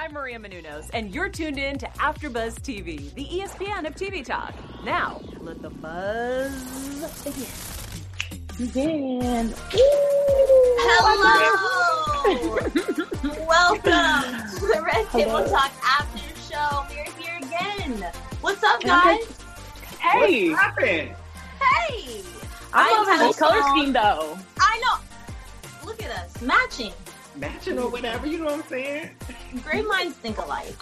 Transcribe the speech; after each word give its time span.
I'm 0.00 0.14
Maria 0.14 0.38
Menounos, 0.38 0.88
and 0.94 1.14
you're 1.14 1.28
tuned 1.28 1.58
in 1.58 1.76
to 1.76 1.86
AfterBuzz 1.98 2.54
TV, 2.60 3.12
the 3.12 3.26
ESPN 3.26 3.86
of 3.86 3.94
TV 3.94 4.24
talk. 4.24 4.54
Now, 4.82 5.20
let 5.40 5.60
the 5.60 5.68
buzz 5.68 6.54
begin. 7.22 7.46
Begin. 8.56 9.54
Hello. 10.80 11.44
Welcome 13.46 13.82
to 13.82 14.66
the 14.72 14.82
Red 14.82 15.06
Table 15.10 15.32
Hello. 15.32 15.46
Talk 15.46 15.70
After 15.84 16.34
Show. 16.50 16.86
We're 16.88 17.12
here 17.22 17.36
again. 17.36 18.10
What's 18.40 18.64
up, 18.64 18.82
guys? 18.82 19.18
Hey, 19.98 20.48
What's 20.48 20.62
happened? 20.62 21.14
Hey. 21.60 22.22
I'm 22.72 22.86
I'm 22.86 23.06
loving 23.06 23.26
this 23.26 23.38
color 23.38 23.60
scheme 23.68 23.92
though. 23.92 24.38
I 24.58 24.80
know. 24.80 24.96
Look 25.84 26.02
at 26.02 26.10
us 26.10 26.40
matching. 26.40 26.94
Matching 27.36 27.78
or 27.78 27.90
whatever, 27.90 28.26
you 28.26 28.38
know 28.38 28.44
what 28.44 28.54
I'm 28.54 28.62
saying? 28.64 29.10
Great 29.64 29.86
minds 29.86 30.16
think 30.16 30.38
alike. 30.38 30.74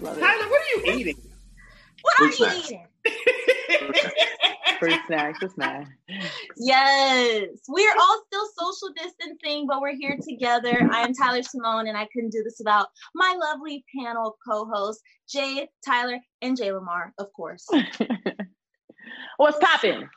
Love 0.00 0.16
it. 0.16 0.20
Tyler, 0.20 0.48
what 0.48 0.60
are 0.62 0.76
you 0.76 0.98
eating? 0.98 1.16
What 2.02 2.14
Fruit 2.16 2.28
are 2.28 2.32
snacks. 2.32 2.70
you 2.70 2.78
eating? 2.78 3.92
Fruit 4.78 5.00
snacks, 5.06 5.38
it's 5.42 5.58
nice. 5.58 5.86
Yes, 6.56 7.48
we 7.68 7.86
are 7.86 7.96
all 8.00 8.22
still 8.26 8.46
social 8.58 8.94
distancing, 8.96 9.66
but 9.66 9.82
we're 9.82 9.94
here 9.94 10.16
together. 10.26 10.88
I 10.90 11.02
am 11.02 11.12
Tyler 11.12 11.42
Simone, 11.42 11.86
and 11.86 11.98
I 11.98 12.08
couldn't 12.12 12.30
do 12.30 12.42
this 12.42 12.56
without 12.58 12.88
my 13.14 13.36
lovely 13.38 13.84
panel 13.94 14.38
co-hosts, 14.46 15.02
Jade, 15.28 15.68
Tyler, 15.86 16.18
and 16.40 16.56
Jay 16.56 16.72
Lamar, 16.72 17.12
of 17.18 17.30
course. 17.34 17.66
What's 19.36 19.58
popping? 19.58 20.08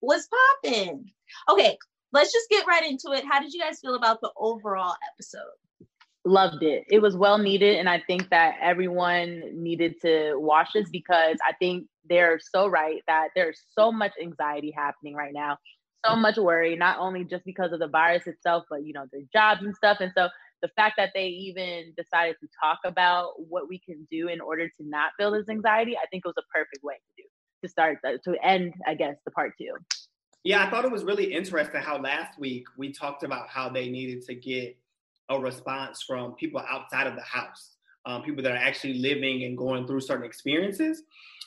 What's 0.00 0.28
popping? 0.62 1.10
Okay, 1.48 1.78
let's 2.12 2.32
just 2.32 2.48
get 2.48 2.66
right 2.66 2.84
into 2.84 3.12
it. 3.12 3.24
How 3.24 3.40
did 3.40 3.52
you 3.52 3.60
guys 3.60 3.80
feel 3.80 3.94
about 3.94 4.20
the 4.20 4.30
overall 4.36 4.94
episode? 5.12 5.86
Loved 6.24 6.62
it. 6.62 6.84
It 6.90 7.00
was 7.00 7.16
well 7.16 7.38
needed, 7.38 7.78
and 7.78 7.88
I 7.88 8.02
think 8.06 8.28
that 8.28 8.56
everyone 8.60 9.42
needed 9.54 9.94
to 10.02 10.34
watch 10.36 10.70
this 10.74 10.90
because 10.90 11.36
I 11.46 11.52
think 11.58 11.86
they're 12.08 12.38
so 12.54 12.66
right 12.66 13.00
that 13.06 13.28
there's 13.34 13.62
so 13.78 13.90
much 13.90 14.12
anxiety 14.20 14.70
happening 14.76 15.14
right 15.14 15.32
now, 15.32 15.56
so 16.04 16.16
much 16.16 16.36
worry, 16.36 16.76
not 16.76 16.98
only 16.98 17.24
just 17.24 17.44
because 17.46 17.72
of 17.72 17.78
the 17.78 17.88
virus 17.88 18.26
itself, 18.26 18.64
but 18.68 18.84
you 18.84 18.92
know 18.92 19.06
their 19.10 19.22
jobs 19.32 19.62
and 19.62 19.74
stuff. 19.74 19.98
And 20.00 20.12
so 20.14 20.28
the 20.60 20.68
fact 20.76 20.94
that 20.98 21.10
they 21.14 21.26
even 21.26 21.94
decided 21.96 22.36
to 22.40 22.48
talk 22.62 22.80
about 22.84 23.32
what 23.48 23.68
we 23.68 23.78
can 23.78 24.06
do 24.10 24.28
in 24.28 24.42
order 24.42 24.68
to 24.68 24.84
not 24.84 25.12
feel 25.16 25.30
this 25.30 25.48
anxiety, 25.48 25.96
I 25.96 26.06
think 26.10 26.24
it 26.26 26.28
was 26.28 26.36
a 26.38 26.52
perfect 26.54 26.84
way 26.84 26.94
to 26.96 27.22
do 27.22 27.28
to 27.62 27.68
start 27.68 27.98
the, 28.02 28.18
to 28.24 28.44
end, 28.44 28.74
I 28.86 28.94
guess, 28.94 29.16
the 29.24 29.30
part 29.30 29.52
two. 29.58 29.72
Yeah, 30.44 30.64
I 30.64 30.70
thought 30.70 30.84
it 30.84 30.90
was 30.90 31.04
really 31.04 31.32
interesting 31.32 31.80
how 31.80 31.98
last 31.98 32.38
week 32.38 32.66
we 32.76 32.92
talked 32.92 33.22
about 33.22 33.48
how 33.48 33.68
they 33.68 33.88
needed 33.88 34.22
to 34.26 34.34
get 34.34 34.76
a 35.28 35.38
response 35.38 36.02
from 36.02 36.32
people 36.32 36.62
outside 36.68 37.06
of 37.06 37.14
the 37.14 37.22
house, 37.22 37.76
um, 38.06 38.22
people 38.22 38.42
that 38.42 38.52
are 38.52 38.56
actually 38.56 38.94
living 38.94 39.44
and 39.44 39.56
going 39.56 39.86
through 39.86 40.00
certain 40.00 40.24
experiences. 40.24 41.02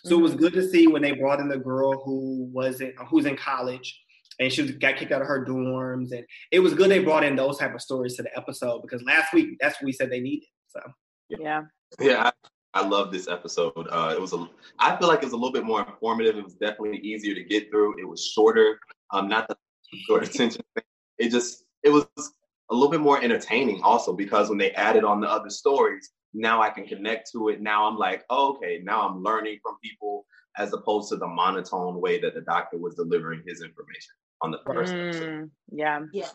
So 0.06 0.20
it 0.20 0.22
was 0.22 0.36
good 0.36 0.54
to 0.54 0.68
see 0.68 0.88
when 0.88 1.02
they 1.02 1.14
brought 1.14 1.40
in 1.40 1.48
the 1.48 1.58
girl 1.58 2.02
who 2.04 2.50
wasn't, 2.52 2.94
who's 3.10 3.26
in 3.26 3.38
college, 3.38 4.02
and 4.40 4.52
she 4.52 4.62
was, 4.62 4.72
got 4.72 4.98
kicked 4.98 5.12
out 5.12 5.22
of 5.22 5.28
her 5.28 5.46
dorms, 5.46 6.12
and 6.12 6.26
it 6.52 6.60
was 6.60 6.74
good 6.74 6.92
they 6.92 7.00
brought 7.00 7.24
in 7.24 7.36
those 7.36 7.58
type 7.58 7.74
of 7.74 7.82
stories 7.82 8.16
to 8.18 8.24
the 8.24 8.38
episode 8.38 8.82
because 8.82 9.02
last 9.04 9.34
week 9.34 9.58
that's 9.60 9.76
what 9.76 9.86
we 9.86 9.94
said 9.94 10.12
they 10.12 10.20
needed. 10.20 10.50
So 10.68 10.82
Yeah. 11.30 11.64
Yeah, 12.00 12.32
I, 12.74 12.82
I 12.82 12.88
love 12.88 13.12
this 13.12 13.28
episode. 13.28 13.88
Uh, 13.90 14.14
it 14.16 14.22
was 14.22 14.34
a. 14.34 14.48
I 14.80 14.96
feel 14.98 15.08
like 15.08 15.20
it 15.20 15.26
was 15.26 15.34
a 15.34 15.38
little 15.38 15.52
bit 15.52 15.64
more 15.64 15.82
informative. 15.82 16.38
It 16.38 16.44
was 16.44 16.56
definitely 16.56 17.00
easier 17.00 17.36
to 17.36 17.44
get 17.44 17.70
through. 17.70 18.00
It 18.00 18.08
was 18.08 18.26
shorter. 18.26 18.80
Um, 19.12 19.28
not 19.28 19.48
the 19.48 19.56
short 20.08 20.24
attention. 20.24 20.62
thing. 20.76 20.84
It 21.18 21.30
just. 21.30 21.64
It 21.84 21.90
was 21.90 22.06
a 22.18 22.74
little 22.74 22.90
bit 22.90 23.02
more 23.02 23.22
entertaining 23.22 23.82
also 23.84 24.14
because 24.14 24.50
when 24.50 24.58
they 24.58 24.72
added 24.72 25.04
on 25.04 25.20
the 25.20 25.30
other 25.30 25.50
stories, 25.50 26.12
now 26.34 26.62
I 26.62 26.70
can 26.70 26.86
connect 26.86 27.32
to 27.34 27.50
it. 27.50 27.62
Now 27.62 27.88
I'm 27.88 27.98
like, 27.98 28.24
oh, 28.30 28.56
okay, 28.56 28.80
now 28.84 29.08
I'm 29.08 29.22
learning 29.22 29.60
from 29.62 29.78
people 29.84 30.26
as 30.58 30.74
opposed 30.74 31.10
to 31.10 31.18
the 31.18 31.28
monotone 31.28 32.00
way 32.00 32.20
that 32.22 32.34
the 32.34 32.42
doctor 32.42 32.78
was 32.78 32.96
delivering 32.96 33.44
his 33.46 33.62
information 33.62 34.14
on 34.42 34.52
the 34.52 34.60
first 34.66 34.94
episode. 34.94 35.30
Mm, 35.30 35.50
yeah. 35.72 36.00
Yeah, 36.12 36.30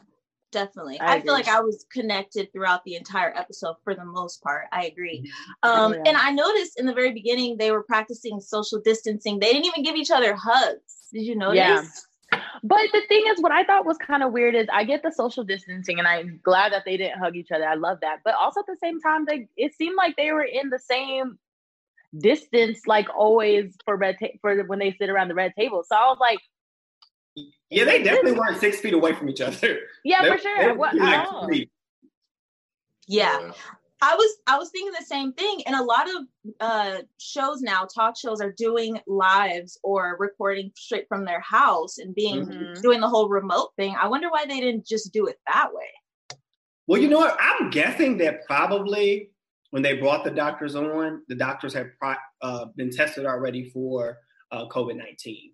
definitely. 0.53 0.99
I 1.01 1.17
I, 1.17 1.21
feel 1.21 1.33
like 1.33 1.49
I 1.49 1.61
was 1.61 1.85
connected 1.93 2.53
throughout 2.53 2.85
the 2.85 2.97
entire 2.97 3.37
episode 3.37 3.77
for 3.85 3.95
the 3.95 4.05
most 4.05 4.43
part. 4.43 4.67
I 4.73 4.87
agree. 4.87 5.31
Um, 5.63 5.95
Yeah. 5.95 6.03
And 6.07 6.17
I 6.17 6.31
noticed 6.31 6.79
in 6.79 6.87
the 6.87 6.95
very 6.95 7.13
beginning 7.13 7.57
they 7.57 7.71
were 7.71 7.83
practicing 7.83 8.41
social 8.41 8.81
distancing. 8.81 9.39
They 9.39 9.53
didn't 9.53 9.67
even 9.67 9.83
give 9.83 9.97
each 9.97 10.11
other 10.11 10.35
hugs. 10.35 11.09
Did 11.13 11.23
you 11.23 11.37
notice? 11.37 11.57
Yeah. 11.57 11.83
But 12.63 12.81
the 12.93 13.03
thing 13.09 13.25
is, 13.29 13.41
what 13.41 13.53
I 13.53 13.65
thought 13.65 13.87
was 13.87 13.97
kind 13.99 14.23
of 14.23 14.33
weird 14.33 14.55
is 14.55 14.67
I 14.73 14.85
get 14.85 15.03
the 15.03 15.13
social 15.13 15.45
distancing, 15.45 15.99
and 15.99 16.07
I'm 16.07 16.41
glad 16.43 16.73
that 16.73 16.85
they 16.85 16.97
didn't 16.97 17.19
hug 17.19 17.37
each 17.37 17.51
other. 17.51 17.65
I 17.65 17.75
love 17.75 17.99
that. 18.03 18.19
But 18.25 18.35
also 18.35 18.61
at 18.61 18.67
the 18.67 18.77
same 18.83 19.01
time, 19.01 19.25
they 19.27 19.49
it 19.57 19.75
seemed 19.75 19.97
like 19.97 20.17
they 20.17 20.33
were 20.33 20.43
in 20.43 20.69
the 20.69 20.79
same 20.79 21.39
distance, 22.17 22.87
like 22.87 23.09
always 23.17 23.75
for 23.85 23.97
red 23.97 24.17
ta- 24.21 24.37
for 24.41 24.63
when 24.65 24.79
they 24.79 24.93
sit 24.93 25.09
around 25.09 25.29
the 25.29 25.35
red 25.35 25.55
table. 25.57 25.85
So 25.89 25.97
I 25.97 26.07
was 26.07 26.19
like, 26.21 26.41
yeah, 27.71 27.85
they 27.85 28.03
definitely 28.03 28.33
weren't 28.33 28.59
six 28.61 28.81
feet 28.81 28.95
away 28.95 29.13
from 29.15 29.29
each 29.29 29.41
other. 29.41 29.79
yeah, 30.05 30.23
They- 30.23 30.31
for 30.31 30.39
sure. 30.39 30.69
were 30.73 30.79
What? 30.79 30.95
like 30.95 31.27
oh. 31.31 31.47
three. 31.47 31.71
Yeah. 33.07 33.53
I 34.01 34.15
was 34.15 34.37
I 34.47 34.57
was 34.59 34.71
thinking 34.71 34.93
the 34.97 35.05
same 35.05 35.33
thing, 35.33 35.63
and 35.67 35.75
a 35.75 35.83
lot 35.83 36.07
of 36.09 36.23
uh, 36.61 36.99
shows 37.19 37.61
now, 37.63 37.85
talk 37.85 38.17
shows, 38.17 38.41
are 38.41 38.53
doing 38.53 39.01
lives 39.09 39.77
or 39.83 40.17
recording 40.21 40.71
straight 40.77 41.09
from 41.09 41.25
their 41.25 41.41
house 41.41 41.99
and 41.99 42.15
being 42.15 42.47
Mhm. 42.47 42.81
doing 42.81 43.01
the 43.01 43.09
whole 43.09 43.29
remote 43.29 43.71
thing. 43.77 43.97
I 44.01 44.07
wonder 44.07 44.31
why 44.31 44.47
they 44.47 44.61
didn't 44.61 44.87
just 44.87 45.13
do 45.13 45.27
it 45.27 45.41
that 45.49 45.71
way. 45.75 46.39
Well, 46.87 47.01
you 47.03 47.09
know 47.09 47.19
what? 47.19 47.37
I'm 47.41 47.71
guessing 47.71 48.19
that 48.19 48.47
probably 48.47 49.31
when 49.71 49.83
they 49.83 49.95
brought 49.95 50.23
the 50.23 50.31
doctors 50.31 50.77
on, 50.77 51.25
the 51.27 51.35
doctors 51.35 51.75
had 51.75 51.91
pro- 51.99 52.15
uh, 52.41 52.67
been 52.77 52.91
tested 52.93 53.27
already 53.27 53.69
for 53.71 54.19
uh, 54.53 54.69
COVID 54.69 54.97
19. 54.97 55.53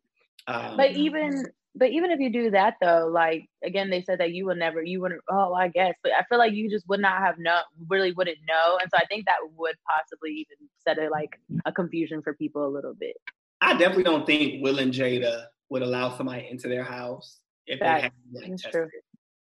Um, 0.49 0.77
But 0.77 0.91
even 0.93 1.47
but 1.75 1.91
even 1.91 2.11
if 2.11 2.21
you 2.21 2.31
do 2.31 2.51
that 2.51 2.77
though, 2.81 3.09
like 3.13 3.49
again, 3.65 3.91
they 3.91 4.03
said 4.03 4.21
that 4.21 4.33
you 4.33 4.47
will 4.47 4.55
never, 4.55 4.83
you 4.83 5.01
wouldn't. 5.01 5.21
Oh, 5.31 5.55
I 5.55 5.69
guess, 5.69 5.95
but 6.03 6.13
I 6.13 6.25
feel 6.29 6.39
like 6.39 6.53
you 6.53 6.71
just 6.71 6.89
would 6.89 7.01
not 7.01 7.19
have 7.19 7.39
know, 7.39 7.61
really 7.89 8.13
wouldn't 8.13 8.39
know, 8.49 8.79
and 8.81 8.91
so 8.91 8.99
I 8.99 9.07
think 9.07 9.27
that 9.27 9.39
would 9.57 9.77
possibly 9.89 10.31
even 10.33 10.69
set 10.87 10.99
a 10.99 11.09
like 11.11 11.41
a 11.65 11.73
confusion 11.73 12.23
for 12.23 12.35
people 12.35 12.67
a 12.67 12.69
little 12.69 12.95
bit. 12.95 13.17
I 13.61 13.73
definitely 13.77 14.05
don't 14.05 14.27
think 14.27 14.63
Will 14.63 14.79
and 14.79 14.93
Jada 14.93 15.47
would 15.71 15.83
allow 15.83 16.17
somebody 16.17 16.49
into 16.51 16.69
their 16.69 16.85
house 16.85 17.41
if 17.67 17.81
they 17.81 17.87
had 17.87 18.13
like, 18.33 18.51
That's 18.51 18.63
tested. 18.63 18.73
true. 18.73 18.91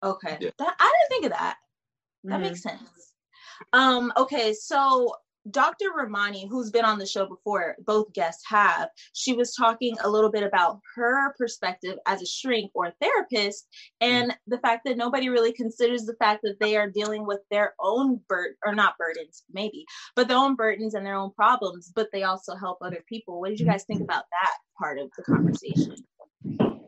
Okay, 0.03 0.37
Yeah. 0.39 0.49
that, 0.59 0.75
I 0.79 0.93
didn't 0.93 1.09
think 1.09 1.25
of 1.25 1.31
that. 1.37 1.57
That 2.25 2.39
Mhm. 2.39 2.43
makes 2.43 2.61
sense. 2.61 3.13
Um, 3.73 4.13
okay, 4.17 4.53
so 4.53 5.15
Dr. 5.49 5.85
Ramani, 5.95 6.47
who's 6.49 6.71
been 6.71 6.85
on 6.85 6.97
the 6.97 7.05
show 7.05 7.27
before, 7.27 7.75
both 7.85 8.11
guests 8.13 8.43
have, 8.47 8.89
she 9.13 9.33
was 9.33 9.53
talking 9.53 9.95
a 10.03 10.09
little 10.09 10.31
bit 10.31 10.43
about 10.43 10.79
her 10.95 11.33
perspective 11.37 11.97
as 12.07 12.21
a 12.21 12.25
shrink 12.25 12.71
or 12.73 12.87
a 12.87 12.93
therapist 12.99 13.67
and 14.01 14.35
the 14.47 14.57
fact 14.59 14.81
that 14.85 14.97
nobody 14.97 15.29
really 15.29 15.53
considers 15.53 16.05
the 16.05 16.15
fact 16.15 16.41
that 16.43 16.59
they 16.59 16.75
are 16.75 16.89
dealing 16.89 17.27
with 17.27 17.41
their 17.51 17.75
own 17.79 18.19
bur 18.27 18.55
or 18.65 18.73
not 18.73 18.97
burdens, 18.97 19.43
maybe, 19.51 19.85
but 20.15 20.27
their 20.27 20.37
own 20.37 20.55
burdens 20.55 20.95
and 20.95 21.05
their 21.05 21.15
own 21.15 21.31
problems, 21.31 21.91
but 21.95 22.07
they 22.11 22.23
also 22.23 22.55
help 22.55 22.79
other 22.81 23.03
people. 23.07 23.39
What 23.39 23.49
did 23.49 23.59
you 23.59 23.67
guys 23.67 23.83
think 23.85 24.01
about 24.01 24.23
that 24.31 24.57
part 24.79 24.99
of 24.99 25.09
the 25.15 25.23
conversation? 25.23 25.95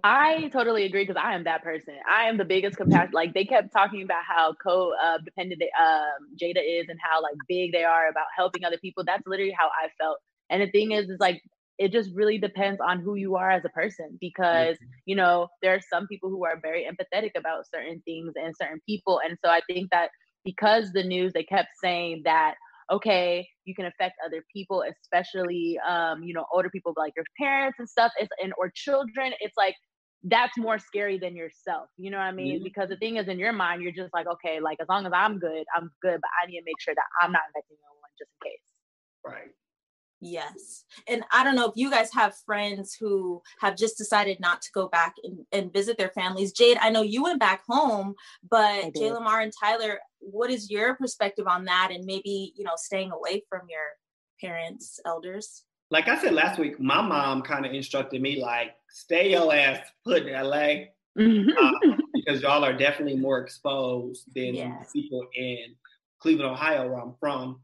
I 0.03 0.50
totally 0.53 0.85
agree 0.85 1.06
because 1.06 1.22
I 1.22 1.35
am 1.35 1.44
that 1.46 1.63
person. 1.63 1.96
I 2.09 2.25
am 2.25 2.38
the 2.38 2.46
biggest 2.46 2.78
compassion. 2.78 3.12
Like 3.13 3.34
they 3.34 3.46
kept 3.46 3.74
talking 3.74 4.03
about 4.03 4.24
how 4.28 4.53
co-dependent 4.63 5.59
they, 5.59 5.72
um, 5.81 6.30
Jada 6.41 6.62
is 6.63 6.88
and 6.90 7.00
how 7.02 7.22
like 7.22 7.35
big 7.47 7.72
they 7.72 7.84
are 7.84 8.07
about 8.09 8.28
helping 8.36 8.63
other 8.63 8.78
people. 8.78 9.03
That's 9.06 9.24
literally 9.25 9.56
how 9.57 9.68
I 9.68 9.90
felt. 10.00 10.19
And 10.50 10.62
the 10.62 10.72
thing 10.72 10.91
is, 10.91 11.09
is 11.09 11.19
like 11.19 11.41
it 11.78 11.91
just 11.91 12.09
really 12.13 12.38
depends 12.38 12.80
on 12.81 13.00
who 13.00 13.16
you 13.16 13.36
are 13.36 13.52
as 13.52 13.63
a 13.66 13.69
person 13.69 14.18
because 14.19 14.78
you 15.06 15.16
know 15.16 15.47
there 15.62 15.74
are 15.75 15.81
some 15.91 16.07
people 16.07 16.30
who 16.30 16.46
are 16.46 16.59
very 16.62 16.86
empathetic 16.86 17.31
about 17.38 17.66
certain 17.74 18.02
things 18.06 18.34
and 18.36 18.56
certain 18.59 18.80
people, 18.88 19.19
and 19.24 19.38
so 19.44 19.52
I 19.52 19.62
think 19.68 19.90
that 19.91 20.09
because 20.46 20.91
the 20.94 21.03
news 21.03 21.34
they 21.34 21.44
kept 21.44 21.69
saying 21.81 22.22
that 22.25 22.56
okay 22.90 23.46
you 23.66 23.75
can 23.75 23.86
affect 23.86 24.16
other 24.25 24.44
people 24.54 24.83
especially 25.04 25.77
um 25.88 26.24
you 26.24 26.33
know 26.33 26.45
older 26.54 26.69
people 26.69 26.94
like 26.95 27.12
your 27.18 27.25
parents 27.38 27.77
and 27.80 27.89
stuff 27.89 28.13
it's, 28.18 28.30
and 28.42 28.54
or 28.57 28.71
children 28.74 29.33
it's 29.42 29.57
like 29.57 29.75
that's 30.29 30.57
more 30.57 30.79
scary 30.79 31.18
than 31.18 31.35
yourself 31.35 31.88
you 31.97 32.09
know 32.12 32.18
what 32.18 32.24
i 32.24 32.31
mean 32.31 32.59
Mhm. 32.59 32.63
because 32.63 32.89
the 32.89 32.97
thing 32.97 33.18
is 33.18 33.27
in 33.27 33.39
your 33.39 33.53
mind 33.53 33.81
you're 33.81 33.91
just 34.03 34.13
like 34.13 34.27
okay 34.27 34.59
like 34.59 34.79
as 34.81 34.88
long 34.89 35.06
as 35.06 35.13
i'm 35.13 35.39
good 35.39 35.65
i'm 35.75 35.91
good 36.01 36.19
but 36.24 36.31
i 36.41 36.47
need 36.47 36.59
to 36.59 36.65
make 36.65 36.79
sure 36.79 36.95
that 36.95 37.06
i'm 37.21 37.31
not 37.31 37.44
infecting 37.50 37.77
no 37.81 37.94
one 38.03 38.12
just 38.19 38.31
in 38.41 38.50
case 38.51 38.68
Right. 39.25 39.51
Yes. 40.19 40.85
And 41.07 41.24
I 41.31 41.44
don't 41.44 41.56
know 41.56 41.68
if 41.68 41.74
you 41.75 41.91
guys 41.91 42.12
have 42.13 42.33
friends 42.45 42.95
who 43.00 43.41
have 43.59 43.75
just 43.77 43.97
decided 43.97 44.39
not 44.39 44.62
to 44.63 44.69
go 44.74 44.88
back 44.88 45.13
and, 45.24 45.45
and 45.51 45.71
visit 45.71 45.97
their 45.97 46.09
families. 46.09 46.51
Jade, 46.53 46.77
I 46.81 46.89
know 46.89 47.03
you 47.03 47.21
went 47.23 47.39
back 47.39 47.62
home, 47.68 48.15
but. 48.50 48.95
Jay 48.95 49.12
Lamar 49.12 49.41
and 49.41 49.53
Tyler, 49.62 50.00
what 50.19 50.50
is 50.50 50.71
your 50.71 50.95
perspective 50.95 51.45
on 51.47 51.65
that 51.65 51.89
and 51.91 52.03
maybe, 52.06 52.53
you 52.56 52.63
know, 52.63 52.73
staying 52.77 53.12
away 53.12 53.44
from 53.50 53.62
your 53.69 53.85
parents, 54.41 55.00
elders? 55.06 55.63
Like 55.89 56.07
I 56.07 56.19
said 56.22 56.34
last 56.34 56.60
week, 56.60 56.80
my 56.80 57.01
mom 57.01 57.42
kind 57.42 57.66
of 57.66 57.74
instructed 57.74 58.22
me 58.22 58.42
like, 58.42 58.75
stay 58.89 59.31
your 59.31 59.54
ass 59.54 59.80
put 60.06 60.25
in 60.25 60.34
LA 60.34 60.88
uh, 61.18 61.72
because 62.13 62.42
y'all 62.42 62.63
are 62.63 62.74
definitely 62.74 63.18
more 63.18 63.39
exposed 63.39 64.25
than 64.36 64.56
Yes. 64.56 64.92
people 64.92 65.25
in 65.36 65.75
Cleveland, 66.19 66.51
Ohio, 66.51 66.88
where 66.89 67.00
I'm 67.00 67.16
from. 67.19 67.60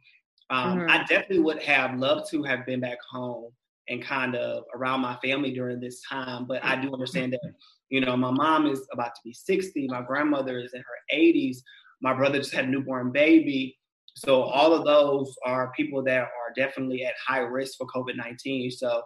Um, 0.50 0.80
mm-hmm. 0.80 0.90
I 0.90 1.00
definitely 1.00 1.40
would 1.40 1.62
have 1.64 1.98
loved 2.00 2.30
to 2.32 2.44
have 2.44 2.66
been 2.66 2.80
back 2.80 3.00
home 3.10 3.52
and 3.90 4.02
kind 4.02 4.36
of 4.36 4.64
around 4.74 5.02
my 5.02 5.18
family 5.18 5.52
during 5.52 5.80
this 5.80 6.02
time. 6.08 6.46
But 6.46 6.64
I 6.64 6.76
do 6.76 6.94
understand 6.94 7.34
that, 7.34 7.42
you 7.90 8.02
know, 8.02 8.16
my 8.16 8.32
mom 8.32 8.68
is 8.68 8.88
about 8.92 9.16
to 9.16 9.22
be 9.24 9.34
60, 9.34 9.88
my 9.88 10.02
grandmother 10.02 10.60
is 10.60 10.74
in 10.74 10.82
her 10.82 11.16
80s, 11.18 11.58
my 12.02 12.14
brother 12.14 12.40
just 12.40 12.54
had 12.54 12.66
a 12.66 12.68
newborn 12.68 13.12
baby. 13.12 13.78
So 14.16 14.44
all 14.44 14.74
of 14.74 14.86
those 14.86 15.36
are 15.46 15.72
people 15.76 16.04
that 16.04 16.22
are 16.22 16.54
definitely 16.56 17.04
at 17.06 17.14
high 17.26 17.40
risk 17.40 17.78
for 17.78 17.88
COVID 17.88 18.16
19. 18.16 18.72
So 18.72 19.02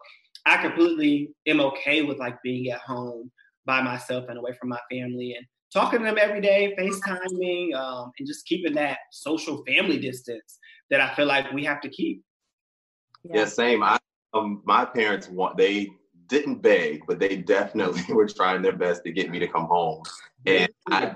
I 0.46 0.58
completely 0.58 1.30
am 1.46 1.60
okay 1.62 2.04
with 2.04 2.18
like 2.18 2.42
being 2.44 2.70
at 2.72 2.80
home 2.80 3.32
by 3.66 3.82
myself 3.82 4.26
and 4.30 4.38
away 4.38 4.54
from 4.60 4.70
my 4.70 4.80
family 4.92 5.36
and 5.38 5.46
talking 5.74 6.00
to 6.00 6.06
them 6.06 6.18
every 6.20 6.42
day, 6.42 6.74
FaceTiming, 6.78 7.74
um, 7.76 8.12
and 8.18 8.28
just 8.28 8.46
keeping 8.46 8.74
that 8.76 9.00
social 9.12 9.64
family 9.66 10.00
distance 10.00 10.58
that 10.90 11.02
I 11.02 11.14
feel 11.16 11.26
like 11.26 11.52
we 11.52 11.66
have 11.66 11.82
to 11.82 11.90
keep. 11.90 12.24
Yeah, 13.24 13.40
yeah 13.40 13.46
same. 13.46 13.84
I 13.84 13.98
um, 14.34 14.62
my 14.66 14.86
parents 14.86 15.30
want 15.30 15.58
they 15.58 15.90
didn't 16.28 16.62
beg, 16.62 17.02
but 17.08 17.20
they 17.20 17.38
definitely 17.38 18.04
were 18.14 18.28
trying 18.28 18.62
their 18.62 18.76
best 18.76 19.04
to 19.06 19.12
get 19.12 19.30
me 19.30 19.40
to 19.40 19.48
come 19.48 19.66
home. 19.66 20.02
And 20.46 20.70
I 20.90 21.16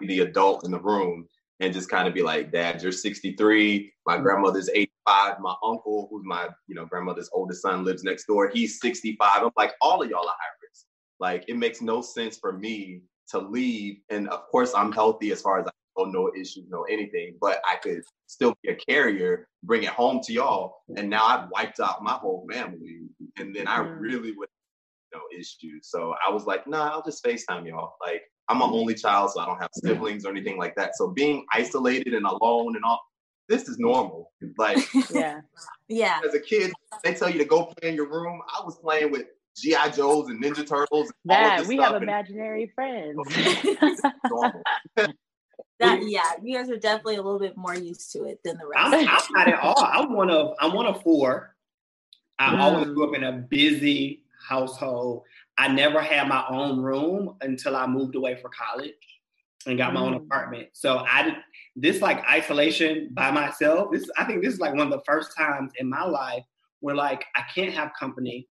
the 0.00 0.20
adult 0.20 0.64
in 0.64 0.70
the 0.70 0.80
room 0.80 1.26
and 1.60 1.72
just 1.72 1.88
kind 1.88 2.06
of 2.06 2.14
be 2.14 2.22
like, 2.22 2.52
Dad, 2.52 2.82
you're 2.82 2.92
63. 2.92 3.92
My 4.04 4.14
mm-hmm. 4.14 4.22
grandmother's 4.22 4.68
85. 4.68 5.40
My 5.40 5.54
uncle, 5.64 6.08
who's 6.10 6.24
my, 6.24 6.48
you 6.66 6.74
know, 6.74 6.84
grandmother's 6.84 7.30
oldest 7.32 7.62
son, 7.62 7.84
lives 7.84 8.04
next 8.04 8.26
door. 8.26 8.50
He's 8.52 8.80
65. 8.80 9.42
I'm 9.42 9.50
like, 9.56 9.72
all 9.80 10.02
of 10.02 10.10
y'all 10.10 10.26
are 10.26 10.34
high 10.38 10.56
risk. 10.62 10.86
Like, 11.18 11.44
it 11.48 11.56
makes 11.56 11.80
no 11.80 12.02
sense 12.02 12.38
for 12.38 12.52
me 12.52 13.02
to 13.30 13.38
leave. 13.38 13.98
And 14.10 14.28
of 14.28 14.46
course, 14.48 14.74
I'm 14.74 14.92
healthy 14.92 15.32
as 15.32 15.40
far 15.40 15.60
as 15.60 15.66
I 15.66 15.70
know, 15.96 16.04
no 16.10 16.30
issues, 16.38 16.66
no 16.68 16.82
anything, 16.82 17.36
but 17.40 17.60
I 17.70 17.76
could 17.76 18.02
still 18.26 18.54
be 18.62 18.70
a 18.70 18.74
carrier, 18.74 19.48
bring 19.62 19.82
it 19.82 19.88
home 19.90 20.20
to 20.24 20.32
y'all. 20.32 20.76
And 20.96 21.08
now 21.08 21.24
I've 21.24 21.48
wiped 21.50 21.80
out 21.80 22.02
my 22.02 22.12
whole 22.12 22.46
family. 22.50 23.00
And 23.38 23.54
then 23.54 23.66
I 23.66 23.78
mm. 23.78 23.98
really 23.98 24.32
would 24.32 24.48
no 25.12 25.20
issues. 25.36 25.88
So 25.88 26.14
I 26.26 26.30
was 26.32 26.46
like, 26.46 26.66
nah, 26.66 26.90
I'll 26.90 27.02
just 27.02 27.24
FaceTime 27.24 27.66
y'all. 27.66 27.94
Like 28.04 28.22
I'm 28.48 28.62
an 28.62 28.70
only 28.70 28.94
child, 28.94 29.32
so 29.32 29.40
I 29.40 29.46
don't 29.46 29.58
have 29.58 29.70
siblings 29.74 30.24
or 30.24 30.30
anything 30.30 30.56
like 30.56 30.76
that. 30.76 30.96
So 30.96 31.08
being 31.08 31.44
isolated 31.52 32.14
and 32.14 32.26
alone 32.26 32.76
and 32.76 32.84
all 32.84 33.00
this 33.48 33.68
is 33.68 33.78
normal. 33.78 34.32
Like 34.58 34.78
yeah. 35.14 35.40
Yeah. 35.88 36.20
As 36.26 36.34
a 36.34 36.40
kid, 36.40 36.72
they 37.04 37.14
tell 37.14 37.30
you 37.30 37.38
to 37.38 37.44
go 37.44 37.66
play 37.66 37.90
in 37.90 37.94
your 37.94 38.08
room. 38.08 38.40
I 38.48 38.64
was 38.64 38.78
playing 38.78 39.12
with 39.12 39.26
GI 39.56 39.92
Joes 39.94 40.28
and 40.28 40.42
Ninja 40.42 40.66
Turtles. 40.66 41.12
And 41.28 41.30
that 41.30 41.66
we 41.66 41.76
have 41.78 42.00
imaginary 42.00 42.72
friends. 42.74 43.16
that 45.78 46.02
yeah, 46.02 46.32
you 46.42 46.56
guys 46.56 46.70
are 46.70 46.76
definitely 46.76 47.16
a 47.16 47.22
little 47.22 47.38
bit 47.38 47.56
more 47.56 47.74
used 47.74 48.12
to 48.12 48.24
it 48.24 48.40
than 48.44 48.58
the 48.58 48.66
rest. 48.66 48.94
I'm, 48.94 49.08
I'm 49.08 49.32
not 49.32 49.48
at 49.48 49.60
all. 49.60 49.74
I'm 49.78 50.12
one 50.12 50.30
of 50.30 50.54
I'm 50.60 50.72
one 50.72 50.86
of 50.86 51.02
four. 51.02 51.54
I 52.38 52.54
mm. 52.54 52.58
always 52.58 52.86
grew 52.88 53.08
up 53.08 53.14
in 53.14 53.24
a 53.24 53.32
busy 53.32 54.24
household. 54.46 55.22
I 55.58 55.68
never 55.68 56.00
had 56.00 56.28
my 56.28 56.44
own 56.48 56.80
room 56.80 57.36
until 57.40 57.76
I 57.76 57.86
moved 57.86 58.14
away 58.14 58.36
for 58.36 58.50
college 58.50 58.92
and 59.66 59.78
got 59.78 59.94
my 59.94 60.00
own 60.00 60.12
mm. 60.12 60.24
apartment. 60.24 60.68
So 60.72 60.98
I 61.08 61.22
did 61.22 61.34
this 61.74 62.00
like 62.00 62.24
isolation 62.28 63.10
by 63.12 63.30
myself. 63.30 63.90
This 63.92 64.08
I 64.16 64.24
think 64.24 64.42
this 64.42 64.54
is 64.54 64.60
like 64.60 64.74
one 64.74 64.86
of 64.86 64.92
the 64.92 65.02
first 65.06 65.36
times 65.36 65.72
in 65.78 65.88
my 65.88 66.04
life 66.04 66.44
where 66.80 66.94
like 66.94 67.24
I 67.34 67.42
can't 67.54 67.72
have 67.72 67.90
company. 67.98 68.48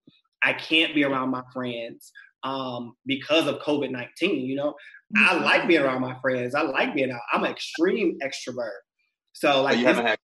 I 0.44 0.54
can't 0.54 0.96
be 0.96 1.04
around 1.04 1.30
my 1.30 1.44
friends 1.54 2.12
um, 2.44 2.96
because 3.06 3.48
of 3.48 3.60
COVID 3.60 3.92
19. 3.92 4.46
You 4.46 4.56
know, 4.56 4.76
I 5.16 5.34
mm-hmm. 5.34 5.44
like 5.44 5.68
being 5.68 5.82
around 5.82 6.02
my 6.02 6.18
friends. 6.22 6.56
I 6.56 6.62
like 6.62 6.94
being 6.94 7.12
out. 7.12 7.22
I'm 7.34 7.44
an 7.44 7.52
extreme 7.52 8.18
extrovert. 8.24 8.80
So, 9.34 9.62
like, 9.62 9.78
you 9.78 9.86
haven't 9.86 10.06
had, 10.06 10.18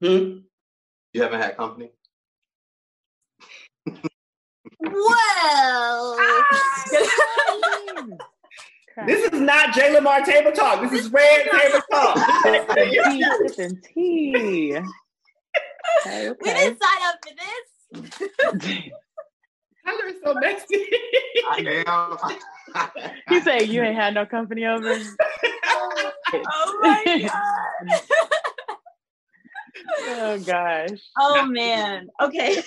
hmm? 0.00 0.38
you 1.12 1.22
haven't 1.22 1.40
had 1.40 1.56
company? 1.56 1.90
Well, 4.92 6.16
this 9.06 9.32
is 9.32 9.40
not 9.40 9.74
Jay 9.74 9.92
Lamar 9.92 10.22
table 10.24 10.52
talk. 10.52 10.82
This 10.82 11.04
is 11.04 11.10
red 11.10 11.48
table 11.50 11.80
talk. 11.90 12.16
tea. 13.94 14.76
Okay, 14.76 14.84
okay. 16.06 16.30
We 16.40 16.52
didn't 16.52 16.78
sign 16.82 17.02
up 17.04 17.18
for 17.22 17.34
this. 17.34 18.30
Tyler 19.84 20.06
is 20.06 20.16
so 20.24 20.34
messy. 20.34 20.86
I 21.50 21.82
am. 21.86 22.16
he 23.28 23.40
said 23.40 23.62
you 23.62 23.82
ain't 23.82 23.96
had 23.96 24.14
no 24.14 24.24
company 24.24 24.64
over. 24.64 24.96
oh 26.34 26.78
my 26.82 27.28
god. 27.28 28.00
Oh 30.00 30.38
gosh. 30.44 30.98
Oh 31.18 31.46
man. 31.46 32.08
Okay. 32.20 32.62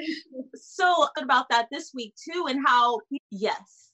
so 0.54 1.06
about 1.18 1.48
that 1.50 1.66
this 1.70 1.92
week 1.94 2.14
too, 2.16 2.46
and 2.48 2.64
how 2.66 3.00
yes. 3.30 3.90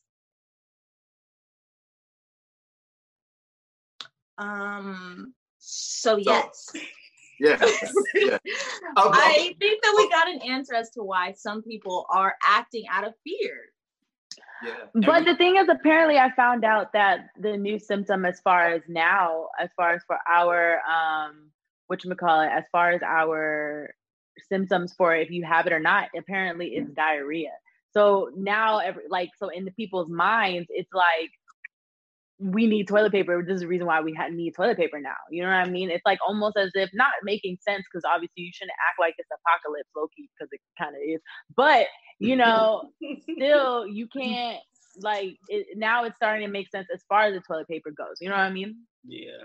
Um. 4.38 5.35
So 5.59 6.17
yes. 6.17 6.69
So, 6.73 6.79
yeah. 7.41 7.59
yeah. 8.14 8.38
I 8.97 9.55
think 9.59 9.82
that 9.82 9.94
we 9.97 10.09
got 10.11 10.29
an 10.29 10.43
answer 10.43 10.75
as 10.75 10.91
to 10.91 11.03
why 11.03 11.32
some 11.32 11.62
people 11.62 12.06
are 12.09 12.35
acting 12.44 12.85
out 12.91 13.05
of 13.06 13.14
fear. 13.25 13.73
Yeah. 14.64 14.75
But 14.94 15.25
the 15.25 15.37
thing 15.37 15.56
is, 15.56 15.69
apparently, 15.69 16.19
I 16.19 16.31
found 16.37 16.64
out 16.64 16.93
that 16.93 17.31
the 17.37 17.56
new 17.56 17.79
symptom, 17.79 18.25
as 18.25 18.41
far 18.41 18.69
as 18.69 18.82
now, 18.88 19.49
as 19.59 19.70
far 19.76 19.94
as 19.94 20.03
for 20.06 20.19
our, 20.29 20.81
um, 20.88 21.50
what 21.93 22.05
you 22.05 22.15
call 22.15 22.41
it, 22.41 22.50
as 22.50 22.65
far 22.73 22.91
as 22.93 23.03
our 23.03 23.91
symptoms 24.49 24.94
for 24.97 25.15
if 25.15 25.31
you 25.31 25.44
have 25.44 25.67
it 25.67 25.75
or 25.75 25.79
not, 25.79 26.09
apparently 26.17 26.69
it's 26.69 26.91
mm. 26.91 26.94
diarrhea. 26.94 27.50
So 27.93 28.31
now, 28.35 28.79
every 28.79 29.03
like, 29.11 29.29
so 29.39 29.50
in 29.50 29.67
the 29.67 29.73
people's 29.73 30.09
minds, 30.09 30.69
it's 30.71 30.93
like 30.94 31.31
we 32.39 32.67
need 32.67 32.89
toilet 32.89 33.12
paper. 33.12 33.44
This 33.47 33.56
is 33.56 33.61
the 33.61 33.69
reason 33.69 33.87
why 33.87 34.00
we 34.00 34.15
had 34.17 34.33
need 34.33 34.55
toilet 34.55 34.79
paper 34.79 34.99
now. 35.00 35.21
You 35.31 35.43
know 35.43 35.50
what 35.50 35.67
I 35.67 35.69
mean? 35.69 35.91
It's 35.91 36.06
like 36.06 36.19
almost 36.27 36.56
as 36.56 36.71
if 36.73 36.89
not 36.94 37.12
making 37.23 37.59
sense 37.61 37.85
because 37.93 38.05
obviously 38.11 38.45
you 38.45 38.50
shouldn't 38.55 38.73
act 38.88 38.99
like 38.99 39.15
it's 39.19 39.29
apocalypse, 39.31 39.91
low 39.95 40.09
key, 40.17 40.31
because 40.35 40.49
it 40.50 40.61
kind 40.79 40.97
of 40.97 41.03
is. 41.06 41.21
But 41.55 41.88
you 42.19 42.37
know, 42.43 42.91
still 43.37 43.87
you 43.99 44.09
can't 44.09 44.61
like 45.03 45.37
it, 45.49 45.67
now. 45.77 46.05
It's 46.05 46.17
starting 46.17 46.47
to 46.47 46.50
make 46.50 46.71
sense 46.71 46.88
as 46.93 47.03
far 47.06 47.25
as 47.25 47.35
the 47.35 47.43
toilet 47.47 47.69
paper 47.69 47.91
goes. 47.91 48.17
You 48.23 48.31
know 48.31 48.37
what 48.37 48.43
I 48.43 48.50
mean? 48.50 48.77
Yeah, 49.06 49.45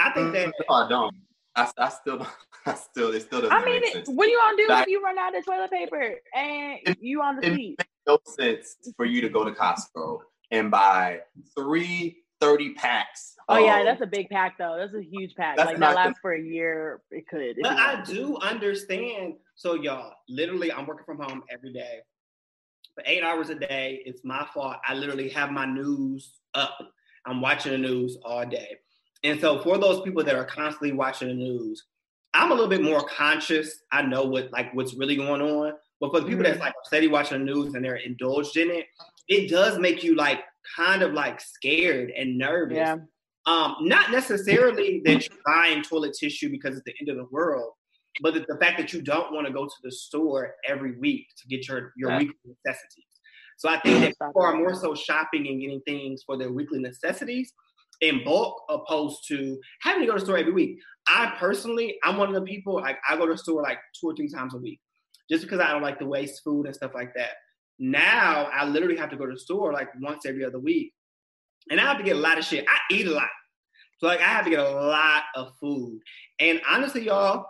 I 0.00 0.10
think 0.10 0.32
that. 0.32 0.52
No, 0.68 0.74
I 0.74 0.88
don't. 0.88 1.14
I, 1.56 1.70
I 1.78 1.88
still, 1.88 2.26
I 2.66 2.74
still, 2.74 3.12
it 3.12 3.22
still 3.22 3.42
doesn't. 3.42 3.56
I 3.56 3.64
mean, 3.64 3.82
what 4.06 4.26
are 4.26 4.30
you 4.30 4.38
gonna 4.38 4.56
do 4.56 4.82
if 4.82 4.88
you 4.88 5.02
run 5.02 5.18
out 5.18 5.36
of 5.36 5.44
toilet 5.44 5.70
paper 5.70 6.14
and 6.34 6.78
it, 6.84 6.98
you 7.00 7.22
on 7.22 7.36
the 7.36 7.42
seat? 7.42 7.76
Makes 7.78 7.90
no 8.06 8.18
sense 8.24 8.76
for 8.96 9.04
you 9.04 9.20
to 9.20 9.28
go 9.28 9.44
to 9.44 9.50
Costco 9.50 10.20
and 10.50 10.70
buy 10.70 11.20
three 11.56 12.24
30 12.40 12.74
packs. 12.74 13.36
Oh 13.48 13.56
yeah, 13.56 13.84
that's 13.84 14.02
a 14.02 14.06
big 14.06 14.28
pack 14.28 14.58
though. 14.58 14.76
That's 14.78 14.94
a 14.94 15.02
huge 15.02 15.34
pack. 15.34 15.56
Like 15.56 15.78
that 15.78 15.94
lasts 15.94 16.18
for 16.20 16.34
a 16.34 16.40
year. 16.40 17.00
It 17.10 17.26
could. 17.28 17.56
But 17.62 17.78
I 17.78 18.02
do 18.02 18.36
understand. 18.38 19.34
So 19.54 19.74
y'all, 19.74 20.12
literally, 20.28 20.72
I'm 20.72 20.86
working 20.86 21.04
from 21.04 21.18
home 21.18 21.42
every 21.50 21.72
day 21.72 22.00
for 22.94 23.02
eight 23.06 23.22
hours 23.22 23.50
a 23.50 23.54
day. 23.54 24.02
It's 24.04 24.24
my 24.24 24.46
fault. 24.52 24.76
I 24.86 24.94
literally 24.94 25.28
have 25.30 25.50
my 25.50 25.64
news 25.64 26.34
up. 26.54 26.76
I'm 27.26 27.40
watching 27.40 27.72
the 27.72 27.78
news 27.78 28.18
all 28.24 28.44
day. 28.44 28.76
And 29.24 29.40
so 29.40 29.58
for 29.62 29.78
those 29.78 30.02
people 30.02 30.22
that 30.22 30.36
are 30.36 30.44
constantly 30.44 30.92
watching 30.92 31.28
the 31.28 31.34
news, 31.34 31.82
I'm 32.34 32.50
a 32.50 32.54
little 32.54 32.68
bit 32.68 32.82
more 32.82 33.02
conscious. 33.02 33.80
I 33.90 34.02
know 34.02 34.24
what 34.24 34.52
like 34.52 34.72
what's 34.74 34.94
really 34.94 35.16
going 35.16 35.40
on. 35.40 35.72
But 36.00 36.10
for 36.10 36.20
the 36.20 36.26
people 36.26 36.42
mm-hmm. 36.42 36.52
that's 36.52 36.60
like 36.60 36.74
steady 36.84 37.08
watching 37.08 37.38
the 37.38 37.52
news 37.52 37.74
and 37.74 37.84
they're 37.84 37.96
indulged 37.96 38.56
in 38.56 38.70
it, 38.70 38.86
it 39.28 39.48
does 39.48 39.78
make 39.78 40.04
you 40.04 40.14
like 40.14 40.40
kind 40.76 41.02
of 41.02 41.12
like 41.12 41.40
scared 41.40 42.10
and 42.10 42.36
nervous. 42.36 42.76
Yeah. 42.76 42.96
Um, 43.46 43.76
not 43.80 44.10
necessarily 44.10 45.00
that 45.04 45.28
you're 45.28 45.38
buying 45.46 45.82
toilet 45.82 46.16
tissue 46.18 46.50
because 46.50 46.76
it's 46.76 46.84
the 46.84 46.94
end 47.00 47.10
of 47.10 47.16
the 47.16 47.30
world, 47.30 47.72
but 48.22 48.34
the 48.34 48.56
fact 48.58 48.78
that 48.78 48.92
you 48.92 49.02
don't 49.02 49.32
want 49.34 49.46
to 49.46 49.52
go 49.52 49.66
to 49.66 49.74
the 49.82 49.92
store 49.92 50.54
every 50.66 50.98
week 50.98 51.26
to 51.38 51.48
get 51.48 51.68
your, 51.68 51.92
your 51.96 52.10
yeah. 52.10 52.18
weekly 52.18 52.56
necessities. 52.64 53.04
So 53.58 53.68
I 53.68 53.78
think 53.80 54.00
that 54.00 54.26
people 54.26 54.42
are 54.42 54.56
more 54.56 54.74
so 54.74 54.94
shopping 54.94 55.46
and 55.46 55.60
getting 55.60 55.80
things 55.86 56.22
for 56.24 56.38
their 56.38 56.52
weekly 56.52 56.80
necessities 56.80 57.52
in 58.04 58.22
bulk 58.22 58.62
opposed 58.68 59.26
to 59.28 59.58
having 59.80 60.02
to 60.02 60.06
go 60.06 60.12
to 60.12 60.18
the 60.18 60.24
store 60.24 60.38
every 60.38 60.52
week. 60.52 60.78
I 61.08 61.34
personally, 61.38 61.98
I'm 62.04 62.16
one 62.18 62.28
of 62.28 62.34
the 62.34 62.42
people 62.42 62.74
like 62.74 62.98
I 63.08 63.16
go 63.16 63.26
to 63.26 63.32
the 63.32 63.38
store 63.38 63.62
like 63.62 63.78
two 63.98 64.08
or 64.08 64.14
three 64.14 64.28
times 64.28 64.54
a 64.54 64.58
week, 64.58 64.80
just 65.30 65.42
because 65.42 65.60
I 65.60 65.72
don't 65.72 65.82
like 65.82 65.98
to 66.00 66.06
waste 66.06 66.42
food 66.44 66.66
and 66.66 66.74
stuff 66.74 66.92
like 66.94 67.14
that. 67.16 67.30
Now 67.78 68.50
I 68.52 68.66
literally 68.66 68.96
have 68.96 69.10
to 69.10 69.16
go 69.16 69.26
to 69.26 69.32
the 69.32 69.38
store 69.38 69.72
like 69.72 69.88
once 70.00 70.26
every 70.26 70.44
other 70.44 70.58
week. 70.58 70.92
And 71.70 71.80
I 71.80 71.84
have 71.84 71.96
to 71.96 72.04
get 72.04 72.16
a 72.16 72.20
lot 72.20 72.38
of 72.38 72.44
shit. 72.44 72.66
I 72.68 72.94
eat 72.94 73.06
a 73.06 73.10
lot. 73.10 73.28
So 73.98 74.06
like 74.06 74.20
I 74.20 74.24
have 74.24 74.44
to 74.44 74.50
get 74.50 74.60
a 74.60 74.70
lot 74.70 75.24
of 75.34 75.52
food. 75.58 76.00
And 76.38 76.60
honestly, 76.68 77.06
y'all, 77.06 77.46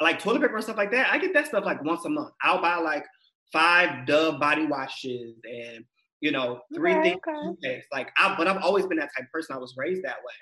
like 0.00 0.20
toilet 0.20 0.42
paper 0.42 0.54
and 0.54 0.64
stuff 0.64 0.76
like 0.76 0.92
that, 0.92 1.12
I 1.12 1.18
get 1.18 1.34
that 1.34 1.46
stuff 1.46 1.64
like 1.64 1.82
once 1.82 2.04
a 2.04 2.08
month. 2.08 2.32
I'll 2.42 2.60
buy 2.60 2.76
like 2.76 3.04
five 3.52 4.06
Dove 4.06 4.38
body 4.38 4.66
washes 4.66 5.36
and 5.44 5.84
you 6.20 6.32
know, 6.32 6.60
three 6.74 6.94
okay, 6.94 7.10
things. 7.10 7.20
Okay. 7.64 7.82
Like 7.92 8.10
I 8.18 8.34
but 8.36 8.46
I've 8.46 8.62
always 8.62 8.86
been 8.86 8.98
that 8.98 9.10
type 9.16 9.26
of 9.26 9.32
person. 9.32 9.54
I 9.56 9.58
was 9.58 9.74
raised 9.76 10.04
that 10.04 10.16
way. 10.16 10.34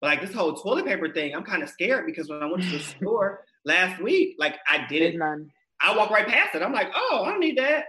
But 0.00 0.08
like 0.08 0.20
this 0.20 0.32
whole 0.32 0.54
toilet 0.54 0.86
paper 0.86 1.12
thing, 1.12 1.34
I'm 1.34 1.44
kind 1.44 1.62
of 1.62 1.68
scared 1.68 2.06
because 2.06 2.28
when 2.28 2.42
I 2.42 2.46
went 2.46 2.62
to 2.62 2.70
the 2.70 2.78
store 2.98 3.44
last 3.64 4.00
week, 4.00 4.36
like 4.38 4.56
I 4.68 4.86
didn't. 4.88 5.18
None. 5.18 5.48
I 5.80 5.96
walk 5.96 6.10
right 6.10 6.26
past 6.26 6.54
it. 6.54 6.62
I'm 6.62 6.72
like, 6.72 6.90
oh, 6.94 7.22
I 7.24 7.30
don't 7.30 7.40
need 7.40 7.58
that. 7.58 7.84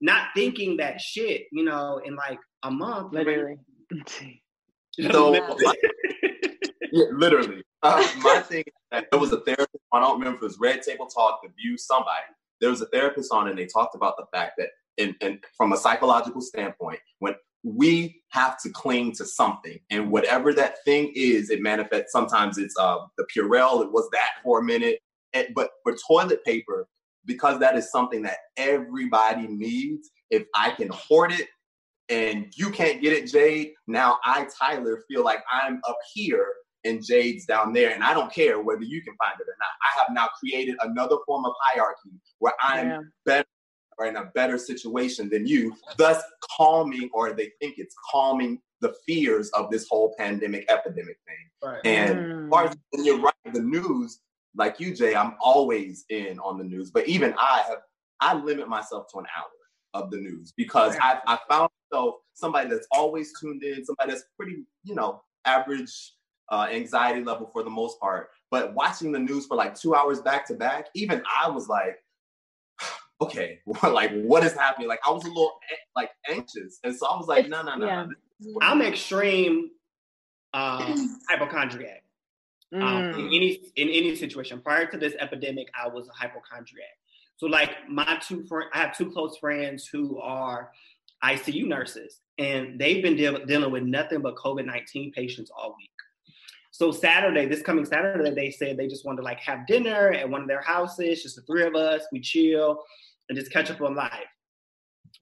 Not 0.00 0.28
thinking 0.34 0.76
that 0.78 1.00
shit, 1.00 1.42
you 1.50 1.64
know, 1.64 2.00
in 2.04 2.14
like 2.14 2.38
a 2.62 2.70
month. 2.70 3.12
Literally. 3.12 3.56
So, 5.10 5.34
yeah, 6.92 7.06
literally. 7.12 7.62
Uh, 7.82 8.06
my 8.18 8.40
thing 8.40 8.64
is 8.66 8.74
that 8.90 9.06
there 9.10 9.18
was 9.18 9.32
a 9.32 9.40
therapist. 9.40 9.82
I 9.92 10.00
don't 10.00 10.18
remember 10.18 10.36
if 10.36 10.42
it 10.42 10.44
was 10.44 10.58
Red 10.60 10.82
Table 10.82 11.06
Talk, 11.06 11.40
The 11.42 11.48
View, 11.58 11.78
somebody. 11.78 12.26
There 12.60 12.68
was 12.68 12.82
a 12.82 12.86
therapist 12.86 13.32
on, 13.32 13.48
and 13.48 13.58
they 13.58 13.64
talked 13.64 13.94
about 13.94 14.18
the 14.18 14.26
fact 14.32 14.52
that, 14.58 14.68
in, 14.98 15.14
in 15.20 15.40
from 15.56 15.72
a 15.72 15.76
psychological 15.76 16.40
standpoint, 16.40 16.98
when 17.18 17.34
we 17.64 18.22
have 18.30 18.60
to 18.62 18.70
cling 18.70 19.12
to 19.12 19.24
something, 19.24 19.78
and 19.90 20.10
whatever 20.10 20.52
that 20.52 20.76
thing 20.84 21.12
is, 21.14 21.50
it 21.50 21.62
manifests. 21.62 22.12
Sometimes 22.12 22.58
it's 22.58 22.74
uh, 22.78 22.98
the 23.16 23.26
Purell. 23.34 23.82
It 23.84 23.92
was 23.92 24.08
that 24.12 24.30
for 24.42 24.60
a 24.60 24.64
minute, 24.64 24.98
and, 25.32 25.48
but 25.54 25.70
for 25.82 25.94
toilet 26.08 26.44
paper, 26.44 26.88
because 27.24 27.60
that 27.60 27.76
is 27.76 27.90
something 27.90 28.22
that 28.22 28.38
everybody 28.56 29.46
needs. 29.46 30.10
If 30.30 30.44
I 30.54 30.70
can 30.70 30.88
hoard 30.88 31.32
it 31.32 31.48
and 32.08 32.52
you 32.56 32.70
can't 32.70 33.00
get 33.00 33.12
it, 33.12 33.30
Jade. 33.30 33.72
Now 33.86 34.18
I, 34.24 34.46
Tyler, 34.58 35.02
feel 35.08 35.22
like 35.24 35.42
I'm 35.50 35.80
up 35.88 35.98
here 36.14 36.46
and 36.84 37.04
Jade's 37.04 37.46
down 37.46 37.72
there, 37.72 37.90
and 37.90 38.02
I 38.02 38.12
don't 38.12 38.32
care 38.32 38.60
whether 38.60 38.82
you 38.82 39.02
can 39.02 39.14
find 39.16 39.34
it 39.38 39.44
or 39.44 39.56
not. 39.60 39.68
I 39.82 40.00
have 40.00 40.14
now 40.14 40.28
created 40.40 40.74
another 40.80 41.16
form 41.26 41.44
of 41.44 41.52
hierarchy 41.60 42.10
where 42.40 42.54
I'm 42.60 42.88
yeah. 42.88 42.98
better 43.24 43.46
or 43.98 44.06
in 44.06 44.16
a 44.16 44.26
better 44.34 44.58
situation 44.58 45.28
than 45.28 45.46
you, 45.46 45.74
thus 45.96 46.22
calming, 46.56 47.10
or 47.12 47.32
they 47.32 47.50
think 47.60 47.74
it's 47.78 47.94
calming 48.10 48.60
the 48.80 48.94
fears 49.06 49.48
of 49.50 49.70
this 49.70 49.86
whole 49.88 50.14
pandemic 50.18 50.70
epidemic 50.70 51.16
thing. 51.26 51.50
Right. 51.62 51.80
And 51.84 52.50
mm. 52.50 52.76
and 52.92 53.06
you're 53.06 53.20
right, 53.20 53.34
the 53.52 53.60
news, 53.60 54.20
like 54.56 54.80
you, 54.80 54.94
Jay, 54.94 55.14
I'm 55.14 55.34
always 55.40 56.04
in 56.10 56.38
on 56.40 56.58
the 56.58 56.64
news, 56.64 56.90
but 56.90 57.08
even 57.08 57.34
I 57.38 57.62
have 57.68 57.78
I 58.20 58.34
limit 58.34 58.68
myself 58.68 59.06
to 59.12 59.18
an 59.18 59.26
hour 59.36 60.02
of 60.02 60.10
the 60.10 60.16
news 60.16 60.52
because 60.56 60.96
I, 61.00 61.18
I 61.26 61.38
found 61.50 61.70
myself 61.90 62.16
somebody 62.34 62.68
that's 62.68 62.86
always 62.92 63.32
tuned 63.38 63.62
in, 63.62 63.84
somebody 63.84 64.12
that's 64.12 64.24
pretty, 64.38 64.64
you 64.84 64.94
know, 64.94 65.22
average 65.44 66.14
uh, 66.50 66.68
anxiety 66.70 67.22
level 67.24 67.50
for 67.52 67.62
the 67.62 67.70
most 67.70 67.98
part. 68.00 68.28
But 68.50 68.74
watching 68.74 69.12
the 69.12 69.18
news 69.18 69.46
for 69.46 69.56
like 69.56 69.74
two 69.74 69.94
hours 69.94 70.20
back 70.20 70.46
to 70.48 70.54
back, 70.54 70.86
even 70.94 71.22
I 71.42 71.48
was 71.48 71.68
like, 71.68 71.96
okay, 73.24 73.60
like 73.82 74.12
what 74.22 74.44
is 74.44 74.52
happening? 74.52 74.88
Like 74.88 75.00
I 75.06 75.10
was 75.10 75.24
a 75.24 75.28
little 75.28 75.52
like 75.96 76.10
anxious, 76.28 76.78
and 76.84 76.94
so 76.94 77.06
I 77.06 77.16
was 77.16 77.26
like, 77.26 77.48
no, 77.48 77.62
no, 77.62 77.74
no. 77.76 78.08
I'm 78.60 78.82
extreme 78.82 79.70
uh, 80.54 80.96
hypochondriac. 81.28 82.02
Mm. 82.74 82.82
Um, 82.82 83.20
in 83.20 83.26
mm. 83.26 83.36
any 83.36 83.60
in 83.76 83.88
any 83.88 84.16
situation, 84.16 84.60
prior 84.60 84.86
to 84.86 84.96
this 84.96 85.14
epidemic, 85.18 85.68
I 85.78 85.88
was 85.88 86.08
a 86.08 86.12
hypochondriac. 86.12 86.96
So 87.36 87.46
like 87.46 87.88
my 87.88 88.18
two 88.26 88.44
friends, 88.44 88.70
I 88.72 88.78
have 88.78 88.96
two 88.96 89.10
close 89.10 89.36
friends 89.38 89.86
who 89.86 90.18
are 90.20 90.70
ICU 91.22 91.66
nurses, 91.66 92.20
and 92.38 92.80
they've 92.80 93.02
been 93.02 93.16
de- 93.16 93.44
dealing 93.46 93.70
with 93.70 93.82
nothing 93.82 94.20
but 94.22 94.36
COVID 94.36 94.64
nineteen 94.64 95.12
patients 95.12 95.50
all 95.54 95.76
week. 95.78 95.90
So 96.70 96.90
Saturday, 96.90 97.46
this 97.46 97.60
coming 97.60 97.84
Saturday, 97.84 98.30
they 98.30 98.50
said 98.50 98.78
they 98.78 98.88
just 98.88 99.04
wanted 99.04 99.18
to 99.18 99.24
like 99.24 99.40
have 99.40 99.66
dinner 99.66 100.10
at 100.12 100.28
one 100.28 100.40
of 100.40 100.48
their 100.48 100.62
houses, 100.62 101.22
just 101.22 101.36
the 101.36 101.42
three 101.42 101.64
of 101.64 101.74
us, 101.74 102.02
we 102.10 102.20
chill 102.20 102.82
and 103.32 103.38
just 103.38 103.50
catch 103.50 103.70
up 103.70 103.80
on 103.80 103.94
life. 103.94 104.12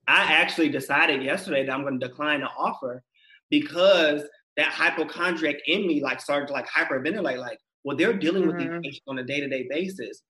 I 0.05 0.33
actually 0.33 0.67
decided 0.67 1.23
yesterday 1.23 1.65
that 1.65 1.71
I'm 1.71 1.83
going 1.83 1.97
to 1.97 2.07
decline 2.07 2.41
the 2.41 2.47
offer 2.47 3.03
because 3.49 4.23
that 4.57 4.67
hypochondriac 4.67 5.55
in 5.65 5.87
me 5.87 6.03
like 6.03 6.19
started 6.19 6.47
to 6.47 6.53
like 6.53 6.67
hyperventilate, 6.67 7.37
like, 7.37 7.57
well, 7.85 7.95
they're 7.95 8.11
dealing 8.11 8.43
mm-hmm. 8.43 8.51
with 8.51 8.57
these 8.57 8.67
mm-hmm. 8.67 8.81
patients 8.81 9.03
on 9.07 9.17
a 9.19 9.23
day-to-day 9.23 9.67
basis. 9.69 10.23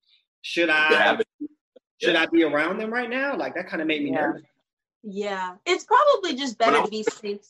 Should 0.43 0.69
I 0.69 1.19
should 1.99 2.15
I 2.15 2.27
be 2.27 2.43
around 2.43 2.77
them 2.77 2.93
right 2.93 3.09
now? 3.09 3.35
Like 3.35 3.55
that 3.55 3.67
kind 3.67 3.81
of 3.81 3.87
made 3.87 4.03
me 4.03 4.11
yeah. 4.11 4.21
nervous. 4.21 4.43
Yeah, 5.03 5.55
it's 5.65 5.85
probably 5.85 6.35
just 6.35 6.59
better 6.59 6.83
to 6.83 6.87
be 6.87 7.03
safe 7.03 7.41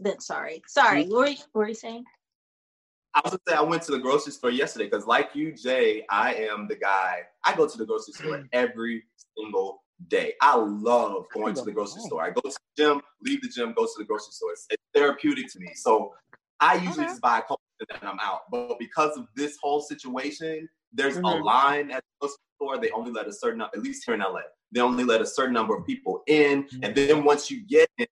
than 0.00 0.18
sorry. 0.18 0.62
Sorry, 0.66 1.04
what 1.04 1.18
were, 1.18 1.26
you, 1.28 1.36
what 1.52 1.60
were 1.62 1.68
you 1.68 1.74
saying? 1.74 2.04
I 3.14 3.20
was 3.24 3.32
gonna 3.32 3.40
say 3.48 3.54
I 3.54 3.62
went 3.62 3.82
to 3.82 3.92
the 3.92 3.98
grocery 3.98 4.32
store 4.32 4.50
yesterday 4.50 4.86
because, 4.86 5.06
like 5.06 5.30
you, 5.34 5.52
Jay, 5.52 6.04
I 6.10 6.34
am 6.34 6.66
the 6.66 6.76
guy. 6.76 7.20
I 7.44 7.54
go 7.54 7.68
to 7.68 7.78
the 7.78 7.84
grocery 7.84 8.14
store 8.14 8.38
mm. 8.38 8.48
every 8.52 9.04
single 9.36 9.82
day. 10.08 10.34
I 10.40 10.56
love 10.56 11.26
going 11.32 11.54
to 11.54 11.62
the 11.62 11.72
grocery 11.72 12.02
store. 12.02 12.22
I 12.22 12.30
go 12.30 12.40
to 12.40 12.50
the 12.50 12.82
gym, 12.82 13.00
leave 13.22 13.42
the 13.42 13.48
gym, 13.48 13.72
go 13.76 13.84
to 13.84 13.92
the 13.98 14.04
grocery 14.04 14.32
store. 14.32 14.52
It's, 14.52 14.66
it's 14.70 14.82
therapeutic 14.94 15.52
to 15.52 15.60
me. 15.60 15.70
So 15.74 16.12
I 16.60 16.74
usually 16.74 17.04
okay. 17.04 17.12
just 17.12 17.20
buy 17.20 17.38
a 17.38 17.42
couple 17.42 17.60
and 17.80 18.00
then 18.00 18.10
I'm 18.10 18.18
out. 18.20 18.42
But 18.50 18.78
because 18.78 19.16
of 19.16 19.26
this 19.34 19.58
whole 19.62 19.80
situation, 19.80 20.68
there's 20.92 21.16
mm-hmm. 21.16 21.24
a 21.24 21.44
line 21.44 21.90
at 21.90 22.02
the 22.02 22.20
grocery 22.20 22.38
store. 22.56 22.78
They 22.78 22.90
only 22.90 23.10
let 23.10 23.26
a 23.26 23.32
certain, 23.32 23.58
number, 23.58 23.76
at 23.76 23.82
least 23.82 24.04
here 24.04 24.14
in 24.14 24.20
LA, 24.20 24.40
they 24.70 24.80
only 24.80 25.04
let 25.04 25.20
a 25.20 25.26
certain 25.26 25.54
number 25.54 25.76
of 25.76 25.86
people 25.86 26.22
in. 26.26 26.64
Mm-hmm. 26.64 26.84
And 26.84 26.94
then 26.94 27.24
once 27.24 27.50
you 27.50 27.64
get 27.66 27.88
in, 27.98 28.06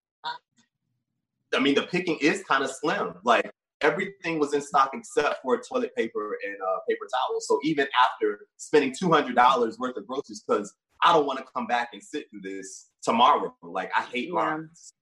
I 1.55 1.59
mean, 1.59 1.75
the 1.75 1.83
picking 1.83 2.17
is 2.21 2.43
kind 2.45 2.63
of 2.63 2.71
slim. 2.71 3.15
Like 3.25 3.51
everything 3.81 4.39
was 4.39 4.55
in 4.55 4.61
stock 4.61 4.91
except 4.95 5.43
for 5.43 5.61
toilet 5.61 5.95
paper 5.97 6.39
and 6.45 6.55
uh, 6.55 6.79
paper 6.89 7.07
towels. 7.13 7.47
So 7.49 7.59
even 7.65 7.89
after 8.01 8.47
spending 8.57 8.95
two 8.97 9.11
hundred 9.11 9.35
dollars 9.35 9.79
worth 9.79 9.97
of 9.97 10.07
groceries, 10.07 10.45
because 10.47 10.75
I 11.03 11.13
don't 11.13 11.27
want 11.27 11.39
to 11.39 11.45
come 11.55 11.67
back 11.67 11.91
and 11.93 12.03
sit 12.03 12.31
through 12.31 12.43
this 12.43 12.89
tomorrow. 13.03 13.55
Like 13.63 13.91
I 13.97 14.03
hate 14.03 14.29
yeah. 14.29 14.35
lines. 14.35 14.93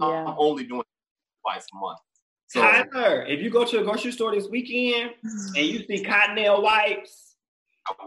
Yeah. 0.00 0.06
I'm 0.06 0.34
only 0.38 0.64
doing 0.64 0.82
twice 1.42 1.66
a 1.72 1.76
month. 1.78 1.98
So, 2.48 2.60
Tyler, 2.60 3.24
if 3.24 3.40
you 3.40 3.50
go 3.50 3.64
to 3.64 3.80
a 3.80 3.84
grocery 3.84 4.12
store 4.12 4.34
this 4.34 4.48
weekend 4.48 5.12
and 5.22 5.56
you 5.56 5.86
see 5.86 6.04
cottonelle 6.04 6.62
wipes, 6.62 7.36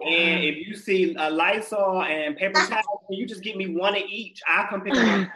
and 0.06 0.44
if 0.44 0.68
you 0.68 0.76
see 0.76 1.16
a 1.18 1.30
Lysol 1.30 2.04
and 2.04 2.38
paper 2.38 2.60
towels, 2.68 3.02
can 3.08 3.18
you 3.18 3.26
just 3.26 3.42
give 3.42 3.56
me 3.56 3.76
one 3.76 3.96
of 3.96 4.04
each. 4.08 4.42
I'll 4.48 4.68
come 4.68 4.82
pick 4.82 4.94
them 4.94 5.30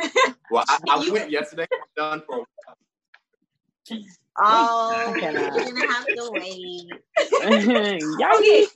up. 0.00 0.12
well, 0.50 0.64
I, 0.68 0.78
I 0.90 1.10
went 1.12 1.30
yesterday. 1.30 1.66
I'm 1.72 1.88
done 1.96 2.22
for 2.26 2.36
a 2.36 2.38
while. 2.38 4.04
Oh, 4.38 5.14
you're 5.20 5.32
gonna 5.32 5.92
have 5.92 6.06
to 6.06 6.30
wait. 6.32 6.88
okay. 7.44 8.66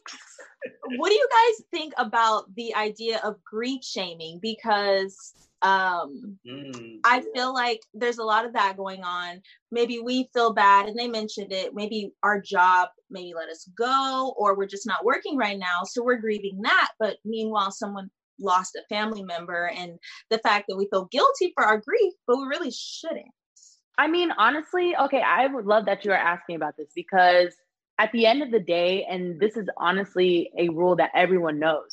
What 0.97 1.09
do 1.09 1.14
you 1.14 1.29
guys 1.31 1.67
think 1.71 1.95
about 1.97 2.55
the 2.55 2.75
idea 2.75 3.21
of 3.25 3.43
grief 3.45 3.83
shaming? 3.83 4.38
Because 4.40 5.35
um 5.62 6.38
mm. 6.47 6.99
i 7.05 7.23
feel 7.35 7.52
like 7.52 7.81
there's 7.93 8.19
a 8.19 8.25
lot 8.25 8.47
of 8.47 8.52
that 8.55 8.79
going 8.79 9.02
on 9.05 9.43
maybe 9.71 9.99
we 9.99 10.29
feel 10.33 10.55
bad 10.55 10.88
and 10.88 10.99
they 10.99 11.07
mentioned 11.07 11.52
it 11.52 11.75
maybe 11.75 12.12
our 12.23 12.40
job 12.40 12.88
maybe 13.11 13.35
let 13.35 13.50
us 13.50 13.69
go 13.76 14.35
or 14.38 14.57
we're 14.57 14.67
just 14.67 14.87
not 14.87 15.05
working 15.05 15.37
right 15.37 15.59
now 15.59 15.83
so 15.85 16.02
we're 16.02 16.17
grieving 16.17 16.61
that 16.62 16.93
but 16.99 17.19
meanwhile 17.26 17.71
someone 17.71 18.11
lost 18.38 18.75
a 18.75 18.95
family 18.95 19.23
member 19.23 19.71
and 19.76 19.99
the 20.31 20.38
fact 20.38 20.64
that 20.67 20.76
we 20.76 20.88
feel 20.90 21.05
guilty 21.11 21.52
for 21.55 21.64
our 21.64 21.76
grief 21.76 22.14
but 22.26 22.38
we 22.38 22.47
really 22.47 22.71
shouldn't 22.71 23.26
I 24.00 24.07
mean, 24.09 24.30
honestly, 24.38 24.97
okay, 24.97 25.21
I 25.21 25.47
would 25.47 25.66
love 25.66 25.85
that 25.85 26.07
you 26.07 26.11
are 26.11 26.16
asking 26.16 26.57
about 26.57 26.75
this 26.78 26.88
because 26.95 27.54
at 27.99 28.11
the 28.12 28.25
end 28.25 28.42
of 28.42 28.50
the 28.50 28.59
day, 28.59 29.04
and 29.04 29.38
this 29.38 29.59
is 29.59 29.69
honestly 29.76 30.50
a 30.57 30.71
rule 30.71 30.97
that 30.97 31.11
everyone 31.14 31.59
knows. 31.59 31.90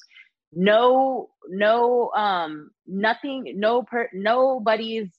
No, 0.53 1.31
no, 1.49 2.09
um, 2.15 2.71
nothing, 2.87 3.55
no 3.57 3.83
per 3.83 4.07
nobody's 4.13 5.09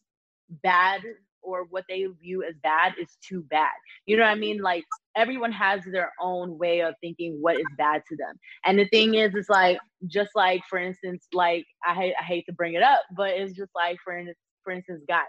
bad 0.49 1.03
or 1.43 1.65
what 1.69 1.85
they 1.91 2.07
view 2.23 2.43
as 2.43 2.55
bad 2.63 2.95
is 2.99 3.19
too 3.23 3.43
bad. 3.51 3.75
You 4.07 4.17
know 4.17 4.23
what 4.23 4.31
I 4.31 4.37
mean? 4.37 4.63
Like 4.63 4.87
everyone 5.15 5.53
has 5.53 5.83
their 5.85 6.11
own 6.19 6.57
way 6.57 6.81
of 6.81 6.95
thinking 7.03 7.37
what 7.43 7.57
is 7.61 7.67
bad 7.77 8.01
to 8.09 8.17
them. 8.17 8.41
And 8.65 8.79
the 8.79 8.89
thing 8.89 9.15
is, 9.15 9.35
it's 9.35 9.51
like 9.51 9.79
just 10.07 10.31
like 10.35 10.63
for 10.71 10.79
instance, 10.79 11.27
like 11.35 11.67
I 11.87 11.93
hate 11.93 12.15
I 12.19 12.25
hate 12.25 12.47
to 12.47 12.55
bring 12.55 12.73
it 12.73 12.83
up, 12.83 13.03
but 13.15 13.29
it's 13.33 13.55
just 13.55 13.73
like 13.75 13.99
for 14.03 14.19
for 14.65 14.73
instance, 14.73 15.03
God, 15.07 15.25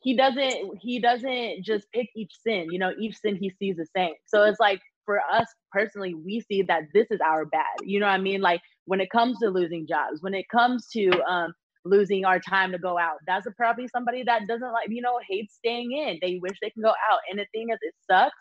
he 0.00 0.16
doesn't 0.16 0.78
he 0.80 1.00
doesn't 1.00 1.64
just 1.64 1.86
pick 1.92 2.08
each 2.14 2.32
sin 2.46 2.66
you 2.70 2.78
know 2.78 2.92
each 2.98 3.16
sin 3.16 3.36
he 3.36 3.50
sees 3.58 3.76
the 3.76 3.86
same. 3.96 4.14
So 4.26 4.44
it's 4.44 4.60
like 4.60 4.80
for 5.04 5.20
us 5.32 5.46
personally 5.72 6.14
we 6.14 6.40
see 6.40 6.62
that 6.62 6.82
this 6.94 7.06
is 7.10 7.20
our 7.20 7.44
bad 7.46 7.64
you 7.82 7.98
know 7.98 8.06
what 8.06 8.12
i 8.12 8.18
mean? 8.18 8.40
Like 8.40 8.60
when 8.84 9.00
it 9.00 9.10
comes 9.10 9.38
to 9.40 9.48
losing 9.48 9.86
jobs 9.86 10.22
when 10.22 10.34
it 10.34 10.46
comes 10.50 10.88
to 10.88 11.10
um 11.28 11.52
losing 11.84 12.24
our 12.24 12.38
time 12.38 12.72
to 12.72 12.78
go 12.78 12.98
out 12.98 13.16
that's 13.26 13.46
probably 13.56 13.88
somebody 13.88 14.22
that 14.22 14.46
doesn't 14.46 14.72
like 14.72 14.88
you 14.90 15.02
know 15.02 15.18
hates 15.28 15.54
staying 15.54 15.92
in. 15.92 16.18
They 16.20 16.38
wish 16.42 16.58
they 16.60 16.70
can 16.70 16.82
go 16.82 16.90
out. 16.90 17.20
And 17.30 17.38
the 17.38 17.46
thing 17.52 17.68
is 17.70 17.78
it 17.82 17.94
sucks. 18.10 18.36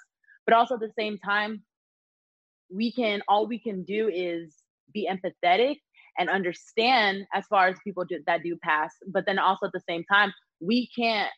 But 0.45 0.55
also 0.55 0.75
at 0.75 0.81
the 0.81 0.91
same 0.97 1.17
time 1.17 1.63
we 2.69 2.91
can 2.91 3.21
all 3.27 3.47
we 3.47 3.59
can 3.59 3.83
do 3.83 4.09
is 4.13 4.53
be 4.93 5.09
empathetic 5.09 5.77
and 6.17 6.29
understand 6.29 7.25
as 7.33 7.45
far 7.47 7.67
as 7.67 7.77
people 7.83 8.03
do, 8.03 8.19
that 8.25 8.43
do 8.43 8.57
pass. 8.63 8.93
But 9.07 9.25
then 9.25 9.39
also 9.39 9.67
at 9.67 9.71
the 9.73 9.81
same 9.87 10.03
time 10.11 10.33
we 10.59 10.89
can't 10.97 11.29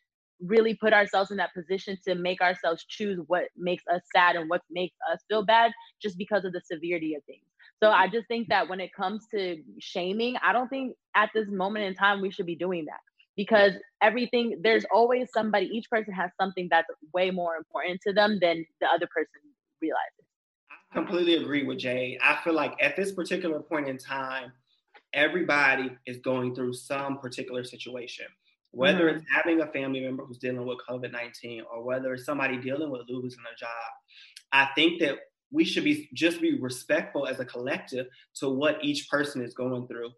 really 0.41 0.73
put 0.73 0.93
ourselves 0.93 1.31
in 1.31 1.37
that 1.37 1.53
position 1.53 1.97
to 2.07 2.15
make 2.15 2.41
ourselves 2.41 2.85
choose 2.87 3.19
what 3.27 3.45
makes 3.57 3.83
us 3.93 4.01
sad 4.15 4.35
and 4.35 4.49
what 4.49 4.61
makes 4.69 4.95
us 5.11 5.19
feel 5.27 5.45
bad 5.45 5.71
just 6.01 6.17
because 6.17 6.45
of 6.45 6.53
the 6.53 6.61
severity 6.61 7.15
of 7.15 7.23
things. 7.25 7.43
So 7.81 7.89
I 7.89 8.07
just 8.07 8.27
think 8.27 8.49
that 8.49 8.69
when 8.69 8.79
it 8.79 8.93
comes 8.93 9.25
to 9.33 9.61
shaming, 9.79 10.35
I 10.43 10.53
don't 10.53 10.69
think 10.69 10.95
at 11.15 11.29
this 11.33 11.47
moment 11.49 11.85
in 11.85 11.95
time 11.95 12.21
we 12.21 12.31
should 12.31 12.45
be 12.45 12.55
doing 12.55 12.85
that 12.85 12.99
because 13.37 13.73
everything 14.01 14.59
there's 14.61 14.85
always 14.93 15.29
somebody 15.33 15.67
each 15.67 15.89
person 15.89 16.13
has 16.13 16.31
something 16.39 16.67
that's 16.69 16.87
way 17.13 17.31
more 17.31 17.55
important 17.55 18.01
to 18.05 18.13
them 18.13 18.37
than 18.41 18.65
the 18.81 18.87
other 18.87 19.07
person 19.07 19.39
realizes. 19.81 20.25
I 20.71 20.95
completely 20.95 21.35
agree 21.35 21.63
with 21.63 21.79
jay. 21.79 22.17
I 22.21 22.39
feel 22.43 22.53
like 22.53 22.75
at 22.81 22.95
this 22.97 23.13
particular 23.13 23.59
point 23.61 23.87
in 23.87 23.97
time 23.97 24.51
everybody 25.13 25.91
is 26.05 26.17
going 26.17 26.53
through 26.53 26.73
some 26.73 27.17
particular 27.17 27.63
situation 27.63 28.25
whether 28.71 29.07
mm-hmm. 29.07 29.17
it's 29.17 29.25
having 29.33 29.61
a 29.61 29.67
family 29.67 30.01
member 30.01 30.23
who's 30.23 30.37
dealing 30.37 30.65
with 30.65 30.77
covid-19 30.89 31.61
or 31.71 31.83
whether 31.83 32.13
it's 32.13 32.25
somebody 32.25 32.57
dealing 32.57 32.89
with 32.89 33.01
losing 33.07 33.39
a 33.39 33.59
job 33.59 33.69
i 34.51 34.67
think 34.75 34.99
that 34.99 35.15
we 35.51 35.63
should 35.63 35.83
be 35.83 36.07
just 36.13 36.41
be 36.41 36.59
respectful 36.59 37.25
as 37.25 37.39
a 37.39 37.45
collective 37.45 38.05
to 38.35 38.49
what 38.49 38.83
each 38.83 39.09
person 39.09 39.41
is 39.41 39.53
going 39.53 39.87
through 39.87 40.11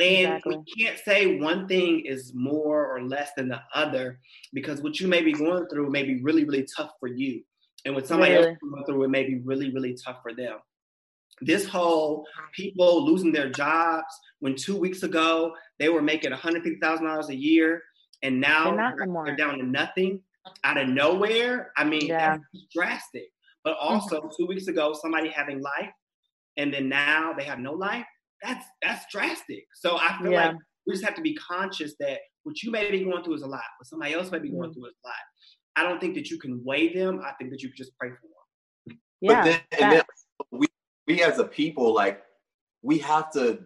and 0.00 0.36
exactly. 0.36 0.56
we 0.56 0.82
can't 0.82 0.98
say 0.98 1.38
one 1.38 1.68
thing 1.68 2.00
is 2.06 2.32
more 2.34 2.86
or 2.90 3.02
less 3.02 3.32
than 3.36 3.48
the 3.48 3.60
other 3.74 4.18
because 4.54 4.80
what 4.80 4.98
you 4.98 5.06
may 5.06 5.20
be 5.20 5.32
going 5.32 5.66
through 5.66 5.90
may 5.90 6.04
be 6.04 6.22
really, 6.22 6.44
really 6.44 6.66
tough 6.74 6.92
for 6.98 7.06
you. 7.06 7.42
And 7.84 7.94
what 7.94 8.06
somebody 8.06 8.32
really? 8.32 8.48
else 8.48 8.58
going 8.62 8.84
through, 8.86 9.04
it 9.04 9.10
may 9.10 9.24
be 9.24 9.40
really, 9.44 9.70
really 9.72 9.94
tough 10.02 10.20
for 10.22 10.34
them. 10.34 10.56
This 11.42 11.66
whole 11.66 12.26
people 12.54 13.04
losing 13.04 13.32
their 13.32 13.50
jobs 13.50 14.14
when 14.40 14.56
two 14.56 14.76
weeks 14.76 15.02
ago 15.02 15.54
they 15.78 15.90
were 15.90 16.02
making 16.02 16.32
$150,000 16.32 17.28
a 17.28 17.36
year 17.36 17.82
and 18.22 18.40
now 18.40 18.76
they're, 18.76 19.06
they're, 19.24 19.36
down 19.36 19.58
to 19.58 19.64
nothing 19.64 20.20
out 20.64 20.78
of 20.78 20.88
nowhere. 20.88 21.72
I 21.76 21.84
mean, 21.84 22.06
yeah. 22.06 22.36
that's 22.52 22.66
drastic. 22.74 23.28
But 23.64 23.76
also, 23.80 24.20
mm-hmm. 24.20 24.28
two 24.36 24.46
weeks 24.46 24.68
ago, 24.68 24.94
somebody 25.00 25.28
having 25.28 25.60
life 25.60 25.90
and 26.56 26.72
then 26.72 26.88
now 26.88 27.32
they 27.36 27.44
have 27.44 27.58
no 27.58 27.72
life 27.72 28.04
that's 28.42 28.64
that's 28.82 29.04
drastic. 29.10 29.66
So 29.74 29.98
I 29.98 30.16
feel 30.20 30.32
yeah. 30.32 30.48
like 30.48 30.56
we 30.86 30.94
just 30.94 31.04
have 31.04 31.14
to 31.14 31.22
be 31.22 31.34
conscious 31.34 31.94
that 32.00 32.18
what 32.44 32.62
you 32.62 32.70
may 32.70 32.90
be 32.90 33.04
going 33.04 33.22
through 33.22 33.34
is 33.34 33.42
a 33.42 33.46
lot, 33.46 33.62
what 33.78 33.86
somebody 33.86 34.14
else 34.14 34.30
may 34.30 34.38
be 34.38 34.50
going 34.50 34.70
mm. 34.70 34.74
through 34.74 34.86
is 34.86 34.94
a 35.04 35.08
lot. 35.08 35.14
I 35.76 35.88
don't 35.88 36.00
think 36.00 36.14
that 36.14 36.30
you 36.30 36.38
can 36.38 36.62
weigh 36.64 36.92
them. 36.92 37.20
I 37.24 37.32
think 37.32 37.50
that 37.50 37.62
you 37.62 37.68
can 37.68 37.76
just 37.76 37.96
pray 37.98 38.08
for 38.08 38.16
them. 38.22 38.98
Yeah, 39.20 39.34
but 39.34 39.44
then, 39.44 39.60
and 39.80 39.92
then 39.92 40.02
we 40.50 40.66
we 41.06 41.22
as 41.22 41.38
a 41.38 41.44
people, 41.44 41.94
like 41.94 42.22
we 42.82 42.98
have 42.98 43.30
to 43.32 43.60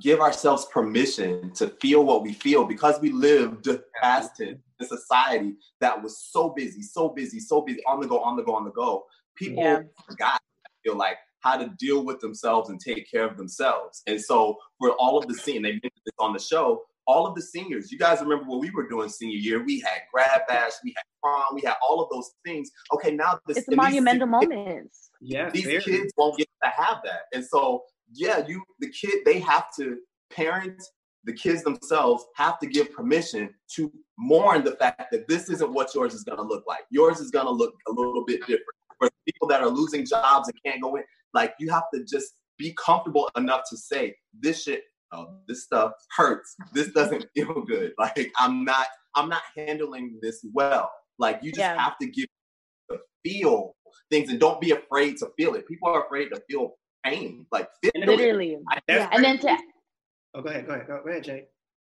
give 0.00 0.20
ourselves 0.20 0.66
permission 0.66 1.52
to 1.54 1.68
feel 1.80 2.04
what 2.04 2.22
we 2.22 2.32
feel 2.32 2.64
because 2.64 3.00
we 3.00 3.10
lived 3.12 3.68
past 4.00 4.40
it 4.40 4.48
in 4.48 4.60
a 4.80 4.84
society 4.84 5.54
that 5.80 6.02
was 6.02 6.18
so 6.30 6.50
busy, 6.50 6.82
so 6.82 7.08
busy, 7.08 7.40
so 7.40 7.60
busy, 7.62 7.80
on 7.86 8.00
the 8.00 8.06
go, 8.06 8.20
on 8.20 8.36
the 8.36 8.42
go, 8.42 8.54
on 8.54 8.64
the 8.64 8.70
go. 8.70 9.04
People 9.36 9.62
yeah. 9.62 9.80
forgot. 10.08 10.40
I 10.66 10.70
feel 10.84 10.96
like 10.96 11.16
how 11.40 11.56
to 11.56 11.72
deal 11.78 12.04
with 12.04 12.20
themselves 12.20 12.70
and 12.70 12.78
take 12.80 13.10
care 13.10 13.26
of 13.26 13.36
themselves. 13.36 14.02
And 14.06 14.20
so 14.20 14.58
for 14.78 14.92
all 14.92 15.18
of 15.18 15.26
the 15.26 15.34
scene, 15.34 15.62
they 15.62 15.72
mentioned 15.72 15.92
this 16.04 16.14
on 16.18 16.32
the 16.32 16.38
show, 16.38 16.82
all 17.06 17.26
of 17.26 17.34
the 17.34 17.42
seniors, 17.42 17.90
you 17.90 17.98
guys 17.98 18.20
remember 18.20 18.44
what 18.44 18.60
we 18.60 18.70
were 18.70 18.88
doing 18.88 19.08
senior 19.08 19.36
year? 19.36 19.64
We 19.64 19.80
had 19.80 20.02
grad 20.12 20.42
bash, 20.48 20.72
we 20.84 20.94
had 20.96 21.02
prom, 21.22 21.54
we 21.54 21.62
had 21.62 21.74
all 21.82 22.00
of 22.00 22.08
those 22.10 22.30
things. 22.44 22.70
Okay, 22.94 23.10
now 23.10 23.38
this 23.46 23.58
it's 23.58 23.68
a 23.68 23.74
monumental 23.74 24.28
moment. 24.28 24.92
Yeah, 25.20 25.50
these 25.50 25.64
very. 25.64 25.82
kids 25.82 26.12
won't 26.16 26.38
get 26.38 26.48
to 26.62 26.70
have 26.70 26.98
that, 27.04 27.22
and 27.34 27.44
so 27.44 27.82
yeah, 28.12 28.46
you 28.46 28.62
the 28.80 28.90
kid 28.90 29.24
they 29.24 29.38
have 29.40 29.66
to 29.76 29.98
parents, 30.30 30.90
the 31.24 31.32
kids 31.32 31.62
themselves 31.62 32.24
have 32.36 32.58
to 32.60 32.66
give 32.66 32.92
permission 32.92 33.50
to 33.76 33.92
mourn 34.18 34.64
the 34.64 34.72
fact 34.72 35.10
that 35.12 35.28
this 35.28 35.50
isn't 35.50 35.72
what 35.72 35.94
yours 35.94 36.14
is 36.14 36.24
going 36.24 36.38
to 36.38 36.44
look 36.44 36.64
like. 36.66 36.80
Yours 36.90 37.20
is 37.20 37.30
going 37.30 37.46
to 37.46 37.52
look 37.52 37.74
a 37.88 37.92
little 37.92 38.24
bit 38.24 38.40
different. 38.40 38.64
For 38.98 39.08
people 39.26 39.48
that 39.48 39.62
are 39.62 39.68
losing 39.68 40.04
jobs 40.04 40.48
and 40.48 40.58
can't 40.64 40.82
go 40.82 40.96
in, 40.96 41.04
like 41.32 41.54
you 41.58 41.70
have 41.70 41.84
to 41.94 42.04
just 42.04 42.34
be 42.58 42.74
comfortable 42.82 43.30
enough 43.36 43.62
to 43.70 43.76
say 43.76 44.14
this 44.38 44.64
shit, 44.64 44.82
oh, 45.12 45.38
this 45.48 45.64
stuff 45.64 45.92
hurts. 46.16 46.54
This 46.72 46.88
doesn't 46.92 47.26
feel 47.34 47.62
good. 47.62 47.92
Like 47.98 48.30
I'm 48.38 48.64
not, 48.64 48.86
I'm 49.14 49.28
not 49.28 49.42
handling 49.56 50.18
this 50.22 50.44
well. 50.52 50.90
Like 51.18 51.40
you 51.42 51.50
just 51.50 51.60
yeah. 51.60 51.78
have 51.78 51.98
to 51.98 52.08
give 52.08 52.26
the 52.88 52.98
feel 53.24 53.74
things 54.10 54.28
and 54.30 54.38
don't 54.40 54.60
be 54.60 54.72
afraid 54.72 55.16
to 55.18 55.28
feel 55.38 55.54
it. 55.54 55.66
People 55.66 55.88
are 55.88 56.04
afraid 56.04 56.28
to 56.30 56.42
feel 56.50 56.72
pain. 57.04 57.46
Like 57.50 57.68
literally. 57.94 58.58
Yeah. 58.88 59.08
And 59.12 59.24
then 59.24 59.38
to 59.40 59.56
Oh, 60.34 60.42
go 60.42 60.50
ahead, 60.50 60.66
go 60.66 60.74
ahead, 60.74 60.86
go 60.86 61.10
ahead, 61.10 61.24
Jay. 61.24 61.44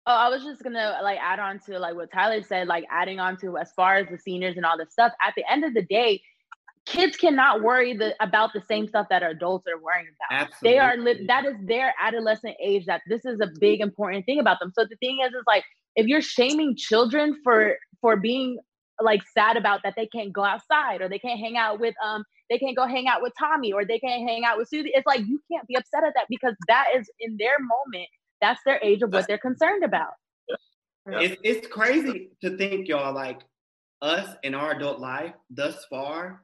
Oh, 0.06 0.14
I 0.14 0.28
was 0.28 0.42
just 0.42 0.62
gonna 0.62 0.98
like 1.02 1.18
add 1.20 1.38
on 1.38 1.60
to 1.66 1.78
like 1.78 1.94
what 1.94 2.10
Tyler 2.12 2.42
said, 2.42 2.68
like 2.68 2.84
adding 2.90 3.20
on 3.20 3.36
to 3.38 3.58
as 3.58 3.70
far 3.72 3.96
as 3.96 4.08
the 4.10 4.18
seniors 4.18 4.56
and 4.56 4.64
all 4.64 4.78
this 4.78 4.92
stuff. 4.92 5.12
At 5.22 5.34
the 5.36 5.50
end 5.50 5.64
of 5.64 5.74
the 5.74 5.82
day, 5.82 6.22
kids 6.86 7.16
cannot 7.16 7.62
worry 7.62 7.94
the, 7.94 8.14
about 8.20 8.52
the 8.54 8.62
same 8.66 8.88
stuff 8.88 9.06
that 9.10 9.22
adults 9.22 9.66
are 9.68 9.78
worrying 9.80 10.06
about. 10.08 10.48
Absolutely. 10.48 10.70
They 10.70 10.78
are 10.78 10.96
li- 10.96 11.26
that 11.26 11.44
is 11.44 11.54
their 11.66 11.94
adolescent 12.00 12.56
age 12.62 12.86
that 12.86 13.02
this 13.08 13.24
is 13.26 13.40
a 13.40 13.48
big 13.60 13.80
important 13.80 14.24
thing 14.24 14.40
about 14.40 14.58
them. 14.58 14.72
So 14.74 14.84
the 14.88 14.96
thing 14.96 15.18
is, 15.24 15.34
is 15.34 15.44
like 15.46 15.64
if 15.96 16.06
you're 16.06 16.22
shaming 16.22 16.76
children 16.76 17.38
for 17.44 17.76
for 18.00 18.16
being 18.16 18.58
like 19.02 19.22
sad 19.34 19.56
about 19.56 19.80
that 19.84 19.94
they 19.96 20.06
can't 20.06 20.32
go 20.32 20.44
outside 20.44 21.00
or 21.00 21.08
they 21.08 21.18
can't 21.18 21.40
hang 21.40 21.56
out 21.56 21.80
with 21.80 21.94
um 22.04 22.24
they 22.50 22.58
can't 22.58 22.76
go 22.76 22.86
hang 22.86 23.06
out 23.06 23.22
with 23.22 23.32
Tommy 23.38 23.72
or 23.72 23.84
they 23.84 23.98
can't 23.98 24.28
hang 24.28 24.44
out 24.44 24.58
with 24.58 24.68
Susie. 24.68 24.90
It's 24.92 25.06
like 25.06 25.20
you 25.20 25.40
can't 25.50 25.66
be 25.68 25.76
upset 25.76 26.04
at 26.04 26.12
that 26.16 26.26
because 26.28 26.54
that 26.66 26.86
is 26.96 27.08
in 27.20 27.36
their 27.38 27.56
moment. 27.60 28.08
That's 28.40 28.60
their 28.64 28.80
age 28.82 29.02
of 29.02 29.12
what 29.12 29.26
they're 29.28 29.38
concerned 29.38 29.84
about. 29.84 30.12
It's 31.06 31.40
it's 31.42 31.66
crazy 31.68 32.30
to 32.42 32.56
think, 32.56 32.88
y'all, 32.88 33.14
like 33.14 33.40
us 34.02 34.34
in 34.42 34.54
our 34.54 34.72
adult 34.72 34.98
life 34.98 35.32
thus 35.50 35.84
far, 35.88 36.42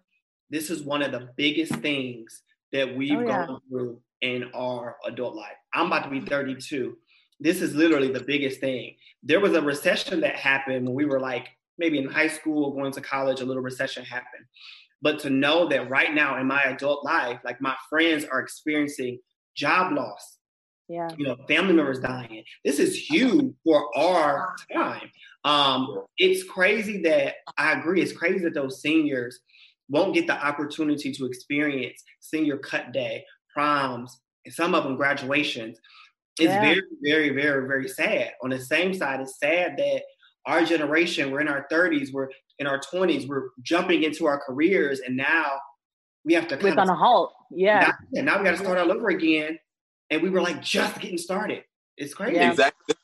this 0.50 0.70
is 0.70 0.82
one 0.82 1.02
of 1.02 1.12
the 1.12 1.28
biggest 1.36 1.74
things 1.76 2.42
that 2.72 2.96
we've 2.96 3.12
oh, 3.12 3.20
yeah. 3.20 3.46
gone 3.46 3.60
through 3.68 4.00
in 4.22 4.50
our 4.54 4.96
adult 5.06 5.34
life. 5.34 5.56
I'm 5.74 5.86
about 5.86 6.04
to 6.04 6.10
be 6.10 6.20
32. 6.20 6.96
This 7.38 7.60
is 7.60 7.74
literally 7.74 8.10
the 8.10 8.20
biggest 8.20 8.60
thing. 8.60 8.96
There 9.22 9.40
was 9.40 9.52
a 9.54 9.62
recession 9.62 10.20
that 10.20 10.36
happened 10.36 10.86
when 10.86 10.94
we 10.94 11.04
were 11.04 11.20
like 11.20 11.48
maybe 11.78 11.98
in 11.98 12.08
high 12.08 12.28
school, 12.28 12.72
going 12.72 12.92
to 12.92 13.00
college, 13.00 13.40
a 13.40 13.44
little 13.44 13.62
recession 13.62 14.04
happened. 14.04 14.44
But 15.02 15.18
to 15.20 15.30
know 15.30 15.68
that 15.68 15.90
right 15.90 16.14
now 16.14 16.40
in 16.40 16.46
my 16.46 16.62
adult 16.62 17.04
life, 17.04 17.38
like 17.44 17.60
my 17.60 17.74
friends 17.88 18.24
are 18.24 18.40
experiencing 18.40 19.18
job 19.54 19.92
loss, 19.92 20.38
yeah, 20.88 21.08
you 21.16 21.26
know, 21.26 21.36
family 21.48 21.74
members 21.74 21.98
dying. 21.98 22.44
This 22.64 22.78
is 22.78 22.96
huge 22.96 23.54
for 23.64 23.90
our 23.96 24.54
time. 24.72 25.10
Um, 25.44 26.04
it's 26.16 26.44
crazy 26.44 27.02
that 27.02 27.36
I 27.56 27.72
agree. 27.72 28.00
It's 28.00 28.12
crazy 28.12 28.40
that 28.44 28.54
those 28.54 28.80
seniors 28.80 29.40
won't 29.88 30.14
get 30.14 30.26
the 30.26 30.44
opportunity 30.44 31.12
to 31.12 31.26
experience 31.26 32.02
senior 32.20 32.56
cut 32.56 32.92
day, 32.92 33.24
proms, 33.52 34.20
and 34.44 34.54
some 34.54 34.74
of 34.74 34.84
them 34.84 34.96
graduations. 34.96 35.78
It's 36.38 36.52
yeah. 36.52 36.60
very, 36.60 36.82
very, 37.02 37.30
very, 37.30 37.66
very 37.66 37.88
sad. 37.88 38.32
On 38.42 38.50
the 38.50 38.60
same 38.60 38.92
side, 38.92 39.20
it's 39.20 39.38
sad 39.38 39.76
that 39.78 40.02
our 40.46 40.64
generation, 40.64 41.30
we're 41.30 41.40
in 41.40 41.48
our 41.48 41.66
30s, 41.70 42.12
we're 42.12 42.28
in 42.58 42.66
our 42.66 42.80
20s, 42.80 43.28
we're 43.28 43.48
jumping 43.62 44.04
into 44.04 44.26
our 44.26 44.40
careers, 44.40 45.00
and 45.00 45.16
now 45.16 45.52
we 46.24 46.34
have 46.34 46.48
to 46.48 46.56
kind 46.56 46.78
on 46.78 46.88
a 46.88 46.94
halt. 46.94 47.32
Yeah. 47.50 47.92
Now, 48.12 48.22
now 48.22 48.38
we 48.38 48.44
got 48.44 48.52
to 48.52 48.58
start 48.58 48.78
all 48.78 48.90
over 48.90 49.08
again. 49.08 49.58
And 50.10 50.22
we 50.22 50.30
were 50.30 50.40
like 50.40 50.62
just 50.62 51.00
getting 51.00 51.18
started. 51.18 51.64
It's 51.96 52.14
crazy. 52.14 52.36
Yeah. 52.36 52.50
Exactly 52.50 52.94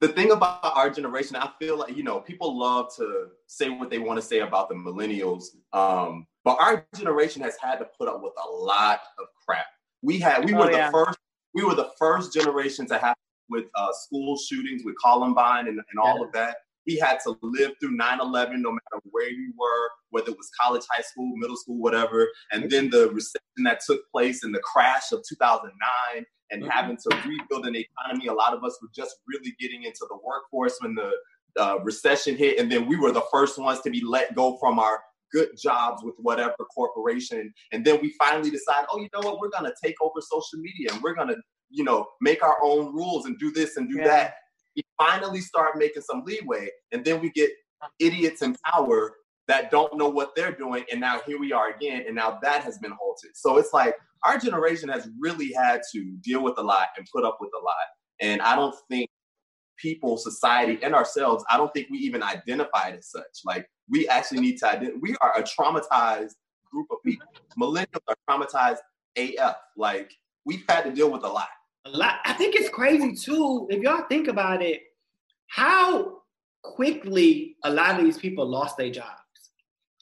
the 0.00 0.08
thing 0.08 0.30
about 0.30 0.60
our 0.62 0.90
generation, 0.90 1.36
I 1.36 1.50
feel 1.58 1.78
like, 1.78 1.96
you 1.96 2.02
know, 2.02 2.20
people 2.20 2.58
love 2.58 2.94
to 2.96 3.28
say 3.46 3.70
what 3.70 3.88
they 3.90 3.98
want 3.98 4.20
to 4.20 4.26
say 4.26 4.40
about 4.40 4.68
the 4.68 4.74
millennials. 4.74 5.44
Um, 5.72 6.26
but 6.44 6.58
our 6.60 6.86
generation 6.94 7.42
has 7.42 7.56
had 7.56 7.76
to 7.76 7.86
put 7.98 8.08
up 8.08 8.22
with 8.22 8.34
a 8.46 8.50
lot 8.50 9.00
of 9.18 9.26
crap. 9.46 9.66
We 10.02 10.18
had, 10.18 10.44
we 10.44 10.54
oh, 10.54 10.58
were 10.58 10.70
yeah. 10.70 10.86
the 10.86 10.92
first, 10.92 11.18
we 11.54 11.64
were 11.64 11.74
the 11.74 11.90
first 11.98 12.34
generation 12.34 12.86
to 12.88 12.98
have 12.98 13.16
with 13.48 13.64
uh, 13.74 13.92
school 13.92 14.36
shootings, 14.36 14.82
with 14.84 14.96
Columbine 15.02 15.68
and, 15.68 15.78
and 15.78 15.98
all 15.98 16.22
of 16.22 16.30
that. 16.32 16.56
We 16.86 16.96
had 16.96 17.18
to 17.24 17.36
live 17.42 17.72
through 17.80 17.96
9-11 17.96 18.58
no 18.58 18.72
matter 18.72 19.02
where 19.10 19.30
you 19.30 19.52
were, 19.58 19.90
whether 20.10 20.30
it 20.30 20.36
was 20.36 20.50
college, 20.60 20.82
high 20.90 21.02
school, 21.02 21.32
middle 21.36 21.56
school, 21.56 21.78
whatever. 21.78 22.28
And 22.52 22.70
then 22.70 22.90
the 22.90 23.10
recession 23.10 23.64
that 23.64 23.80
took 23.86 24.00
place 24.10 24.44
and 24.44 24.54
the 24.54 24.60
crash 24.60 25.12
of 25.12 25.22
2009 25.28 26.24
and 26.50 26.62
mm-hmm. 26.62 26.70
having 26.70 26.96
to 26.96 27.16
rebuild 27.26 27.66
an 27.66 27.76
economy. 27.76 28.28
A 28.28 28.32
lot 28.32 28.54
of 28.54 28.64
us 28.64 28.78
were 28.80 28.88
just 28.94 29.16
really 29.26 29.54
getting 29.58 29.84
into 29.84 30.06
the 30.08 30.18
workforce 30.24 30.76
when 30.80 30.94
the 30.94 31.10
uh, 31.58 31.78
recession 31.82 32.36
hit, 32.36 32.58
and 32.58 32.70
then 32.70 32.86
we 32.86 32.96
were 32.96 33.12
the 33.12 33.24
first 33.32 33.58
ones 33.58 33.80
to 33.80 33.90
be 33.90 34.02
let 34.04 34.34
go 34.34 34.56
from 34.58 34.78
our 34.78 35.00
good 35.32 35.48
jobs 35.60 36.02
with 36.04 36.14
whatever 36.18 36.54
corporation. 36.74 37.52
And 37.72 37.84
then 37.84 37.98
we 38.00 38.14
finally 38.18 38.50
decide, 38.50 38.84
oh, 38.90 38.98
you 39.00 39.08
know 39.12 39.20
what? 39.20 39.40
We're 39.40 39.50
gonna 39.50 39.72
take 39.82 39.96
over 40.00 40.20
social 40.20 40.60
media 40.60 40.92
and 40.92 41.02
we're 41.02 41.14
gonna, 41.14 41.36
you 41.70 41.84
know, 41.84 42.06
make 42.20 42.42
our 42.42 42.58
own 42.62 42.94
rules 42.94 43.26
and 43.26 43.38
do 43.38 43.50
this 43.50 43.76
and 43.76 43.88
do 43.88 43.96
yeah. 43.96 44.04
that. 44.04 44.34
We 44.76 44.82
finally 44.98 45.40
start 45.40 45.76
making 45.76 46.02
some 46.02 46.22
leeway, 46.24 46.68
and 46.92 47.04
then 47.04 47.20
we 47.20 47.30
get 47.30 47.50
idiots 47.98 48.42
in 48.42 48.56
power 48.64 49.14
that 49.48 49.70
don't 49.70 49.96
know 49.96 50.08
what 50.08 50.34
they're 50.34 50.52
doing. 50.52 50.84
And 50.90 51.00
now 51.00 51.20
here 51.26 51.38
we 51.38 51.52
are 51.52 51.70
again. 51.70 52.04
And 52.06 52.16
now 52.16 52.38
that 52.42 52.64
has 52.64 52.78
been 52.78 52.92
halted. 52.92 53.30
So 53.34 53.58
it's 53.58 53.72
like 53.72 53.94
our 54.24 54.38
generation 54.38 54.88
has 54.88 55.08
really 55.20 55.52
had 55.52 55.82
to 55.92 56.16
deal 56.20 56.42
with 56.42 56.58
a 56.58 56.62
lot 56.62 56.88
and 56.96 57.06
put 57.14 57.24
up 57.24 57.38
with 57.40 57.50
a 57.58 57.62
lot. 57.64 57.74
And 58.20 58.42
I 58.42 58.56
don't 58.56 58.74
think 58.90 59.08
people, 59.76 60.16
society, 60.16 60.78
and 60.82 60.94
ourselves, 60.94 61.44
I 61.50 61.56
don't 61.56 61.72
think 61.72 61.88
we 61.90 61.98
even 61.98 62.22
identify 62.22 62.88
it 62.88 62.98
as 62.98 63.10
such. 63.10 63.42
Like 63.44 63.66
we 63.88 64.08
actually 64.08 64.40
need 64.40 64.58
to 64.58 64.68
identify, 64.68 64.98
we 65.00 65.14
are 65.20 65.38
a 65.38 65.42
traumatized 65.42 66.32
group 66.70 66.86
of 66.90 66.98
people. 67.04 67.28
Millennials 67.60 68.00
are 68.08 68.16
traumatized 68.28 68.78
AF. 69.16 69.56
Like 69.76 70.12
we've 70.44 70.64
had 70.68 70.82
to 70.84 70.92
deal 70.92 71.10
with 71.10 71.22
a 71.24 71.28
lot. 71.28 71.48
A 71.86 71.96
lot. 71.96 72.16
I 72.24 72.32
think 72.32 72.56
it's 72.56 72.68
crazy 72.68 73.14
too. 73.14 73.68
If 73.70 73.82
y'all 73.82 74.06
think 74.08 74.26
about 74.28 74.60
it, 74.62 74.82
how 75.46 76.18
quickly 76.62 77.56
a 77.62 77.70
lot 77.70 77.98
of 77.98 78.04
these 78.04 78.18
people 78.18 78.44
lost 78.44 78.76
their 78.76 78.90
jobs. 78.90 79.10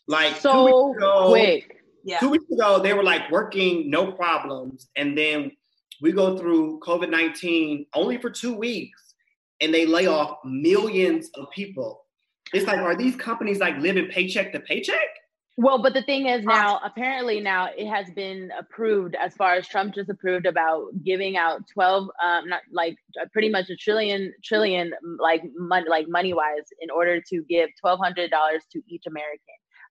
Like 0.06 0.36
so 0.36 0.92
ago, 0.92 1.28
quick. 1.28 1.82
Yeah. 2.04 2.20
Two 2.20 2.30
weeks 2.30 2.50
ago, 2.50 2.80
they 2.80 2.94
were 2.94 3.02
like 3.02 3.30
working 3.30 3.90
no 3.90 4.12
problems, 4.12 4.88
and 4.96 5.16
then 5.16 5.52
we 6.00 6.12
go 6.12 6.38
through 6.38 6.80
COVID 6.80 7.10
nineteen 7.10 7.86
only 7.94 8.18
for 8.18 8.30
two 8.30 8.54
weeks, 8.54 9.14
and 9.60 9.72
they 9.72 9.84
lay 9.84 10.06
off 10.06 10.38
millions 10.44 11.30
of 11.34 11.50
people. 11.50 12.04
It's 12.52 12.66
like, 12.66 12.78
are 12.78 12.96
these 12.96 13.16
companies 13.16 13.58
like 13.58 13.78
living 13.78 14.06
paycheck 14.06 14.52
to 14.52 14.60
paycheck? 14.60 15.08
Well, 15.56 15.80
but 15.80 15.94
the 15.94 16.02
thing 16.02 16.26
is 16.26 16.44
now, 16.44 16.80
apparently 16.84 17.40
now 17.40 17.68
it 17.76 17.88
has 17.88 18.10
been 18.10 18.50
approved 18.58 19.14
as 19.14 19.34
far 19.34 19.54
as 19.54 19.68
Trump 19.68 19.94
just 19.94 20.10
approved 20.10 20.46
about 20.46 20.86
giving 21.04 21.36
out 21.36 21.62
12, 21.72 22.08
um, 22.22 22.48
not 22.48 22.62
like 22.72 22.96
uh, 23.20 23.26
pretty 23.32 23.48
much 23.48 23.70
a 23.70 23.76
trillion, 23.76 24.32
trillion, 24.42 24.92
like 25.20 25.42
money, 25.56 25.86
like 25.88 26.08
money 26.08 26.32
wise 26.32 26.64
in 26.80 26.90
order 26.90 27.20
to 27.30 27.44
give 27.48 27.70
$1,200 27.84 28.30
to 28.72 28.82
each 28.88 29.04
American. 29.06 29.38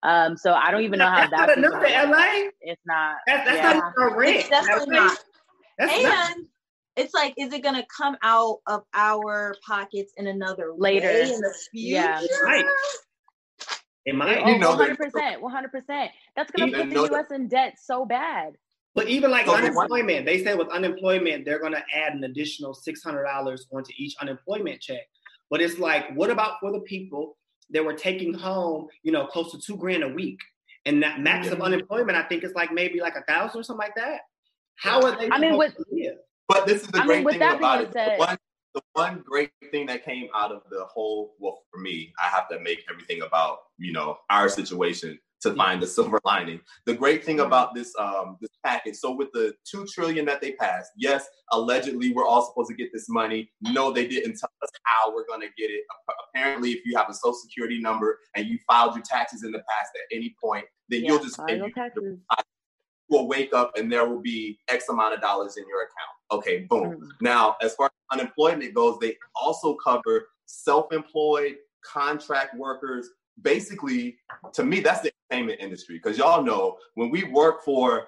Um, 0.04 0.36
so 0.36 0.52
I 0.52 0.70
don't 0.70 0.84
even 0.84 1.00
know 1.00 1.10
how 1.10 1.22
that's, 1.22 1.32
that's 1.32 1.58
not 1.58 1.58
enough 1.58 1.84
in 1.86 2.12
LA. 2.12 2.50
It's 2.60 2.82
not. 2.86 3.16
That's, 3.26 3.46
that's 3.48 3.58
yeah. 3.58 3.80
not 3.80 3.94
our 3.98 4.18
rent. 4.18 4.36
It's 4.36 4.50
definitely 4.50 4.96
not. 4.96 5.18
That's 5.80 5.94
and 5.94 6.04
not. 6.04 6.38
it's 6.98 7.14
like, 7.14 7.36
is 7.38 7.54
it 7.54 7.64
going 7.64 7.76
to 7.76 7.86
come 7.96 8.18
out 8.22 8.58
of 8.68 8.84
our 8.94 9.56
pockets 9.66 10.12
in 10.18 10.28
another 10.28 10.74
later 10.78 11.10
in 11.10 11.40
the 11.40 11.56
future? 11.72 11.96
Yeah. 11.96 12.22
Right. 12.44 12.66
It 14.06 14.16
might. 14.16 14.40
Oh, 14.44 14.50
you 14.50 14.60
know 14.60 14.76
100%. 14.76 14.98
100%. 15.40 16.10
That's 16.36 16.52
going 16.52 16.72
to 16.72 16.78
put 16.78 16.90
the 16.90 16.96
U.S. 16.96 17.32
in 17.32 17.48
debt 17.48 17.78
so 17.82 18.06
bad. 18.06 18.58
But 18.96 19.08
even 19.08 19.32
like 19.32 19.46
so 19.48 19.56
unemployment, 19.56 20.26
they 20.26 20.44
say 20.44 20.56
with 20.56 20.70
unemployment, 20.70 21.46
they're 21.46 21.60
going 21.60 21.74
to 21.74 21.84
add 21.94 22.14
an 22.14 22.24
additional 22.24 22.76
$600 22.76 23.60
onto 23.72 23.92
each 23.98 24.16
unemployment 24.22 24.82
check. 24.82 25.02
But 25.50 25.62
it's 25.62 25.80
like, 25.80 26.14
what 26.16 26.30
about 26.30 26.60
for 26.60 26.72
the 26.72 26.82
people 26.82 27.38
that 27.72 27.84
were 27.84 27.94
taking 27.94 28.34
home, 28.34 28.88
you 29.02 29.12
know, 29.12 29.26
close 29.26 29.52
to 29.52 29.60
two 29.60 29.78
grand 29.78 30.04
a 30.04 30.10
week? 30.10 30.40
And 30.86 31.02
that 31.02 31.22
max 31.22 31.48
of 31.48 31.62
unemployment, 31.62 32.18
I 32.18 32.24
think, 32.24 32.44
is 32.44 32.54
like 32.54 32.74
maybe 32.74 33.00
like 33.00 33.16
a 33.16 33.24
thousand 33.24 33.62
or 33.62 33.64
something 33.64 33.86
like 33.86 33.96
that. 33.96 34.22
How 34.76 35.02
are 35.02 35.18
they? 35.18 35.30
I 35.32 35.40
mean, 35.40 35.58
with, 35.58 35.76
but 36.48 36.68
this 36.68 36.82
is 36.82 36.88
the 36.90 37.02
I 37.02 37.06
great 37.06 37.26
mean, 37.26 37.40
thing 37.40 37.42
about 37.42 37.82
it. 37.82 37.94
Said, 37.94 38.20
one, 38.20 38.38
the 38.74 38.82
one 38.94 39.24
great 39.26 39.52
thing 39.72 39.86
that 39.88 40.04
came 40.04 40.28
out 40.36 40.52
of 40.52 40.62
the 40.70 40.86
whole, 40.86 41.36
well, 41.40 41.64
for 41.72 41.80
me, 41.80 42.14
I 42.24 42.28
have 42.30 42.48
to 42.50 42.60
make 42.60 42.84
everything 42.90 43.22
about, 43.22 43.60
you 43.78 43.94
know, 43.94 44.18
our 44.30 44.50
situation 44.50 45.20
to 45.42 45.54
find 45.56 45.82
the 45.82 45.88
silver 45.88 46.20
lining. 46.26 46.60
The 46.86 46.96
great 46.96 47.24
thing 47.24 47.42
about 47.42 47.76
this 47.76 47.94
um, 48.00 48.38
this 48.42 48.50
package, 48.66 48.96
so 48.96 49.16
with 49.16 49.32
the 49.34 49.54
two 49.70 49.86
trillion 49.86 50.26
that 50.26 50.42
they 50.42 50.54
passed, 50.54 50.92
yes, 50.98 51.28
allegedly 51.52 52.14
we're 52.14 52.26
all 52.26 52.46
supposed 52.46 52.70
to 52.70 52.76
get 52.76 52.90
this 52.94 53.10
money. 53.10 53.52
No, 53.62 53.92
they 53.92 54.08
didn't 54.08 54.40
tell 54.40 54.52
us 54.62 54.70
how 54.84 55.14
we're 55.14 55.28
gonna 55.28 55.48
get 55.58 55.70
it. 55.70 55.84
Apparently, 56.30 56.72
if 56.72 56.86
you 56.86 56.98
have 56.98 57.10
a 57.10 57.14
social 57.14 57.34
security 57.34 57.80
number 57.80 58.20
and 58.36 58.48
you 58.48 58.58
filed 58.66 58.96
your 58.96 59.04
taxes 59.04 59.44
in 59.44 59.52
the 59.52 59.60
past 59.60 59.92
at 59.96 60.16
any 60.16 60.36
point, 60.42 60.66
then 60.90 61.04
yeah, 61.04 61.12
you'll 61.12 61.24
just 61.24 61.40
you 61.48 62.20
will 63.10 63.28
wake 63.28 63.54
up 63.54 63.78
and 63.78 63.92
there 63.92 64.08
will 64.08 64.22
be 64.22 64.58
X 64.70 64.90
amount 64.90 65.14
of 65.14 65.22
dollars 65.22 65.58
in 65.58 65.68
your 65.68 65.82
account. 65.82 66.13
Okay, 66.32 66.66
boom. 66.70 66.98
Mm. 66.98 67.08
Now, 67.22 67.56
as 67.62 67.76
far 67.76 67.88
as 67.88 68.20
unemployment 68.20 68.74
goes, 68.74 68.98
they 69.00 69.18
also 69.36 69.76
cover 69.76 70.28
self-employed, 70.46 71.56
contract 71.86 72.56
workers. 72.58 73.10
Basically, 73.42 74.18
to 74.54 74.64
me, 74.64 74.80
that's 74.80 75.02
the 75.02 75.12
entertainment 75.32 75.60
industry. 75.62 76.00
Because 76.02 76.18
y'all 76.18 76.44
know 76.44 76.78
when 76.96 77.10
we 77.10 77.24
work 77.26 77.64
for 77.64 78.08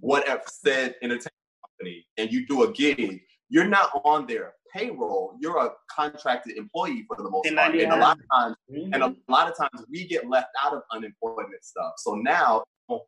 whatever 0.00 0.42
said 0.46 0.94
entertainment 1.02 1.32
company 1.64 2.06
and 2.18 2.30
you 2.30 2.46
do 2.46 2.64
a 2.64 2.72
gig, 2.72 3.20
you're 3.48 3.66
not 3.66 3.90
on 4.04 4.26
their 4.26 4.52
payroll. 4.74 5.36
You're 5.40 5.58
a 5.58 5.70
contracted 5.90 6.56
employee 6.56 7.04
for 7.08 7.16
the 7.16 7.30
most 7.30 7.48
part. 7.54 7.74
And 7.74 7.92
a 7.92 7.96
lot 7.96 8.18
of 8.18 8.24
times, 8.32 8.56
mm-hmm. 8.70 8.92
and 8.92 9.02
a 9.02 9.14
lot 9.28 9.50
of 9.50 9.56
times 9.56 9.86
we 9.90 10.06
get 10.06 10.28
left 10.28 10.48
out 10.62 10.74
of 10.74 10.82
unemployment 10.92 11.64
stuff. 11.64 11.94
So 11.98 12.14
now 12.14 12.64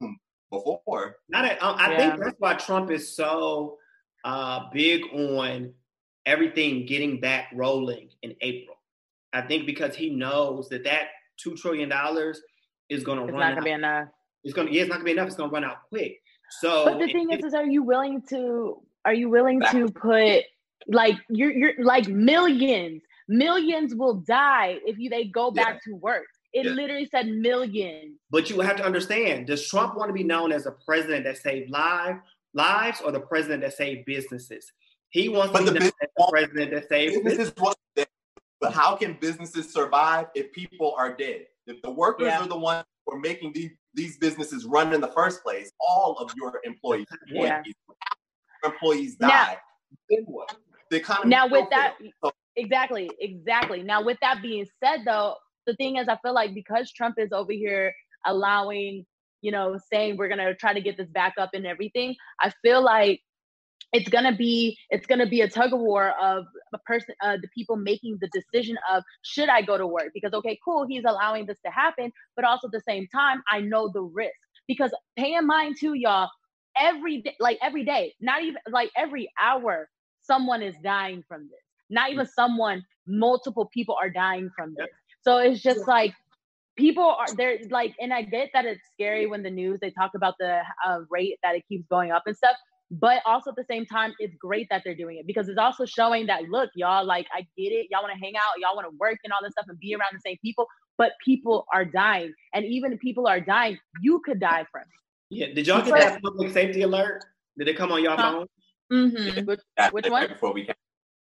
before. 0.51 1.17
Not 1.29 1.45
at, 1.45 1.63
um, 1.63 1.77
I 1.79 1.93
yeah. 1.93 1.97
think 1.97 2.25
that's 2.25 2.37
why 2.39 2.55
Trump 2.55 2.91
is 2.91 3.15
so 3.15 3.77
uh, 4.25 4.69
big 4.73 5.03
on 5.13 5.73
everything 6.27 6.87
getting 6.87 7.21
back 7.21 7.49
rolling 7.55 8.11
in 8.23 8.35
April. 8.41 8.77
I 9.33 9.43
think 9.43 9.67
because 9.67 9.95
he 9.95 10.11
knows 10.11 10.69
that 10.71 10.85
that 10.85 11.09
two 11.37 11.57
trillion 11.57 11.89
dollars 11.89 12.41
is 12.89 13.05
going 13.05 13.19
to 13.19 13.33
run. 13.33 13.35
It's 13.35 13.41
not 13.41 13.51
going 13.51 13.57
to 13.57 13.63
be 13.63 13.71
enough. 13.71 14.09
It's 14.45 14.55
going 14.55 14.69
to. 14.69 14.75
Yeah, 14.75 14.83
it's 14.83 14.89
not 14.89 14.97
going 14.97 15.07
to 15.07 15.13
be 15.13 15.13
enough. 15.13 15.27
It's 15.27 15.37
going 15.37 15.51
to 15.51 15.55
run 15.55 15.65
out 15.65 15.89
quick. 15.89 16.21
So, 16.61 16.85
but 16.85 16.99
the 16.99 17.13
thing 17.13 17.31
it, 17.31 17.41
is, 17.41 17.47
is 17.47 17.55
are 17.55 17.67
you 17.67 17.83
willing 17.83 18.23
to? 18.31 18.81
Are 19.05 19.15
you 19.15 19.29
willing 19.29 19.61
to 19.73 19.89
put 19.89 20.45
like 20.87 21.17
you're 21.29 21.53
you're 21.53 21.75
like 21.79 22.09
millions? 22.09 23.03
Millions 23.29 23.95
will 23.95 24.15
die 24.15 24.79
if 24.87 24.99
you 24.99 25.11
they 25.11 25.25
go 25.25 25.51
back 25.51 25.81
yeah. 25.87 25.93
to 25.93 25.97
work. 25.97 26.25
It 26.55 26.65
yeah. 26.65 26.73
literally 26.73 27.07
said 27.07 27.29
millions. 27.29 28.19
But 28.31 28.49
you 28.49 28.61
have 28.61 28.77
to 28.77 28.85
understand: 28.85 29.47
Does 29.47 29.69
Trump 29.69 29.97
want 29.97 30.09
to 30.09 30.15
be 30.15 30.25
known 30.25 30.53
as 30.53 30.67
a 30.67 30.73
president 30.73 31.25
that 31.25 31.37
saved 31.37 31.71
lives, 31.71 32.21
lives, 32.55 33.01
or 33.01 33.13
the 33.13 33.21
president 33.21 33.63
that 33.63 33.75
saved 33.75 34.05
businesses? 34.07 34.73
He 35.11 35.29
wants 35.29 35.53
but 35.53 35.65
to 35.67 35.73
be 35.73 35.79
known 35.79 35.89
as 35.89 36.09
the 36.17 36.27
president 36.31 36.71
that 36.73 36.89
saved 36.89 37.25
businesses. 37.25 37.53
But 38.61 38.73
how 38.73 38.97
can 38.97 39.17
businesses 39.21 39.73
survive 39.73 40.27
if 40.35 40.53
people 40.53 40.95
are 40.99 41.15
dead? 41.15 41.47
If 41.67 41.81
the 41.83 41.91
workers 41.91 42.27
yeah. 42.27 42.41
are 42.41 42.49
the 42.49 42.59
ones 42.59 42.85
who 43.07 43.15
are 43.15 43.21
making 43.21 43.53
these, 43.53 43.71
these 43.95 44.19
businesses 44.19 44.65
run 44.65 44.93
in 44.93 45.01
the 45.01 45.09
first 45.09 45.45
place, 45.45 45.71
all 45.81 46.17
of 46.19 46.33
your 46.37 46.61
employees, 46.65 47.07
yeah. 47.29 47.63
employees 48.65 49.17
die. 49.17 49.29
Now, 49.29 49.57
then 50.11 50.25
what? 50.27 50.57
The 50.91 50.97
economy. 50.97 51.31
Now, 51.31 51.47
with 51.47 51.71
that, 51.71 51.99
exactly, 52.57 53.09
exactly. 53.21 53.83
Now, 53.83 54.03
with 54.03 54.19
that 54.23 54.43
being 54.43 54.67
said, 54.83 55.05
though, 55.05 55.37
the 55.67 55.75
thing 55.77 55.97
is, 55.97 56.09
I 56.09 56.17
feel 56.23 56.35
like 56.35 56.53
because 56.55 56.91
Trump 56.91 57.17
is 57.19 57.31
over 57.31 57.53
here 57.53 57.95
allowing, 58.27 59.07
you 59.41 59.53
know, 59.53 59.79
saying 59.93 60.17
we're 60.17 60.29
gonna 60.29 60.55
try 60.55 60.73
to 60.73 60.81
get 60.81 60.97
this 60.97 61.09
back 61.09 61.35
up 61.39 61.51
and 61.53 61.67
everything, 61.67 62.15
I 62.41 62.53
feel 62.63 62.83
like 62.83 63.21
it's 63.93 64.09
gonna 64.09 64.37
be 64.37 64.77
it's 64.91 65.07
gonna 65.07 65.27
be 65.27 65.41
a 65.41 65.49
tug 65.49 65.73
of 65.73 65.81
war 65.81 66.13
of 66.21 66.45
a 66.75 66.79
person 66.81 67.15
uh, 67.23 67.37
the 67.41 67.49
people 67.55 67.77
making 67.77 68.19
the 68.21 68.29
decision 68.29 68.77
of 68.93 69.03
should 69.23 69.49
i 69.49 69.63
go 69.63 69.79
to 69.79 69.87
work? 69.87 70.11
Because 70.13 70.35
okay 70.35 70.59
cool 70.65 70.87
he's 70.87 71.05
allowing 71.07 71.47
this 71.47 71.59
to 71.65 71.71
happen 71.71 72.13
but 72.37 72.45
also 72.45 72.69
at 72.69 72.73
the 72.73 72.83
same 72.87 73.07
time 73.15 73.43
i 73.51 73.61
know 73.61 73.91
the 73.93 74.03
risk. 74.03 74.35
Because 74.67 74.93
pay 75.17 75.35
in 75.35 75.47
mind 75.47 75.77
too 75.81 75.95
y'all 75.95 76.29
every 76.79 77.23
day 77.23 77.35
like 77.41 77.59
every 77.63 77.85
day 77.85 78.15
not 78.21 78.43
even 78.43 78.59
like 78.71 78.91
every 78.97 79.31
hour 79.41 79.89
someone 80.29 80.63
is 80.63 80.75
dying 80.85 81.25
from 81.27 81.43
this. 81.43 81.61
Not 81.91 82.13
even 82.13 82.27
someone 82.27 82.85
multiple 83.07 83.71
people 83.73 83.97
are 84.01 84.11
dying 84.11 84.51
from 84.57 84.75
this. 84.77 84.89
So 85.23 85.39
it's 85.39 85.63
just 85.63 85.89
like 85.89 86.13
people 86.79 87.05
are 87.05 87.35
there 87.37 87.59
like 87.71 87.95
and 88.01 88.15
i 88.15 88.23
get 88.23 88.49
that 88.55 88.65
it's 88.65 88.81
scary 88.95 89.27
when 89.27 89.43
the 89.43 89.51
news 89.51 89.79
they 89.81 89.91
talk 89.91 90.13
about 90.15 90.35
the 90.39 90.61
uh, 90.87 91.01
rate 91.11 91.39
that 91.43 91.55
it 91.57 91.65
keeps 91.69 91.85
going 91.89 92.13
up 92.13 92.23
and 92.27 92.37
stuff 92.37 92.57
but 92.91 93.21
also 93.27 93.51
at 93.51 93.57
the 93.57 93.65
same 93.65 93.85
time 93.85 94.15
it's 94.19 94.35
great 94.37 94.67
that 94.71 94.81
they're 94.85 94.95
doing 94.95 95.19
it 95.19 95.27
because 95.27 95.49
it's 95.49 95.59
also 95.59 95.85
showing 95.85 96.27
that 96.27 96.45
look 96.45 96.71
y'all 96.75 97.05
like 97.05 97.27
i 97.35 97.41
get 97.57 97.71
it. 97.71 97.89
Y'all 97.91 98.03
want 98.03 98.15
to 98.15 98.19
hang 98.19 98.37
out 98.37 98.59
y'all 98.59 98.77
want 98.77 98.87
to 98.89 98.97
work 98.99 99.19
and 99.25 99.33
all 99.33 99.41
this 99.43 99.53
stuff 99.53 99.67
and 99.69 99.79
be 99.79 99.95
around 99.95 100.13
the 100.15 100.21
same 100.21 100.39
people 100.43 100.67
but 100.97 101.13
people 101.25 101.65
are 101.73 101.85
dying. 101.85 102.33
And 102.55 102.65
even 102.65 102.93
if 102.93 102.99
people 103.01 103.27
are 103.27 103.41
dying 103.41 103.79
you 104.01 104.23
could 104.25 104.41
die 104.41 104.65
from 104.71 104.83
it. 104.83 105.37
Yeah 105.37 105.47
did 105.53 105.67
y'all 105.67 105.83
get 105.83 105.99
that 105.99 106.23
public 106.23 106.53
safety 106.53 106.83
alert? 106.83 107.25
Did 107.59 107.69
it 107.69 107.77
come 107.77 107.93
on 107.93 108.03
y'all 108.03 108.17
huh? 108.17 108.33
phone? 108.33 108.47
Mm-hmm. 108.91 109.45
which, 109.45 109.61
which 109.91 110.09
one? 110.09 110.29
before 110.29 110.55
we 110.55 110.67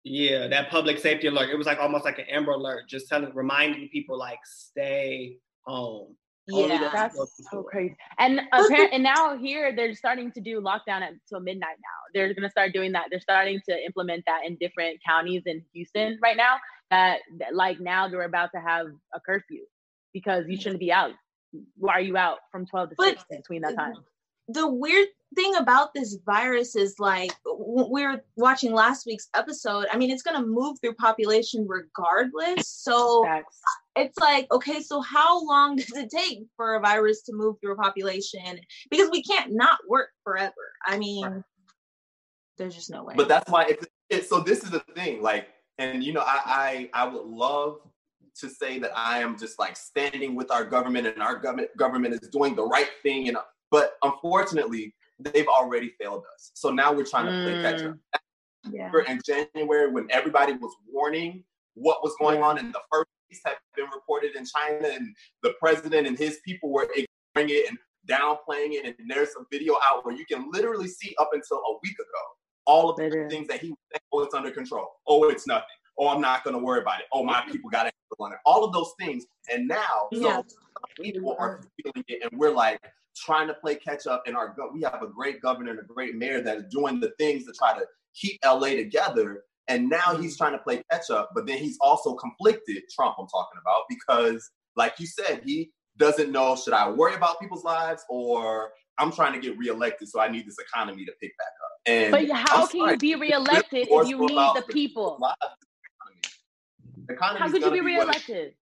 yeah, 0.05 0.47
that 0.49 0.71
public 0.71 0.99
safety 0.99 1.27
alert. 1.27 1.51
It 1.51 1.57
was 1.57 1.67
like 1.67 1.79
almost 1.79 2.05
like 2.05 2.19
an 2.19 2.27
Amber 2.31 2.53
Alert, 2.53 2.89
just 2.89 3.09
telling, 3.09 3.35
reminding 3.35 3.89
people 3.89 4.19
like 4.19 4.39
stay 4.45 5.39
home. 5.63 6.15
Yeah, 6.47 6.89
that's 6.93 7.19
so 7.51 7.63
crazy. 7.63 7.95
And 8.19 8.41
apparently, 8.53 8.95
and 8.95 9.03
now 9.03 9.37
here 9.37 9.75
they're 9.77 9.95
starting 9.95 10.33
to 10.33 10.41
do 10.41 10.63
lockdown 10.63 11.07
until 11.07 11.41
midnight. 11.41 11.77
Now 11.77 12.15
they're 12.15 12.33
going 12.33 12.45
to 12.45 12.51
start 12.51 12.73
doing 12.73 12.93
that. 12.93 13.07
They're 13.11 13.21
starting 13.21 13.61
to 13.69 13.85
implement 13.85 14.25
that 14.27 14.47
in 14.47 14.57
different 14.57 14.99
counties 15.07 15.43
in 15.45 15.63
Houston 15.75 16.19
right 16.23 16.37
now. 16.37 16.57
That, 16.91 17.19
that 17.39 17.55
like 17.55 17.81
now 17.81 18.09
they're 18.09 18.23
about 18.23 18.51
to 18.55 18.61
have 18.61 18.87
a 19.15 19.21
curfew 19.21 19.65
because 20.15 20.47
you 20.49 20.57
shouldn't 20.57 20.81
be 20.81 20.91
out. 20.91 21.11
Why 21.77 21.95
are 21.95 22.01
you 22.01 22.17
out 22.17 22.39
from 22.51 22.67
twelve 22.67 22.91
to 22.91 22.95
but 22.97 23.19
six 23.19 23.25
between 23.31 23.63
that 23.63 23.77
time? 23.77 23.95
The 24.49 24.69
weird 24.69 25.09
thing 25.35 25.57
about 25.57 25.93
this 25.95 26.17
virus 26.25 26.75
is 26.75 26.99
like 26.99 27.33
we 27.91 28.05
are 28.05 28.23
watching 28.37 28.73
last 28.73 29.07
week's 29.07 29.29
episode. 29.35 29.87
I 29.93 29.99
mean, 29.99 30.11
it's 30.11 30.23
going 30.23 30.41
to 30.41 30.47
move 30.47 30.79
through 30.81 30.95
population 30.95 31.67
regardless. 31.69 32.69
So 32.69 33.25
Facts. 33.25 33.61
it's 33.97 34.19
like, 34.19 34.51
okay, 34.53 34.81
so 34.81 35.01
how 35.01 35.45
long 35.45 35.77
does 35.77 35.97
it 35.97 36.11
take 36.11 36.47
for 36.57 36.77
a 36.77 36.81
virus 36.81 37.23
to 37.23 37.33
move 37.35 37.57
through 37.61 37.73
a 37.73 37.77
population? 37.77 38.61
Because 38.91 39.11
we 39.11 39.23
can't 39.23 39.53
not 39.53 39.79
work 39.89 40.11
forever. 40.25 40.53
I 40.87 40.99
mean, 40.99 41.27
right. 41.27 41.43
there's 42.57 42.75
just 42.75 42.91
no 42.91 43.05
way. 43.05 43.15
But 43.17 43.29
that's 43.29 43.51
why 43.51 43.67
it's, 43.69 43.87
it's 44.09 44.29
so. 44.29 44.41
This 44.41 44.65
is 44.65 44.71
the 44.71 44.81
thing, 44.95 45.23
like, 45.23 45.49
and 45.77 46.03
you 46.03 46.13
know, 46.13 46.23
I 46.23 46.89
I 46.95 47.03
I 47.03 47.07
would 47.07 47.27
love 47.27 47.81
to 48.41 48.49
say 48.49 48.79
that 48.79 48.93
I 48.97 49.19
am 49.19 49.37
just 49.37 49.59
like 49.59 49.77
standing 49.77 50.35
with 50.35 50.51
our 50.51 50.65
government 50.65 51.07
and 51.07 51.23
our 51.23 51.37
government 51.37 51.71
government 51.77 52.15
is 52.15 52.29
doing 52.31 52.55
the 52.55 52.65
right 52.65 52.89
thing 53.03 53.29
and 53.29 53.37
but 53.71 53.95
unfortunately 54.03 54.95
they've 55.19 55.49
already 55.49 55.93
failed 56.01 56.25
us. 56.35 56.51
So 56.55 56.71
now 56.71 56.93
we're 56.93 57.07
trying 57.07 57.27
to 57.27 57.43
play 57.43 57.63
catch 57.63 57.83
up. 57.83 57.97
Mm. 58.67 58.73
Yeah. 58.73 58.91
In 59.09 59.21
January, 59.25 59.91
when 59.91 60.09
everybody 60.11 60.53
was 60.53 60.75
warning 60.91 61.45
what 61.75 62.03
was 62.03 62.15
going 62.21 62.43
on 62.43 62.59
in 62.59 62.73
the 62.73 62.81
first 62.93 63.09
have 63.45 63.57
been 63.77 63.87
reported 63.95 64.35
in 64.37 64.45
China, 64.45 64.89
and 64.89 65.15
the 65.43 65.55
president 65.61 66.07
and 66.07 66.19
his 66.19 66.39
people 66.45 66.71
were 66.73 66.85
ignoring 66.85 67.51
it 67.51 67.69
and 67.69 67.79
downplaying 68.09 68.73
it. 68.73 68.97
And 68.99 69.11
there's 69.11 69.31
a 69.39 69.45
video 69.53 69.75
out 69.85 70.05
where 70.05 70.15
you 70.15 70.25
can 70.25 70.51
literally 70.51 70.89
see 70.89 71.15
up 71.19 71.31
until 71.33 71.59
a 71.59 71.79
week 71.83 71.95
ago 71.95 72.25
all 72.67 72.91
of 72.91 72.97
the 72.97 73.27
things 73.31 73.49
that 73.49 73.61
he 73.61 73.69
said, 73.69 74.01
oh, 74.13 74.23
it's 74.23 74.35
under 74.35 74.51
control. 74.51 74.89
Oh, 75.07 75.29
it's 75.29 75.47
nothing. 75.47 75.65
Oh, 75.99 76.09
I'm 76.09 76.21
not 76.21 76.45
going 76.45 76.55
to 76.55 76.63
worry 76.63 76.81
about 76.81 77.01
it. 77.01 77.07
Oh, 77.13 77.25
my 77.25 77.43
people 77.51 77.71
got 77.71 77.87
it. 77.87 77.95
All 78.45 78.65
of 78.65 78.73
those 78.73 78.93
things. 78.99 79.25
And 79.53 79.69
now, 79.69 80.09
yeah. 80.11 80.43
so 80.47 80.59
people 81.01 81.37
are 81.39 81.63
feeling 81.83 82.05
it, 82.09 82.23
and 82.23 82.39
we're 82.39 82.51
like 82.51 82.81
trying 83.19 83.49
to 83.49 83.55
play 83.55 83.75
catch 83.75 84.07
up. 84.07 84.23
And 84.27 84.37
our 84.37 84.55
we 84.73 84.83
have 84.83 85.03
a 85.03 85.09
great 85.09 85.41
governor 85.41 85.71
and 85.71 85.81
a 85.81 85.85
great 85.85 86.15
mayor 86.15 86.41
that 86.43 86.57
is 86.59 86.65
doing 86.71 87.01
the 87.01 87.13
things 87.19 87.45
to 87.47 87.53
try 87.53 87.75
to 87.75 87.85
keep 88.15 88.39
LA 88.45 88.71
together. 88.71 89.45
And 89.69 89.89
now 89.89 90.17
he's 90.17 90.37
trying 90.37 90.53
to 90.53 90.59
play 90.59 90.83
catch 90.91 91.11
up, 91.11 91.31
but 91.35 91.47
then 91.47 91.59
he's 91.59 91.77
also 91.83 92.15
conflicted, 92.15 92.83
Trump, 92.95 93.17
I'm 93.19 93.27
talking 93.27 93.61
about, 93.61 93.83
because 93.89 94.51
like 94.77 94.95
you 94.99 95.07
said, 95.07 95.43
he 95.45 95.71
doesn't 95.99 96.33
know 96.33 96.57
should 96.57 96.73
I 96.73 96.89
worry 96.91 97.15
about 97.15 97.39
people's 97.41 97.65
lives 97.65 98.03
or 98.09 98.71
I'm 98.99 99.13
trying 99.13 99.33
to 99.35 99.41
get 99.41 99.59
reelected, 99.59 100.09
so 100.09 100.21
I 100.21 100.29
need 100.29 100.47
this 100.47 100.57
economy 100.59 101.05
to 101.05 101.13
pick 101.21 101.33
back 101.37 101.47
up. 101.65 101.71
And 101.87 102.11
but 102.13 102.31
how 102.31 102.63
I'm 102.63 102.69
can 102.69 102.81
sorry, 102.81 102.93
you 102.93 102.99
be 102.99 103.15
reelected 103.15 103.89
if 103.89 104.09
you 104.09 104.27
need 104.27 104.51
the 104.55 104.65
people? 104.71 105.19
The 107.07 107.17
how 107.21 107.51
could 107.51 107.63
you 107.63 107.71
be 107.71 107.81
reelected? 107.81 108.55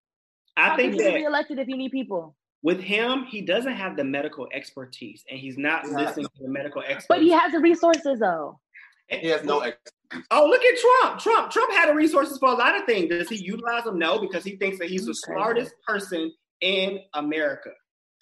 I 0.55 0.69
how 0.69 0.75
think 0.75 0.93
could 0.93 1.03
you 1.03 1.11
be 1.11 1.15
reelected 1.15 1.59
if 1.59 1.67
you 1.67 1.77
need 1.77 1.91
people? 1.91 2.35
With 2.67 2.81
him, 2.81 3.23
he 3.23 3.43
doesn't 3.43 3.75
have 3.75 3.95
the 3.95 4.03
medical 4.03 4.45
expertise, 4.53 5.23
and 5.31 5.39
he's 5.39 5.57
not 5.57 5.85
yeah. 5.85 5.99
listening 5.99 6.25
to 6.25 6.43
the 6.43 6.49
medical 6.49 6.81
experts. 6.81 7.05
But 7.07 7.21
he 7.21 7.31
has 7.31 7.53
the 7.53 7.61
resources, 7.61 8.19
though. 8.19 8.59
He 9.07 9.29
has 9.29 9.45
no. 9.45 9.61
Expertise. 9.61 10.25
Oh, 10.31 10.47
look 10.47 10.61
at 10.61 10.77
Trump! 10.77 11.21
Trump, 11.21 11.49
Trump 11.49 11.71
had 11.71 11.87
the 11.87 11.93
resources 11.93 12.37
for 12.37 12.49
a 12.49 12.55
lot 12.55 12.77
of 12.77 12.83
things. 12.83 13.07
Does 13.07 13.29
he 13.29 13.37
utilize 13.37 13.85
them? 13.85 13.97
No, 13.97 14.19
because 14.19 14.43
he 14.43 14.57
thinks 14.57 14.79
that 14.79 14.89
he's 14.89 15.05
the 15.05 15.13
smartest 15.13 15.75
person 15.87 16.29
in 16.59 16.99
America 17.13 17.69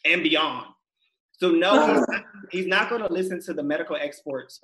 and 0.05 0.21
beyond. 0.21 0.67
So 1.39 1.49
no, 1.49 1.88
he's 1.95 2.08
not, 2.08 2.23
he's 2.51 2.67
not 2.67 2.89
going 2.91 3.01
to 3.01 3.12
listen 3.12 3.41
to 3.45 3.53
the 3.55 3.63
medical 3.63 3.95
experts 3.95 4.60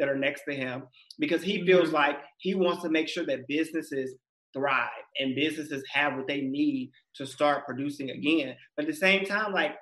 that 0.00 0.08
are 0.08 0.16
next 0.16 0.42
to 0.48 0.54
him 0.56 0.82
because 1.20 1.44
he 1.44 1.64
feels 1.64 1.86
mm-hmm. 1.86 1.94
like 1.94 2.18
he 2.38 2.56
wants 2.56 2.82
to 2.82 2.88
make 2.88 3.06
sure 3.06 3.24
that 3.26 3.46
businesses 3.46 4.16
thrive 4.52 4.88
and 5.18 5.34
businesses 5.34 5.84
have 5.92 6.16
what 6.16 6.26
they 6.26 6.40
need 6.40 6.90
to 7.14 7.26
start 7.26 7.66
producing 7.66 8.10
again. 8.10 8.56
But 8.76 8.84
at 8.84 8.90
the 8.90 8.96
same 8.96 9.24
time, 9.24 9.52
like 9.52 9.76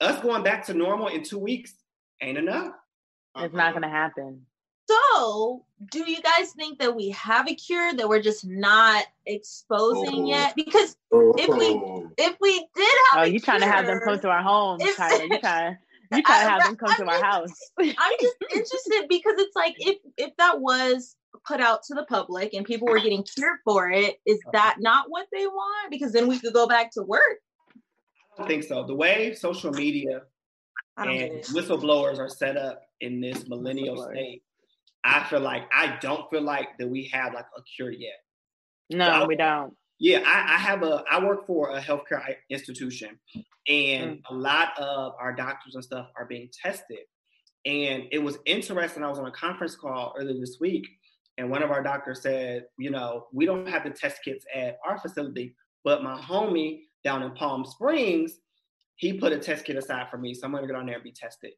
us 0.00 0.20
going 0.22 0.42
back 0.42 0.66
to 0.66 0.74
normal 0.74 1.08
in 1.08 1.22
two 1.22 1.38
weeks 1.38 1.74
ain't 2.20 2.38
enough. 2.38 2.72
It's 3.36 3.54
not 3.54 3.72
going 3.72 3.82
to 3.82 3.88
happen. 3.88 4.42
So, 4.86 5.64
do 5.90 6.08
you 6.10 6.20
guys 6.20 6.52
think 6.52 6.78
that 6.78 6.94
we 6.94 7.10
have 7.10 7.48
a 7.48 7.54
cure 7.54 7.94
that 7.94 8.08
we're 8.08 8.22
just 8.22 8.44
not 8.44 9.04
exposing 9.26 10.24
oh. 10.24 10.28
yet? 10.28 10.54
Because 10.54 10.96
if 11.10 11.48
we 11.48 11.70
oh. 11.70 12.10
if 12.18 12.36
we 12.40 12.68
did 12.76 12.98
have, 13.12 13.22
oh, 13.22 13.22
you 13.22 13.40
trying 13.40 13.60
to 13.60 13.66
have 13.66 13.86
them 13.86 14.00
come 14.04 14.20
to 14.20 14.28
our 14.28 14.42
home? 14.42 14.78
If, 14.80 14.96
trying, 14.96 15.30
you 15.30 15.38
trying 15.40 15.78
you 16.12 16.22
trying 16.22 16.44
to 16.44 16.50
have 16.50 16.64
them 16.64 16.76
come 16.76 16.90
I'm 16.90 16.96
to 16.96 17.04
just, 17.04 17.22
our 17.22 17.30
house? 17.30 17.70
I'm 17.80 18.12
just 18.20 18.36
interested 18.54 19.06
because 19.08 19.34
it's 19.38 19.56
like 19.56 19.74
if 19.78 19.98
if 20.18 20.36
that 20.36 20.60
was 20.60 21.16
put 21.46 21.60
out 21.60 21.82
to 21.84 21.94
the 21.94 22.04
public 22.04 22.54
and 22.54 22.64
people 22.64 22.88
were 22.88 23.00
getting 23.00 23.24
cured 23.24 23.58
for 23.64 23.90
it, 23.90 24.16
is 24.26 24.38
that 24.52 24.76
not 24.78 25.06
what 25.08 25.26
they 25.32 25.46
want? 25.46 25.90
Because 25.90 26.12
then 26.12 26.26
we 26.28 26.38
could 26.38 26.54
go 26.54 26.66
back 26.66 26.90
to 26.92 27.02
work. 27.02 27.38
I 28.34 28.38
don't 28.38 28.48
think 28.48 28.64
so. 28.64 28.84
The 28.84 28.94
way 28.94 29.34
social 29.34 29.72
media 29.72 30.22
and 30.96 31.42
whistleblowers 31.44 32.18
are 32.18 32.28
set 32.28 32.56
up 32.56 32.82
in 33.00 33.20
this 33.20 33.48
millennial 33.48 34.08
state 34.10 34.42
I 35.04 35.22
feel 35.24 35.40
like 35.40 35.64
I 35.72 35.98
don't 36.00 36.28
feel 36.30 36.42
like 36.42 36.78
that 36.78 36.88
we 36.88 37.10
have 37.12 37.34
like 37.34 37.46
a 37.56 37.62
cure 37.62 37.90
yet. 37.90 38.18
No, 38.90 39.20
so 39.20 39.26
we 39.26 39.36
don't. 39.36 39.74
Yeah, 39.98 40.22
I, 40.26 40.54
I, 40.54 40.58
have 40.58 40.82
a 40.82 41.04
I 41.10 41.22
work 41.24 41.46
for 41.46 41.70
a 41.70 41.80
healthcare 41.80 42.22
institution, 42.50 43.18
and 43.68 44.16
mm. 44.16 44.20
a 44.30 44.34
lot 44.34 44.78
of 44.78 45.12
our 45.20 45.32
doctors 45.34 45.74
and 45.74 45.84
stuff 45.84 46.08
are 46.16 46.24
being 46.24 46.48
tested. 46.62 47.00
And 47.66 48.04
it 48.10 48.18
was 48.18 48.38
interesting. 48.44 49.02
I 49.02 49.08
was 49.08 49.18
on 49.18 49.26
a 49.26 49.30
conference 49.30 49.74
call 49.74 50.14
earlier 50.18 50.38
this 50.40 50.56
week, 50.60 50.86
and 51.38 51.50
one 51.50 51.62
of 51.62 51.70
our 51.70 51.82
doctors 51.82 52.22
said, 52.22 52.66
you 52.78 52.90
know, 52.90 53.26
we 53.32 53.46
don't 53.46 53.68
have 53.68 53.84
the 53.84 53.90
test 53.90 54.22
kits 54.24 54.44
at 54.54 54.78
our 54.86 54.98
facility, 54.98 55.54
but 55.82 56.02
my 56.02 56.16
homie 56.20 56.82
down 57.02 57.22
in 57.22 57.32
Palm 57.32 57.64
Springs, 57.64 58.40
he 58.96 59.14
put 59.14 59.32
a 59.32 59.38
test 59.38 59.64
kit 59.64 59.76
aside 59.76 60.08
for 60.10 60.18
me, 60.18 60.34
so 60.34 60.46
I'm 60.46 60.52
gonna 60.52 60.66
get 60.66 60.76
on 60.76 60.86
there 60.86 60.94
and 60.96 61.04
be 61.04 61.12
tested 61.12 61.52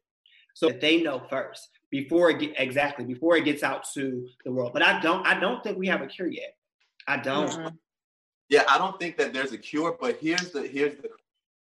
so 0.57 0.69
that 0.69 0.81
they 0.81 1.03
know 1.03 1.21
first 1.29 1.69
before 1.91 2.31
it 2.31 2.39
get 2.39 2.53
exactly 2.57 3.05
before 3.05 3.37
it 3.37 3.45
gets 3.45 3.61
out 3.61 3.85
to 3.93 4.27
the 4.43 4.51
world. 4.51 4.73
But 4.73 4.81
I 4.81 4.99
don't 5.01 5.25
I 5.25 5.39
don't 5.39 5.63
think 5.63 5.77
we 5.77 5.87
have 5.87 6.01
a 6.01 6.07
cure 6.07 6.27
yet. 6.27 6.55
I 7.07 7.17
don't. 7.17 7.49
Mm-hmm. 7.49 7.75
Yeah, 8.49 8.63
I 8.67 8.79
don't 8.79 8.99
think 8.99 9.17
that 9.17 9.33
there's 9.33 9.51
a 9.51 9.57
cure, 9.57 9.95
but 10.01 10.17
here's 10.19 10.49
the 10.51 10.63
here's 10.63 10.95
the 10.97 11.09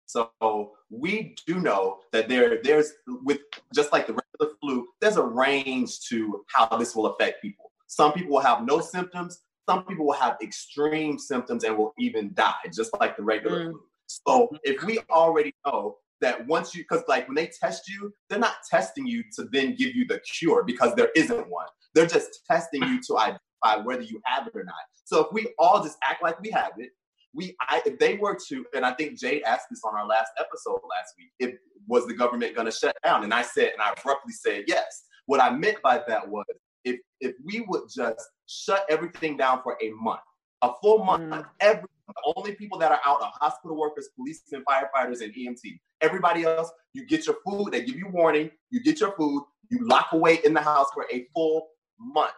so 0.07 0.73
we 0.89 1.35
do 1.47 1.61
know 1.61 1.99
that 2.11 2.27
there 2.27 2.61
there's 2.63 2.91
with 3.07 3.39
just 3.73 3.93
like 3.93 4.07
the 4.07 4.13
regular 4.13 4.57
flu, 4.59 4.87
there's 4.99 5.15
a 5.15 5.23
range 5.23 6.01
to 6.09 6.43
how 6.53 6.65
this 6.77 6.93
will 6.93 7.05
affect 7.05 7.41
people. 7.41 7.70
Some 7.91 8.13
people 8.13 8.31
will 8.31 8.39
have 8.39 8.63
no 8.65 8.79
symptoms, 8.79 9.41
some 9.69 9.83
people 9.83 10.05
will 10.05 10.13
have 10.13 10.37
extreme 10.41 11.19
symptoms 11.19 11.65
and 11.65 11.77
will 11.77 11.93
even 11.99 12.33
die, 12.33 12.53
just 12.73 12.89
like 13.01 13.17
the 13.17 13.23
regular 13.23 13.65
mm. 13.65 13.71
flu. 13.71 13.81
So 14.07 14.49
if 14.63 14.81
we 14.83 14.99
already 15.09 15.53
know 15.65 15.97
that 16.21 16.47
once 16.47 16.73
you, 16.73 16.83
because 16.83 17.03
like 17.09 17.27
when 17.27 17.35
they 17.35 17.47
test 17.47 17.89
you, 17.89 18.13
they're 18.29 18.39
not 18.39 18.55
testing 18.69 19.05
you 19.05 19.25
to 19.35 19.43
then 19.51 19.75
give 19.75 19.93
you 19.93 20.07
the 20.07 20.19
cure 20.19 20.63
because 20.63 20.95
there 20.95 21.09
isn't 21.17 21.49
one. 21.49 21.67
They're 21.93 22.07
just 22.07 22.45
testing 22.49 22.81
you 22.81 23.01
to 23.07 23.17
identify 23.17 23.83
whether 23.83 24.03
you 24.03 24.21
have 24.23 24.47
it 24.47 24.55
or 24.55 24.63
not. 24.63 24.75
So 25.03 25.25
if 25.25 25.33
we 25.33 25.53
all 25.59 25.83
just 25.83 25.97
act 26.09 26.23
like 26.23 26.39
we 26.39 26.49
have 26.51 26.71
it, 26.77 26.91
we, 27.33 27.57
I, 27.59 27.81
if 27.85 27.99
they 27.99 28.15
were 28.15 28.37
to, 28.47 28.65
and 28.73 28.85
I 28.85 28.93
think 28.93 29.19
Jade 29.19 29.43
asked 29.43 29.65
this 29.69 29.81
on 29.83 29.97
our 29.97 30.07
last 30.07 30.31
episode 30.39 30.79
last 30.89 31.13
week, 31.17 31.31
if 31.39 31.55
was 31.89 32.07
the 32.07 32.13
government 32.13 32.55
going 32.55 32.67
to 32.67 32.71
shut 32.71 32.95
down? 33.03 33.25
And 33.25 33.33
I 33.33 33.41
said, 33.41 33.71
and 33.73 33.81
I 33.81 33.93
abruptly 33.97 34.31
said 34.31 34.63
yes. 34.67 35.03
What 35.25 35.41
I 35.41 35.49
meant 35.49 35.81
by 35.81 36.01
that 36.07 36.29
was 36.29 36.45
if 36.83 36.99
if 37.19 37.35
we 37.43 37.65
would 37.67 37.83
just 37.93 38.19
shut 38.47 38.85
everything 38.89 39.37
down 39.37 39.61
for 39.63 39.77
a 39.81 39.89
month, 39.91 40.21
a 40.61 40.71
full 40.81 41.03
month, 41.03 41.23
mm. 41.23 41.45
every 41.59 41.87
the 42.15 42.33
only 42.35 42.53
people 42.55 42.77
that 42.79 42.91
are 42.91 42.99
out 43.05 43.21
are 43.21 43.31
hospital 43.39 43.77
workers, 43.77 44.09
police 44.15 44.43
and 44.51 44.65
firefighters, 44.65 45.21
and 45.21 45.33
EMT. 45.33 45.79
Everybody 46.01 46.43
else, 46.43 46.71
you 46.93 47.05
get 47.05 47.25
your 47.25 47.37
food, 47.45 47.71
they 47.71 47.83
give 47.83 47.95
you 47.95 48.07
warning, 48.09 48.51
you 48.69 48.81
get 48.83 48.99
your 48.99 49.13
food, 49.13 49.43
you 49.69 49.87
lock 49.87 50.07
away 50.11 50.39
in 50.43 50.53
the 50.53 50.61
house 50.61 50.87
for 50.93 51.05
a 51.11 51.27
full 51.33 51.69
month. 51.99 52.33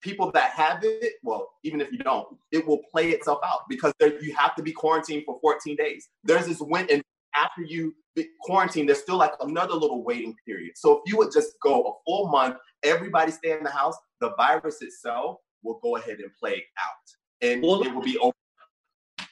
People 0.00 0.32
that 0.32 0.50
have 0.50 0.80
it, 0.82 1.14
well, 1.22 1.52
even 1.62 1.80
if 1.80 1.92
you 1.92 1.98
don't, 1.98 2.26
it 2.50 2.66
will 2.66 2.80
play 2.90 3.10
itself 3.10 3.38
out 3.44 3.60
because 3.68 3.92
there, 4.00 4.20
you 4.20 4.34
have 4.34 4.56
to 4.56 4.62
be 4.62 4.72
quarantined 4.72 5.22
for 5.24 5.38
14 5.40 5.76
days. 5.76 6.08
There's 6.24 6.46
this 6.46 6.60
win, 6.60 6.88
and 6.90 7.02
after 7.34 7.62
you 7.62 7.94
quarantine, 8.40 8.86
there's 8.86 9.00
still 9.00 9.16
like 9.16 9.32
another 9.40 9.74
little 9.74 10.04
waiting 10.04 10.34
period. 10.46 10.72
So 10.76 10.98
if 10.98 11.00
you 11.06 11.16
would 11.18 11.32
just 11.32 11.52
go 11.62 11.82
a 11.82 11.92
full 12.04 12.28
month, 12.28 12.56
everybody 12.82 13.32
stay 13.32 13.52
in 13.52 13.62
the 13.62 13.70
house, 13.70 13.96
the 14.20 14.34
virus 14.36 14.82
itself 14.82 15.38
will 15.62 15.78
go 15.82 15.96
ahead 15.96 16.18
and 16.18 16.30
play 16.38 16.64
out, 16.78 17.48
and 17.48 17.62
well, 17.62 17.82
it 17.82 17.94
will 17.94 18.02
be 18.02 18.18
over 18.18 18.32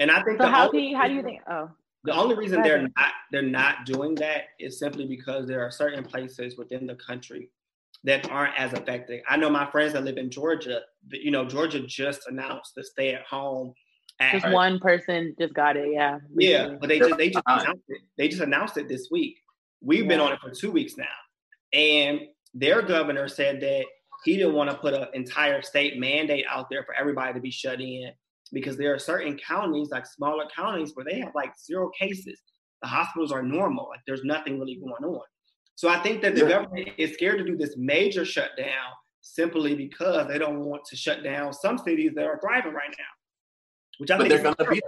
and 0.01 0.11
I 0.11 0.23
think 0.23 0.41
so. 0.41 0.49
How 0.49 0.71
do 0.71 0.79
you, 0.79 0.97
how 0.97 1.07
do 1.07 1.15
you 1.15 1.23
think? 1.23 1.43
Oh, 1.49 1.71
the 2.05 2.15
only 2.15 2.35
reason 2.35 2.63
they're 2.63 2.83
not 2.83 3.13
they're 3.31 3.43
not 3.43 3.85
doing 3.85 4.15
that 4.17 4.45
is 4.59 4.79
simply 4.79 5.07
because 5.07 5.47
there 5.47 5.61
are 5.61 5.71
certain 5.71 6.03
places 6.03 6.57
within 6.57 6.87
the 6.87 6.95
country 6.95 7.51
that 8.05 8.29
aren't 8.31 8.59
as 8.59 8.73
affected. 8.73 9.21
I 9.29 9.37
know 9.37 9.51
my 9.51 9.71
friends 9.71 9.93
that 9.93 10.05
live 10.05 10.17
in 10.17 10.31
Georgia. 10.31 10.81
You 11.11 11.31
know, 11.31 11.45
Georgia 11.45 11.81
just 11.81 12.27
announced 12.29 12.73
the 12.75 12.83
stay 12.83 13.15
at 13.15 13.27
home. 13.27 13.75
Just 14.33 14.51
one 14.51 14.79
person 14.79 15.35
just 15.39 15.55
got 15.55 15.77
it. 15.77 15.89
Yeah. 15.93 16.19
Yeah, 16.37 16.77
but 16.81 16.89
they 16.89 16.99
just 16.99 17.17
they 17.17 17.31
just 17.31 17.45
uh-huh. 17.47 17.63
announced 17.63 17.85
it. 17.89 18.01
They 18.19 18.29
just 18.29 18.43
announced 18.43 18.77
it 18.77 18.89
this 18.89 19.09
week. 19.11 19.39
We've 19.81 20.03
yeah. 20.03 20.09
been 20.09 20.21
on 20.21 20.33
it 20.33 20.41
for 20.41 20.51
two 20.51 20.71
weeks 20.71 20.97
now, 20.97 21.07
and 21.73 22.21
their 22.53 22.83
governor 22.83 23.29
said 23.29 23.61
that 23.63 23.85
he 24.25 24.37
didn't 24.37 24.55
want 24.55 24.71
to 24.71 24.77
put 24.77 24.93
an 24.93 25.07
entire 25.15 25.63
state 25.63 25.99
mandate 25.99 26.45
out 26.49 26.69
there 26.71 26.85
for 26.85 26.95
everybody 26.95 27.33
to 27.33 27.41
be 27.41 27.51
shut 27.51 27.81
in 27.81 28.13
because 28.53 28.77
there 28.77 28.93
are 28.93 28.99
certain 28.99 29.39
counties, 29.39 29.89
like 29.91 30.07
smaller 30.07 30.45
counties, 30.55 30.93
where 30.95 31.05
they 31.05 31.19
have 31.21 31.35
like 31.35 31.53
zero 31.59 31.91
cases. 31.99 32.41
The 32.83 32.89
hospitals 32.89 33.33
are 33.33 33.43
normal, 33.43 33.89
like 33.89 34.01
there's 34.07 34.25
nothing 34.25 34.59
really 34.59 34.77
going 34.77 35.05
on. 35.05 35.23
So 35.77 35.89
I 35.89 35.99
think 36.03 36.21
that 36.23 36.35
the 36.35 36.43
yeah. 36.43 36.49
government 36.49 36.91
is 36.99 37.15
scared 37.15 37.39
to 37.39 37.45
do 37.45 37.57
this 37.57 37.77
major 37.79 38.25
shutdown 38.25 38.93
simply 39.23 39.75
because 39.75 40.29
they 40.29 40.39
don't 40.39 40.61
want 40.61 40.85
to 40.87 40.97
shut 40.97 41.23
down 41.23 41.53
some 41.53 41.79
cities 41.79 42.13
that 42.17 42.27
are 42.27 42.39
thriving 42.41 42.73
right 42.73 42.91
now. 42.91 43.20
Which 44.01 44.11
I 44.11 44.17
but 44.17 44.29
think 44.29 44.43
they're 44.43 44.55
going 44.55 44.57
to 44.57 44.71
be. 44.71 44.83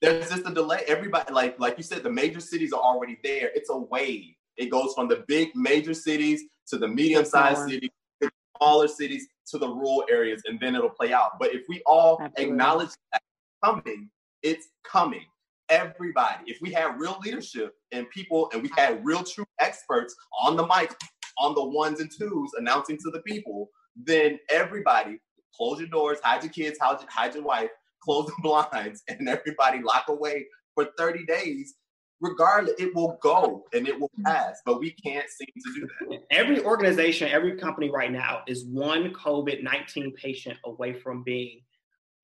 There's 0.00 0.30
just 0.30 0.46
a 0.46 0.54
delay. 0.54 0.82
Everybody, 0.88 1.32
like 1.32 1.60
like 1.60 1.76
you 1.76 1.82
said, 1.82 2.02
the 2.02 2.10
major 2.10 2.40
cities 2.40 2.72
are 2.72 2.80
already 2.80 3.18
there. 3.22 3.50
It's 3.54 3.68
a 3.68 3.76
wave. 3.76 4.34
It 4.56 4.70
goes 4.70 4.94
from 4.94 5.08
the 5.08 5.24
big 5.28 5.54
major 5.54 5.92
cities 5.92 6.42
to 6.68 6.78
the 6.78 6.88
medium-sized 6.88 7.68
cities, 7.68 7.90
to 8.22 8.30
smaller 8.56 8.88
cities, 8.88 9.26
to 9.48 9.58
the 9.58 9.68
rural 9.68 10.04
areas 10.10 10.42
and 10.46 10.58
then 10.58 10.74
it'll 10.74 10.88
play 10.88 11.12
out. 11.12 11.38
But 11.38 11.54
if 11.54 11.62
we 11.68 11.82
all 11.86 12.18
Absolutely. 12.20 12.52
acknowledge 12.52 12.90
that 13.12 13.22
coming, 13.64 14.10
it's 14.42 14.68
coming. 14.84 15.26
Everybody, 15.68 16.44
if 16.46 16.58
we 16.62 16.72
had 16.72 16.98
real 16.98 17.18
leadership 17.24 17.74
and 17.92 18.08
people 18.10 18.48
and 18.52 18.62
we 18.62 18.70
had 18.76 19.04
real 19.04 19.22
true 19.22 19.46
experts 19.60 20.14
on 20.40 20.56
the 20.56 20.66
mic, 20.66 20.94
on 21.38 21.54
the 21.54 21.64
ones 21.64 22.00
and 22.00 22.10
twos 22.10 22.50
announcing 22.56 22.96
to 22.98 23.10
the 23.10 23.20
people, 23.20 23.68
then 23.96 24.38
everybody 24.48 25.18
close 25.54 25.78
your 25.78 25.88
doors, 25.88 26.18
hide 26.22 26.42
your 26.42 26.52
kids, 26.52 26.78
hide, 26.80 26.98
hide 27.08 27.34
your 27.34 27.44
wife, 27.44 27.70
close 28.06 28.26
the 28.26 28.34
blinds, 28.42 29.02
and 29.08 29.28
everybody 29.28 29.82
lock 29.82 30.04
away 30.08 30.46
for 30.74 30.88
30 30.96 31.26
days, 31.26 31.74
regardless, 32.20 32.74
it 32.78 32.94
will 32.94 33.18
go 33.22 33.64
and 33.74 33.86
it 33.88 33.98
will 33.98 34.10
pass. 34.24 34.60
But 34.64 34.80
we 34.80 34.92
can't 34.92 35.28
seem 35.28 35.48
to 35.48 35.80
do 35.80 35.88
that. 36.10 36.20
Every 36.30 36.62
organization, 36.64 37.28
every 37.30 37.56
company 37.56 37.90
right 37.90 38.12
now 38.12 38.42
is 38.46 38.64
one 38.66 39.12
COVID 39.12 39.62
19 39.62 40.12
patient 40.12 40.58
away 40.64 40.94
from 40.94 41.22
being 41.22 41.60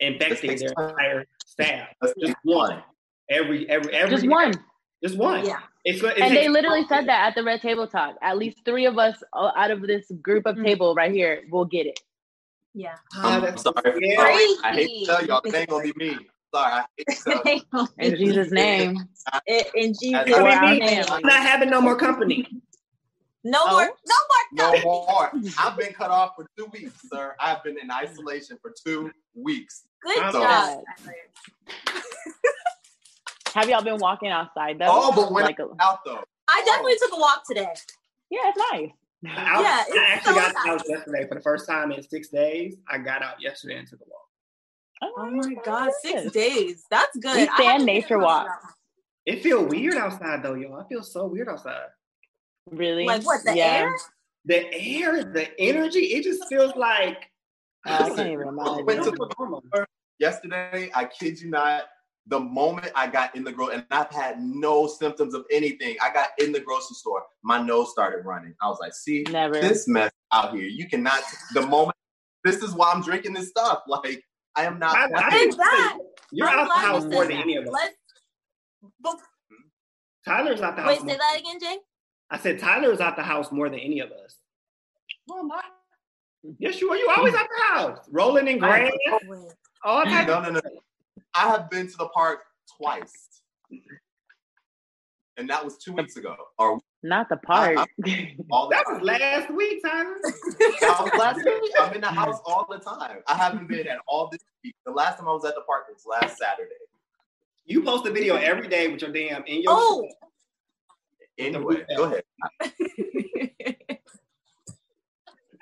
infecting 0.01 0.57
their 0.57 0.69
entire 0.79 1.25
staff. 1.47 1.89
Just 2.21 2.37
one. 2.45 2.83
Every, 3.31 3.69
every, 3.69 3.93
every. 3.95 4.11
Just 4.17 4.27
one. 4.29 4.53
Just 5.03 5.17
one. 5.17 5.45
Yeah. 5.45 5.61
It's, 5.85 6.03
it 6.03 6.19
and 6.19 6.33
they 6.33 6.43
takes- 6.43 6.51
literally 6.53 6.85
said 6.89 7.07
that 7.09 7.29
at 7.29 7.35
the 7.35 7.43
Red 7.43 7.61
Table 7.61 7.87
Talk. 7.89 8.17
At 8.23 8.39
least 8.39 8.65
three 8.65 8.87
of 8.87 8.99
us 8.99 9.21
uh, 9.33 9.51
out 9.57 9.71
of 9.71 9.83
this 9.83 10.11
group 10.23 10.47
of 10.47 10.57
Mhm. 10.57 10.65
table 10.65 10.95
right 10.95 11.11
here 11.13 11.43
will 11.51 11.65
get 11.65 11.87
it. 11.87 11.99
Yeah. 12.75 12.95
Ah, 13.15 13.45
I'm 13.45 13.57
sorry. 13.59 13.75
scary. 13.77 14.01
I 14.65 14.73
hate 14.73 15.01
to 15.01 15.07
tell 15.07 15.25
y'all, 15.27 15.41
it 15.45 15.55
ain't 15.55 15.69
gonna 15.69 15.85
be 15.85 15.93
me. 15.97 16.17
Sorry, 16.55 16.73
I 16.73 16.85
hate 16.97 17.09
to 17.09 17.15
tell 17.23 17.43
you. 17.45 17.61
In 17.99 18.17
Jesus' 18.17 18.51
name. 18.51 19.07
In, 19.47 19.65
in 19.75 19.93
Jesus' 19.95 20.13
That's 20.27 20.31
Or 20.31 20.49
I 20.49 20.55
our 20.55 20.71
mean, 20.71 20.79
name. 20.79 21.05
I'm 21.09 21.23
not 21.23 21.43
having 21.43 21.69
no 21.71 21.81
more 21.81 21.97
company. 21.97 22.47
No 23.45 23.59
Oh. 23.65 23.73
more. 23.73 23.91
No 24.07 24.15
more. 24.31 24.45
No 24.53 24.73
more. 24.83 25.33
I've 25.59 25.77
been 25.77 25.93
cut 25.93 26.11
off 26.11 26.35
for 26.37 26.47
two 26.57 26.67
weeks, 26.73 26.93
sir. 27.13 27.35
I've 27.41 27.63
been 27.65 27.77
in 27.79 27.91
isolation 27.91 28.57
for 28.63 28.73
two 28.87 29.11
weeks. 29.35 29.83
Good 30.03 30.23
I'm 30.23 30.33
job. 30.33 30.81
Have 33.55 33.69
y'all 33.69 33.83
been 33.83 33.99
walking 33.99 34.31
outside 34.31 34.79
though? 34.79 34.87
Oh, 34.89 35.13
but 35.15 35.31
when 35.31 35.45
like 35.45 35.59
a, 35.59 35.69
out 35.81 36.03
though. 36.05 36.23
I 36.49 36.63
definitely 36.65 36.95
took 37.03 37.13
a 37.13 37.21
walk 37.21 37.43
today. 37.47 37.69
yeah, 38.31 38.41
it's 38.49 38.59
nice. 38.73 38.91
I, 39.27 39.63
Yeah, 39.63 40.01
I 40.01 40.13
actually 40.13 40.35
so 40.35 40.41
got 40.41 40.55
nice. 40.55 40.67
out 40.67 40.83
yesterday 40.89 41.29
for 41.29 41.35
the 41.37 41.41
first 41.41 41.69
time 41.69 41.93
in 41.93 42.03
six 42.03 42.29
days. 42.29 42.77
I 42.89 42.99
got 42.99 43.23
out 43.23 43.41
yesterday 43.41 43.77
and 43.79 43.87
took 43.89 44.01
a 44.01 44.05
walk. 44.09 44.29
Oh, 45.03 45.13
oh 45.17 45.31
my 45.31 45.55
God, 45.65 45.91
six 46.01 46.31
days. 46.33 46.85
That's 46.91 47.17
good. 47.19 47.37
We 47.37 47.43
I 47.43 47.55
stand 47.55 47.67
haven't 47.67 47.87
nature 47.87 48.19
walk. 48.19 48.49
It 49.27 49.43
feel 49.43 49.65
weird 49.65 49.97
outside 49.97 50.43
though, 50.43 50.55
y'all. 50.55 50.81
I 50.81 50.89
feel 50.89 51.03
so 51.03 51.27
weird 51.27 51.49
outside. 51.49 51.87
Really? 52.71 53.05
Like 53.05 53.23
what? 53.25 53.45
The 53.45 53.55
Yeah. 53.57 53.83
air? 53.83 53.97
The 54.45 54.75
air, 54.75 55.25
the 55.25 55.49
energy, 55.61 56.01
it 56.01 56.25
just 56.25 56.49
feels 56.49 56.75
like 56.75 57.31
Oh, 57.85 57.93
I 57.95 58.09
can't 58.11 58.19
uh, 58.21 58.25
even 58.25 58.47
Went 58.47 58.59
imagine. 58.77 59.05
to 59.05 59.11
the 59.11 59.35
normal. 59.39 59.65
yesterday, 60.19 60.91
I 60.95 61.05
kid 61.07 61.41
you 61.41 61.51
not, 61.51 61.85
the 62.27 62.39
moment 62.39 62.91
I 62.95 63.07
got 63.09 63.35
in 63.35 63.43
the 63.45 63.53
grocery, 63.53 63.75
and 63.77 63.87
I've 63.91 64.11
had 64.11 64.41
no 64.41 64.87
symptoms 64.87 65.35
of 65.35 65.45
anything. 65.51 65.97
I 66.01 66.13
got 66.13 66.29
in 66.39 66.53
the 66.53 66.61
grocery 66.61 66.95
store, 66.95 67.23
my 67.43 67.61
nose 67.61 67.91
started 67.91 68.25
running. 68.25 68.55
I 68.63 68.69
was 68.69 68.79
like, 68.81 68.95
see, 68.95 69.25
Never. 69.31 69.55
this 69.55 69.89
mess 69.89 70.11
out 70.33 70.55
here. 70.55 70.65
You 70.65 70.89
cannot 70.89 71.21
the 71.55 71.63
moment 71.67 71.97
this 72.45 72.57
is 72.63 72.73
why 72.75 72.93
I'm 72.93 73.03
drinking 73.03 73.35
this 73.35 73.49
stuff. 73.51 73.83
Like 73.89 74.23
I 74.57 74.65
am 74.65 74.79
not 74.79 74.97
I- 74.97 75.05
I 75.05 75.09
playing. 75.09 75.31
think- 75.31 75.55
Exact. 75.55 75.99
You're 76.31 76.49
I'm 76.49 76.59
out 76.61 76.63
the 76.63 76.67
glad 76.69 76.83
you 76.83 76.89
house 76.89 77.03
said 77.03 77.13
more 77.13 77.25
than 77.27 77.37
that. 77.37 77.43
any 77.43 77.57
of 77.57 77.65
us. 77.67 77.73
Let's. 77.73 77.95
But, 79.01 79.17
Tyler's 80.25 80.61
out 80.61 80.77
the 80.77 80.83
house. 80.83 81.01
wait, 81.03 81.11
say 81.11 81.17
that 81.17 81.37
again, 81.39 81.59
Jay. 81.61 81.79
I 82.31 82.39
said 82.39 82.59
Tyler's 82.59 83.01
out 83.01 83.17
the 83.17 83.23
house 83.23 83.53
more 83.53 83.69
than 83.69 83.79
any 83.81 84.01
of 84.01 84.11
us. 84.13 84.37
No, 85.29 85.41
I'm 85.41 85.49
not. 85.49 85.65
Yes, 86.59 86.81
you 86.81 86.91
are. 86.91 86.97
You 86.97 87.09
always 87.17 87.35
out 87.35 87.47
the 87.57 87.65
house, 87.65 87.99
rolling 88.11 88.49
in 88.49 88.59
grass, 88.59 88.91
Wait. 89.29 89.41
all 89.85 90.03
types. 90.05 90.27
No, 90.27 90.41
no, 90.41 90.51
no. 90.51 90.61
I 91.35 91.49
have 91.49 91.71
been 91.71 91.87
to 91.89 91.97
the 91.97 92.09
park 92.09 92.41
twice. 92.77 93.41
And 95.37 95.49
that 95.49 95.65
was 95.65 95.79
two 95.79 95.93
weeks 95.95 96.17
ago. 96.17 96.37
Or 96.59 96.79
Not 97.03 97.29
the 97.31 97.39
part. 97.39 97.77
all 97.79 98.69
the 98.69 98.75
That 98.77 98.85
time. 98.87 98.95
was 99.01 99.03
last 99.03 99.51
week, 99.51 99.83
Tyler. 99.83 100.15
That 100.81 100.99
was 101.01 101.13
last 101.19 101.37
week. 101.45 101.73
I'm 101.81 101.95
in 101.95 102.01
the 102.03 102.09
house 102.09 102.39
all 102.45 102.67
the 102.69 102.79
time. 102.79 103.19
I 103.27 103.35
haven't 103.35 103.67
been 103.69 103.87
at 103.89 103.99
all 104.07 104.29
this 104.31 104.41
week. 104.63 104.75
The 104.85 104.93
last 104.93 105.19
time 105.19 105.29
I 105.29 105.33
was 105.33 105.45
at 105.45 105.55
the 105.55 105.63
park 105.63 105.85
was 105.93 106.05
last 106.07 106.37
Saturday. 106.39 106.71
You 107.65 107.83
post 107.83 108.07
a 108.07 108.11
video 108.11 108.37
every 108.37 108.69
day 108.69 108.89
with 108.89 109.01
your 109.03 109.13
damn 109.13 109.45
in 109.47 109.63
your. 109.63 109.73
Oh. 109.75 110.07
Anyway, 111.39 111.83
go 111.97 112.05
ahead. 112.05 112.25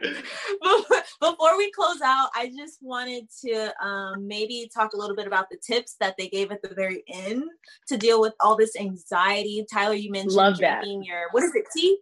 Before 1.20 1.56
we 1.58 1.70
close 1.72 2.00
out, 2.02 2.30
I 2.34 2.50
just 2.56 2.78
wanted 2.80 3.28
to 3.44 3.72
um, 3.84 4.26
maybe 4.26 4.70
talk 4.72 4.92
a 4.94 4.96
little 4.96 5.16
bit 5.16 5.26
about 5.26 5.50
the 5.50 5.58
tips 5.58 5.96
that 6.00 6.16
they 6.16 6.28
gave 6.28 6.50
at 6.50 6.62
the 6.62 6.74
very 6.74 7.04
end 7.08 7.44
to 7.88 7.96
deal 7.96 8.20
with 8.20 8.34
all 8.40 8.56
this 8.56 8.76
anxiety. 8.76 9.64
Tyler, 9.72 9.94
you 9.94 10.10
mentioned 10.10 10.32
Love 10.34 10.58
that. 10.58 10.82
drinking 10.82 11.04
your 11.04 11.28
what 11.32 11.42
is 11.42 11.54
it, 11.54 11.64
tea? 11.74 11.98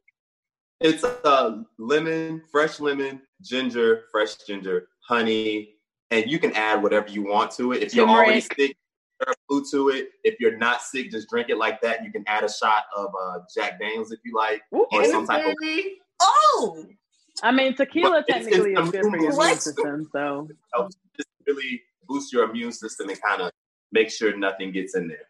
It's 0.81 1.03
uh, 1.03 1.63
lemon, 1.79 2.43
fresh 2.53 2.79
lemon, 2.79 3.21
ginger, 3.43 4.05
fresh 4.13 4.37
ginger, 4.47 4.89
honey, 5.01 5.75
and 6.13 6.31
you 6.31 6.39
can 6.39 6.53
add 6.53 6.83
whatever 6.83 7.09
you 7.09 7.25
want 7.25 7.51
to 7.53 7.73
it. 7.73 7.83
If 7.83 7.95
you're 7.95 8.09
already 8.09 8.41
sick, 8.41 8.77
add 9.27 9.35
food 9.49 9.65
to 9.73 9.89
it. 9.89 10.11
If 10.23 10.39
you're 10.39 10.57
not 10.57 10.83
sick, 10.83 11.11
just 11.11 11.29
drink 11.29 11.51
it 11.51 11.59
like 11.59 11.81
that. 11.83 12.05
You 12.05 12.13
can 12.13 12.23
add 12.29 12.45
a 12.45 12.53
shot 12.53 12.85
of 12.97 13.13
uh, 13.21 13.41
Jack 13.53 13.81
Daniels 13.81 14.13
if 14.13 14.21
you 14.25 14.35
like, 14.35 14.63
or 14.71 15.05
some 15.05 15.27
type 15.27 15.45
of. 15.45 15.55
Energy. 15.63 15.97
Oh, 16.21 16.87
I 17.43 17.53
mean, 17.53 17.75
tequila 17.75 18.25
technically 18.29 18.73
is 18.73 18.91
good 18.91 19.05
for 19.07 19.17
your 19.19 19.37
What? 19.37 19.45
immune 19.47 19.59
system. 19.61 20.09
So 20.13 20.49
helps 20.75 20.97
just 21.17 21.29
really 21.47 21.83
boost 22.09 22.33
your 22.33 22.45
immune 22.51 22.73
system 22.73 23.09
and 23.09 23.21
kind 23.21 23.43
of 23.43 23.53
make 23.93 24.11
sure 24.11 24.37
nothing 24.37 24.73
gets 24.73 24.95
in 24.95 25.09
there. 25.09 25.27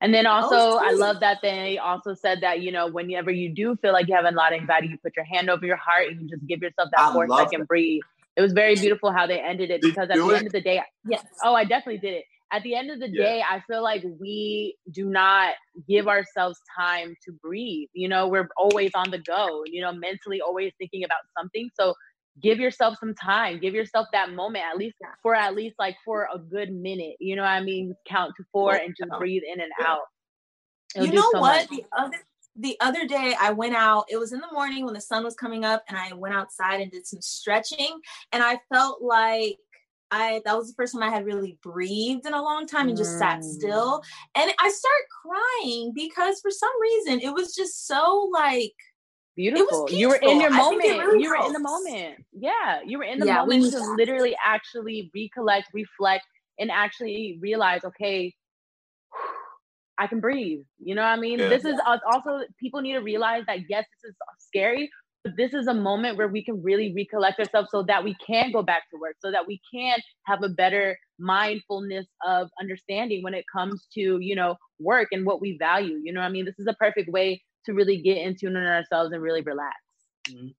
And 0.00 0.12
then 0.12 0.26
oh, 0.26 0.32
also, 0.32 0.56
Oh, 0.56 0.80
I 0.82 0.90
love 0.92 1.20
that 1.20 1.38
they 1.42 1.78
also 1.78 2.14
said 2.14 2.40
that, 2.40 2.60
you 2.60 2.72
know, 2.72 2.88
whenever 2.88 3.30
you 3.30 3.50
do 3.54 3.76
feel 3.76 3.92
like 3.92 4.08
you 4.08 4.16
have 4.16 4.24
a 4.24 4.32
lot 4.32 4.52
of 4.52 4.60
anxiety, 4.60 4.88
you 4.88 4.98
put 4.98 5.14
your 5.14 5.24
hand 5.24 5.48
over 5.48 5.64
your 5.64 5.76
heart 5.76 6.08
and 6.08 6.20
you 6.20 6.28
just 6.28 6.44
give 6.46 6.60
yourself 6.60 6.88
that 6.96 7.00
I 7.00 7.12
four 7.12 7.28
love 7.28 7.48
second 7.48 7.68
breathe. 7.68 8.02
It 8.36 8.40
was 8.40 8.52
very 8.52 8.74
beautiful 8.74 9.12
how 9.12 9.26
they 9.26 9.38
ended 9.38 9.70
it 9.70 9.80
Did 9.80 9.90
because 9.94 10.10
at 10.10 10.16
the 10.16 10.28
it? 10.28 10.36
end 10.36 10.46
of 10.46 10.52
the 10.52 10.60
day, 10.60 10.80
yes. 11.06 11.24
oh, 11.44 11.54
I 11.54 11.64
definitely 11.64 11.98
did 11.98 12.14
it. 12.14 12.24
At 12.52 12.62
the 12.62 12.74
end 12.74 12.90
of 12.90 13.00
the 13.00 13.08
Yeah. 13.08 13.24
day, 13.24 13.42
I 13.48 13.60
feel 13.60 13.82
like 13.82 14.04
we 14.20 14.76
do 14.90 15.06
not 15.06 15.54
give 15.88 16.06
ourselves 16.06 16.60
time 16.78 17.16
to 17.24 17.32
breathe. 17.32 17.88
You 17.94 18.08
know, 18.08 18.28
we're 18.28 18.48
always 18.58 18.90
on 18.94 19.10
the 19.10 19.18
go, 19.18 19.64
you 19.66 19.80
know, 19.80 19.92
mentally 19.92 20.40
always 20.42 20.72
thinking 20.78 21.02
about 21.02 21.22
something. 21.36 21.70
So 21.80 21.94
give 22.42 22.60
yourself 22.60 22.96
some 23.00 23.14
time, 23.14 23.58
give 23.58 23.74
yourself 23.74 24.06
that 24.12 24.32
moment, 24.32 24.64
at 24.70 24.76
least 24.76 24.96
for 25.22 25.34
at 25.34 25.54
least 25.54 25.76
like 25.78 25.96
for 26.04 26.28
a 26.32 26.38
good 26.38 26.70
minute. 26.70 27.16
You 27.20 27.36
know 27.36 27.42
what 27.42 27.48
I 27.48 27.62
mean? 27.62 27.94
Count 28.06 28.34
to 28.36 28.44
four 28.52 28.74
and 28.74 28.94
just 28.96 29.10
breathe 29.18 29.42
in 29.50 29.60
and 29.60 29.72
out. 29.80 30.00
It'll 30.94 31.06
you 31.06 31.12
know 31.12 31.30
so 31.32 31.40
what? 31.40 31.62
much. 31.62 31.68
The 31.70 31.84
other 31.96 32.18
the 32.56 32.76
other 32.80 33.06
day 33.06 33.34
I 33.40 33.52
went 33.52 33.74
out, 33.74 34.04
it 34.10 34.18
was 34.18 34.32
in 34.32 34.40
the 34.40 34.52
morning 34.52 34.84
when 34.84 34.92
the 34.92 35.00
sun 35.00 35.24
was 35.24 35.34
coming 35.34 35.64
up, 35.64 35.84
and 35.88 35.96
I 35.96 36.12
went 36.12 36.34
outside 36.34 36.80
and 36.80 36.90
did 36.90 37.06
some 37.06 37.22
stretching, 37.22 37.98
and 38.30 38.42
I 38.42 38.60
felt 38.72 39.02
like 39.02 39.56
I 40.12 40.40
that 40.44 40.56
was 40.56 40.68
the 40.68 40.74
first 40.74 40.92
time 40.92 41.02
I 41.02 41.10
had 41.10 41.24
really 41.26 41.58
breathed 41.62 42.26
in 42.26 42.34
a 42.34 42.42
long 42.42 42.66
time 42.66 42.88
and 42.88 42.96
just 42.96 43.18
sat 43.18 43.40
Mm. 43.40 43.44
still. 43.44 44.02
And 44.36 44.52
I 44.60 44.68
started 44.68 45.06
crying 45.22 45.92
because 45.94 46.40
for 46.40 46.50
some 46.50 46.70
reason 46.80 47.20
it 47.20 47.32
was 47.34 47.54
just 47.54 47.86
so 47.86 48.30
like 48.32 48.74
Beautiful. 49.34 49.88
You 49.90 50.08
were 50.10 50.16
in 50.16 50.40
your 50.40 50.50
moment. 50.50 50.82
really 50.84 51.22
you 51.24 51.30
were 51.30 51.46
in 51.46 51.52
the 51.54 51.58
moment. 51.58 52.22
Yeah, 52.32 52.80
you 52.84 52.98
were 52.98 53.04
in 53.04 53.18
the 53.18 53.24
Yeah, 53.26 53.42
we 53.44 53.56
moment 53.56 53.64
need 53.64 53.70
to 53.72 53.78
that. 53.78 53.94
literally 53.96 54.36
actually 54.44 55.10
recollect, 55.14 55.68
reflect, 55.72 56.26
and 56.58 56.70
actually 56.70 57.38
realize, 57.40 57.82
okay, 57.82 58.34
I 59.96 60.06
can 60.06 60.20
breathe. 60.20 60.60
You 60.78 60.94
know 60.94 61.02
what 61.02 61.08
I 61.08 61.16
mean? 61.16 61.38
Yeah. 61.38 61.48
This 61.48 61.64
is 61.64 61.80
also 61.86 62.40
people 62.60 62.82
need 62.82 62.92
to 62.92 62.98
realize 63.00 63.44
that 63.46 63.60
yes, 63.70 63.86
this 64.02 64.10
is 64.10 64.16
scary, 64.38 64.82
but 64.82 65.01
this 65.24 65.54
is 65.54 65.66
a 65.66 65.74
moment 65.74 66.18
where 66.18 66.28
we 66.28 66.44
can 66.44 66.62
really 66.62 66.92
recollect 66.94 67.38
ourselves 67.38 67.68
so 67.70 67.82
that 67.84 68.02
we 68.02 68.14
can 68.26 68.50
go 68.52 68.62
back 68.62 68.90
to 68.90 68.98
work, 68.98 69.16
so 69.20 69.30
that 69.30 69.46
we 69.46 69.60
can 69.72 69.98
have 70.26 70.42
a 70.42 70.48
better 70.48 70.98
mindfulness 71.18 72.06
of 72.26 72.48
understanding 72.60 73.22
when 73.22 73.34
it 73.34 73.44
comes 73.52 73.86
to 73.94 74.18
you 74.20 74.34
know 74.34 74.56
work 74.80 75.08
and 75.12 75.24
what 75.24 75.40
we 75.40 75.56
value. 75.58 76.00
You 76.02 76.12
know 76.12 76.20
what 76.20 76.26
I 76.26 76.30
mean? 76.30 76.44
This 76.44 76.58
is 76.58 76.66
a 76.66 76.74
perfect 76.74 77.10
way 77.10 77.42
to 77.66 77.72
really 77.72 78.02
get 78.02 78.18
in 78.18 78.36
tune 78.36 78.56
on 78.56 78.64
ourselves 78.66 79.12
and 79.12 79.22
really 79.22 79.42
relax. 79.42 79.76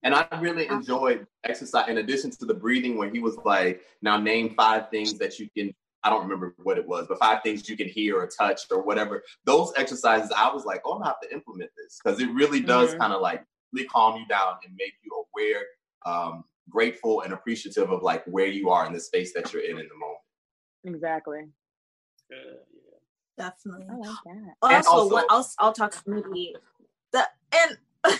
And 0.03 0.13
I 0.13 0.27
really 0.39 0.67
enjoyed 0.67 1.25
exercise 1.43 1.89
in 1.89 1.97
addition 1.97 2.31
to 2.31 2.45
the 2.45 2.53
breathing, 2.53 2.97
where 2.97 3.09
he 3.09 3.19
was 3.19 3.37
like, 3.45 3.81
now 4.01 4.17
name 4.17 4.55
five 4.55 4.89
things 4.89 5.17
that 5.19 5.39
you 5.39 5.49
can, 5.57 5.73
I 6.03 6.09
don't 6.09 6.23
remember 6.23 6.53
what 6.63 6.77
it 6.77 6.85
was, 6.85 7.07
but 7.07 7.17
five 7.19 7.41
things 7.43 7.67
you 7.69 7.77
can 7.77 7.87
hear 7.87 8.17
or 8.17 8.27
touch 8.27 8.61
or 8.71 8.81
whatever. 8.83 9.23
Those 9.45 9.71
exercises, 9.77 10.31
I 10.35 10.53
was 10.53 10.65
like, 10.65 10.81
oh, 10.85 10.93
I'm 10.93 10.99
gonna 10.99 11.09
have 11.09 11.21
to 11.21 11.33
implement 11.33 11.71
this 11.77 11.99
because 12.01 12.19
it 12.19 12.29
really 12.33 12.59
does 12.59 12.93
Mhm. 12.93 12.99
kind 12.99 13.13
of 13.13 13.21
like 13.21 13.45
really 13.73 13.87
calm 13.87 14.19
you 14.19 14.25
down 14.27 14.55
and 14.65 14.73
make 14.77 14.93
you 15.03 15.25
aware, 15.33 15.61
um, 16.05 16.43
grateful, 16.69 17.21
and 17.21 17.33
appreciative 17.33 17.91
of 17.91 18.03
like 18.03 18.23
where 18.25 18.47
you 18.47 18.69
are 18.69 18.85
in 18.85 18.93
the 18.93 18.99
space 18.99 19.33
that 19.33 19.51
you're 19.53 19.63
in 19.63 19.71
in 19.79 19.87
the 19.87 19.95
moment. 19.95 20.19
Exactly. 20.85 21.47
Yeah. 22.29 22.37
definitely. 23.37 23.85
I 23.91 23.95
like 23.95 24.15
that. 24.25 24.53
Also, 24.61 24.75
And 24.75 24.85
also- 24.87 25.13
what 25.13 25.31
else? 25.31 25.55
I'll 25.59 25.73
talk 25.73 25.95
maybe 26.05 26.55
the 27.11 27.25
and 27.55 27.77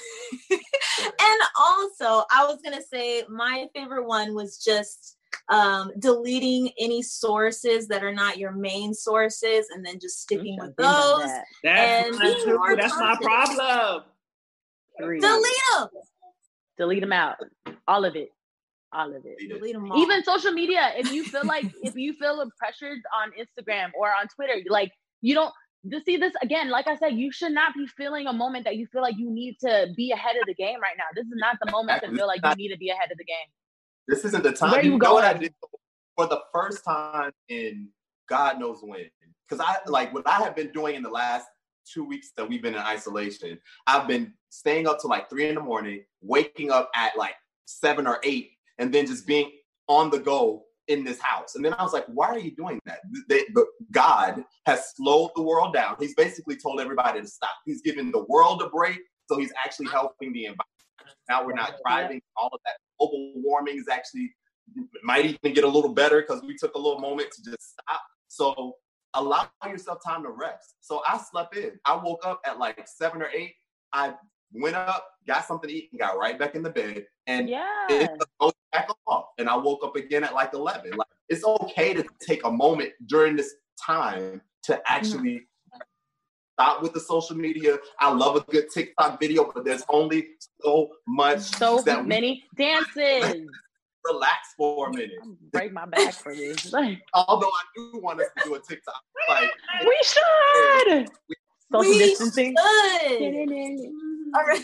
and 0.51 1.39
also 1.59 2.25
I 2.31 2.45
was 2.47 2.59
gonna 2.63 2.81
say 2.81 3.23
my 3.29 3.67
favorite 3.75 4.05
one 4.05 4.33
was 4.33 4.57
just 4.63 5.17
um 5.49 5.91
deleting 5.99 6.71
any 6.79 7.01
sources 7.01 7.87
that 7.89 8.01
are 8.03 8.13
not 8.13 8.37
your 8.37 8.51
main 8.51 8.93
sources 8.93 9.67
and 9.73 9.85
then 9.85 9.99
just 9.99 10.21
sticking 10.21 10.57
with 10.59 10.69
I've 10.69 10.75
been 10.77 10.85
done 10.85 11.19
those. 11.19 11.27
that. 11.27 11.45
That's 11.63 12.07
And 12.07 12.15
mine 12.17 12.33
being 12.33 12.45
too. 12.45 12.57
more 12.57 12.75
That's 12.77 12.95
my 12.97 13.17
problem. 13.21 14.03
Three. 14.99 15.19
Delete 15.19 15.53
them. 15.77 15.87
Delete 16.77 17.01
them 17.01 17.13
out. 17.13 17.37
All 17.87 18.05
of 18.05 18.15
it. 18.15 18.29
all 18.91 19.15
of 19.15 19.25
it. 19.25 19.37
Delete 19.49 19.73
them 19.73 19.91
all. 19.91 19.97
Even 19.99 20.23
social 20.23 20.51
media. 20.51 20.91
If 20.95 21.11
you 21.11 21.23
feel 21.23 21.45
like 21.45 21.65
if 21.83 21.95
you 21.95 22.13
feel 22.13 22.49
pressured 22.57 22.99
on 23.21 23.31
Instagram 23.31 23.91
or 23.95 24.09
on 24.09 24.27
Twitter, 24.35 24.61
like 24.69 24.91
you 25.21 25.35
don't 25.35 25.53
to 25.91 26.01
see 26.05 26.17
this 26.17 26.33
again, 26.41 26.69
like 26.69 26.87
I 26.87 26.95
said, 26.95 27.13
you 27.13 27.31
should 27.31 27.51
not 27.51 27.73
be 27.73 27.87
feeling 27.87 28.27
a 28.27 28.33
moment 28.33 28.65
that 28.65 28.77
you 28.77 28.87
feel 28.87 29.01
like 29.01 29.17
you 29.17 29.29
need 29.29 29.57
to 29.61 29.87
be 29.97 30.11
ahead 30.11 30.35
of 30.37 30.43
the 30.47 30.53
game 30.53 30.79
right 30.81 30.95
now. 30.97 31.05
This 31.13 31.25
is 31.25 31.35
not 31.35 31.57
the 31.63 31.71
moment 31.71 32.03
to 32.03 32.15
feel 32.15 32.27
like 32.27 32.39
you 32.43 32.55
need 32.55 32.69
to 32.69 32.77
be 32.77 32.89
ahead 32.89 33.11
of 33.11 33.17
the 33.17 33.25
game. 33.25 33.35
This 34.07 34.23
isn't 34.25 34.43
the 34.43 34.53
time. 34.53 34.71
Where 34.71 34.83
you 34.83 34.97
know 34.97 35.13
what 35.13 35.25
I 35.25 35.33
going? 35.33 35.43
did 35.43 35.53
for 36.15 36.27
the 36.27 36.39
first 36.53 36.85
time 36.85 37.31
in 37.49 37.89
God 38.29 38.59
knows 38.59 38.79
when. 38.81 39.05
Because 39.47 39.65
I 39.65 39.77
like 39.89 40.13
what 40.13 40.25
I 40.27 40.39
have 40.39 40.55
been 40.55 40.71
doing 40.71 40.95
in 40.95 41.03
the 41.03 41.09
last 41.09 41.47
two 41.91 42.03
weeks 42.03 42.31
that 42.37 42.47
we've 42.47 42.61
been 42.61 42.75
in 42.75 42.81
isolation. 42.81 43.59
I've 43.87 44.07
been 44.07 44.33
staying 44.49 44.87
up 44.87 44.99
till 44.99 45.09
like 45.09 45.29
three 45.29 45.47
in 45.47 45.55
the 45.55 45.61
morning, 45.61 46.03
waking 46.21 46.71
up 46.71 46.89
at 46.95 47.17
like 47.17 47.35
seven 47.65 48.07
or 48.07 48.19
eight, 48.23 48.51
and 48.77 48.93
then 48.93 49.05
just 49.05 49.27
being 49.27 49.51
on 49.87 50.09
the 50.09 50.19
go 50.19 50.63
in 50.87 51.03
this 51.03 51.19
house. 51.19 51.55
And 51.55 51.63
then 51.63 51.73
I 51.73 51.83
was 51.83 51.93
like, 51.93 52.05
why 52.07 52.27
are 52.27 52.39
you 52.39 52.55
doing 52.55 52.79
that? 52.85 52.99
They, 53.29 53.45
the, 53.53 53.65
God 53.91 54.43
has 54.65 54.93
slowed 54.95 55.31
the 55.35 55.41
world 55.41 55.73
down. 55.73 55.95
He's 55.99 56.15
basically 56.15 56.57
told 56.57 56.81
everybody 56.81 57.21
to 57.21 57.27
stop. 57.27 57.55
He's 57.65 57.81
giving 57.81 58.11
the 58.11 58.25
world 58.27 58.61
a 58.61 58.69
break. 58.69 58.99
So 59.29 59.37
he's 59.37 59.53
actually 59.63 59.87
helping 59.87 60.33
the 60.33 60.45
environment. 60.45 60.67
Now 61.29 61.45
we're 61.45 61.53
not 61.53 61.75
driving. 61.85 62.21
All 62.35 62.49
of 62.51 62.59
that 62.65 62.75
global 62.99 63.33
warming 63.37 63.77
is 63.77 63.87
actually 63.89 64.33
might 65.03 65.25
even 65.25 65.53
get 65.53 65.63
a 65.63 65.67
little 65.67 65.93
better 65.93 66.21
because 66.21 66.41
we 66.43 66.55
took 66.55 66.73
a 66.75 66.77
little 66.77 66.99
moment 66.99 67.29
to 67.31 67.51
just 67.51 67.71
stop. 67.71 68.01
So 68.27 68.75
allow 69.13 69.47
yourself 69.65 69.99
time 70.03 70.23
to 70.23 70.29
rest. 70.29 70.75
So 70.81 71.01
I 71.07 71.17
slept 71.17 71.55
in. 71.55 71.79
I 71.85 71.95
woke 71.95 72.25
up 72.25 72.41
at 72.45 72.59
like 72.59 72.85
seven 72.87 73.21
or 73.21 73.29
eight. 73.33 73.53
I 73.91 74.13
went 74.51 74.75
up, 74.75 75.07
got 75.27 75.45
something 75.45 75.69
to 75.69 75.75
eat, 75.75 75.89
and 75.91 75.99
got 75.99 76.17
right 76.17 76.37
back 76.37 76.55
in 76.55 76.63
the 76.63 76.69
bed. 76.69 77.05
And 77.27 77.49
Yeah. 77.49 77.85
it 77.89 78.09
goes 78.39 78.53
back 78.71 78.89
off. 79.07 79.27
And 79.37 79.49
I 79.49 79.55
woke 79.55 79.83
up 79.83 79.95
again 79.95 80.23
at 80.23 80.33
like 80.33 80.53
11. 80.53 80.91
Like 80.91 81.07
it's 81.29 81.43
okay 81.43 81.93
to 81.93 82.05
take 82.19 82.45
a 82.45 82.51
moment 82.51 82.91
during 83.07 83.35
this 83.35 83.55
time 83.79 84.41
to 84.63 84.73
mm-hmm. 84.73 84.81
actually 84.85 85.47
stop 86.53 86.81
with 86.81 86.93
the 86.93 86.99
social 86.99 87.35
media. 87.35 87.77
I 87.99 88.11
love 88.13 88.35
a 88.35 88.41
good 88.51 88.69
TikTok 88.73 89.19
video, 89.19 89.51
but 89.53 89.65
there's 89.65 89.83
only 89.89 90.27
so 90.61 90.89
much 91.07 91.39
So 91.41 91.81
that 91.85 92.01
we 92.01 92.07
many 92.07 92.43
dances. 92.55 93.47
Relax 94.05 94.53
for 94.57 94.89
a 94.89 94.93
minute. 94.93 95.11
Break 95.51 95.73
my 95.73 95.85
back 95.85 96.13
for 96.13 96.35
this. 96.35 96.71
Like, 96.73 96.99
Although 97.13 97.47
I 97.47 97.63
do 97.75 97.99
want 98.01 98.21
us 98.21 98.27
to 98.37 98.43
do 98.45 98.55
a 98.55 98.59
TikTok. 98.59 98.95
Like 99.29 99.49
we 99.85 99.99
should. 100.03 101.09
Social 101.71 101.91
We 101.91 101.97
distancing. 101.99 102.53
Good. 102.55 103.79
All 104.35 104.43
right. 104.43 104.63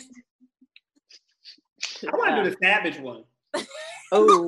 I 2.12 2.16
want 2.16 2.36
to 2.36 2.44
do 2.44 2.50
the 2.50 2.58
savage 2.62 3.00
one. 3.00 3.24
Oh, 4.12 4.48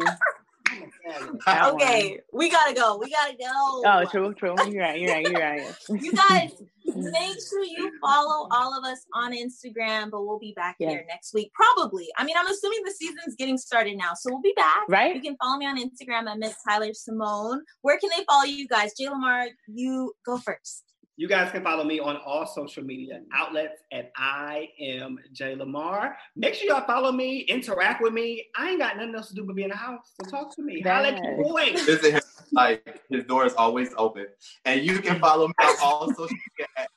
One. 0.79 1.73
Okay, 1.75 2.19
we 2.33 2.49
gotta 2.49 2.73
go. 2.73 2.97
We 2.97 3.09
gotta 3.09 3.33
go. 3.37 3.83
oh, 3.85 4.05
true, 4.09 4.33
true. 4.33 4.55
You're 4.69 4.81
right. 4.83 4.99
You're 4.99 5.11
right. 5.11 5.25
You're 5.27 5.39
right. 5.39 5.75
You 5.89 6.11
guys, 6.13 6.51
make 6.85 7.37
sure 7.49 7.63
you 7.63 7.91
follow 8.01 8.47
all 8.51 8.77
of 8.77 8.83
us 8.85 9.05
on 9.13 9.33
Instagram, 9.33 10.11
but 10.11 10.25
we'll 10.25 10.39
be 10.39 10.53
back 10.55 10.75
Yeah. 10.79 10.89
here 10.89 11.05
next 11.07 11.33
week. 11.33 11.51
Probably. 11.53 12.07
I 12.17 12.23
mean, 12.23 12.35
I'm 12.37 12.47
assuming 12.47 12.79
the 12.85 12.91
season's 12.91 13.35
getting 13.35 13.57
started 13.57 13.97
now. 13.97 14.11
So 14.15 14.31
we'll 14.31 14.41
be 14.41 14.53
back. 14.55 14.83
Right? 14.89 15.15
You 15.15 15.21
can 15.21 15.35
follow 15.41 15.57
me 15.57 15.65
on 15.65 15.77
Instagram 15.79 16.27
at 16.29 16.37
Miss 16.37 16.55
Tyler 16.67 16.93
Simone. 16.93 17.61
Where 17.81 17.97
can 17.97 18.09
they 18.15 18.23
follow 18.25 18.43
you 18.45 18.67
guys? 18.67 18.91
Jay 18.97 19.09
Lamar, 19.09 19.47
you 19.67 20.13
go 20.25 20.37
first. 20.37 20.83
You 21.21 21.27
guys 21.27 21.51
can 21.51 21.63
follow 21.63 21.83
me 21.83 21.99
on 21.99 22.17
all 22.17 22.47
social 22.47 22.83
media 22.83 23.21
outlets 23.31 23.83
at 23.93 24.11
I 24.17 24.69
am 24.79 25.19
Jay 25.31 25.53
Lamar. 25.53 26.17
Make 26.35 26.55
sure 26.55 26.67
y'all 26.67 26.83
follow 26.87 27.11
me, 27.11 27.41
interact 27.41 28.01
with 28.01 28.11
me. 28.11 28.47
I 28.57 28.71
ain't 28.71 28.79
got 28.79 28.97
nothing 28.97 29.13
else 29.13 29.27
to 29.27 29.35
do 29.35 29.43
but 29.43 29.55
be 29.55 29.61
in 29.61 29.69
the 29.69 29.75
house. 29.75 30.13
So 30.19 30.31
talk 30.31 30.55
to 30.55 30.63
me. 30.63 30.81
Holla 30.81 31.09
at 31.09 31.23
your 31.23 31.43
boy. 31.43 31.73
visit 31.73 32.13
him. 32.13 32.21
Like 32.51 33.03
his 33.11 33.23
door 33.25 33.45
is 33.45 33.53
always 33.53 33.93
open. 33.99 34.25
And 34.65 34.81
you 34.81 34.97
can 34.97 35.19
follow 35.19 35.49
me 35.49 35.53
on 35.61 35.75
all 35.83 36.07
social 36.07 36.23
media 36.23 36.67
at 36.75 36.87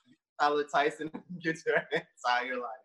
Tyler 0.40 0.64
Tyson. 0.74 1.10
Get 1.42 1.58
your 1.66 1.76
entire 1.92 2.54
life. 2.54 2.83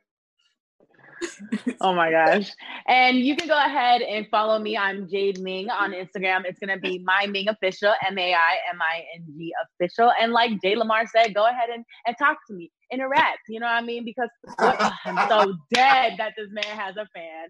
Oh 1.82 1.93
my 1.93 2.11
gosh. 2.11 2.51
And 2.88 3.20
you 3.20 3.36
can 3.36 3.47
go 3.47 3.57
ahead 3.57 4.01
and 4.01 4.28
follow 4.30 4.59
me. 4.59 4.76
I'm 4.78 5.07
Jade 5.09 5.39
Ming 5.39 5.70
on 5.70 5.91
Instagram. 5.93 6.43
It's 6.45 6.59
going 6.59 6.76
to 6.76 6.80
be 6.80 6.99
Mai 6.99 7.26
Ming 7.28 7.47
official, 7.47 7.93
M 8.05 8.17
A 8.17 8.34
I 8.34 8.57
M 8.74 8.82
I 8.82 9.03
N 9.15 9.26
G 9.38 9.53
official. 9.80 10.11
And 10.22 10.34
like 10.34 10.61
Jay 10.61 10.76
Lamar 10.76 11.05
said, 11.07 11.34
go 11.34 11.45
ahead 11.47 11.70
and, 11.74 11.86
and 12.05 12.15
talk 12.20 12.38
to 12.47 12.53
me, 12.53 12.70
interact. 12.91 13.39
You 13.47 13.59
know 13.61 13.67
what 13.67 13.82
I 13.82 13.86
mean? 13.86 14.03
Because 14.03 14.30
ugh, 14.57 14.93
I'm 15.05 15.30
so 15.30 15.53
dead 15.74 16.15
that 16.17 16.34
this 16.38 16.47
man 16.51 16.78
has 16.78 16.97
a 16.97 17.07
fan. 17.15 17.47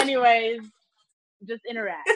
Anyways, 0.00 0.60
just 1.46 1.62
interact. 1.68 2.08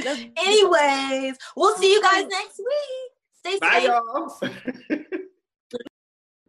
Just- 0.00 0.26
Anyways, 0.36 1.36
we'll 1.56 1.76
see 1.76 1.92
you 1.92 2.02
guys 2.02 2.26
next 2.28 2.58
week. 2.58 3.12
Stay 3.38 3.58
Bye, 3.58 3.80
safe. 3.80 3.84
y'all. 3.84 5.20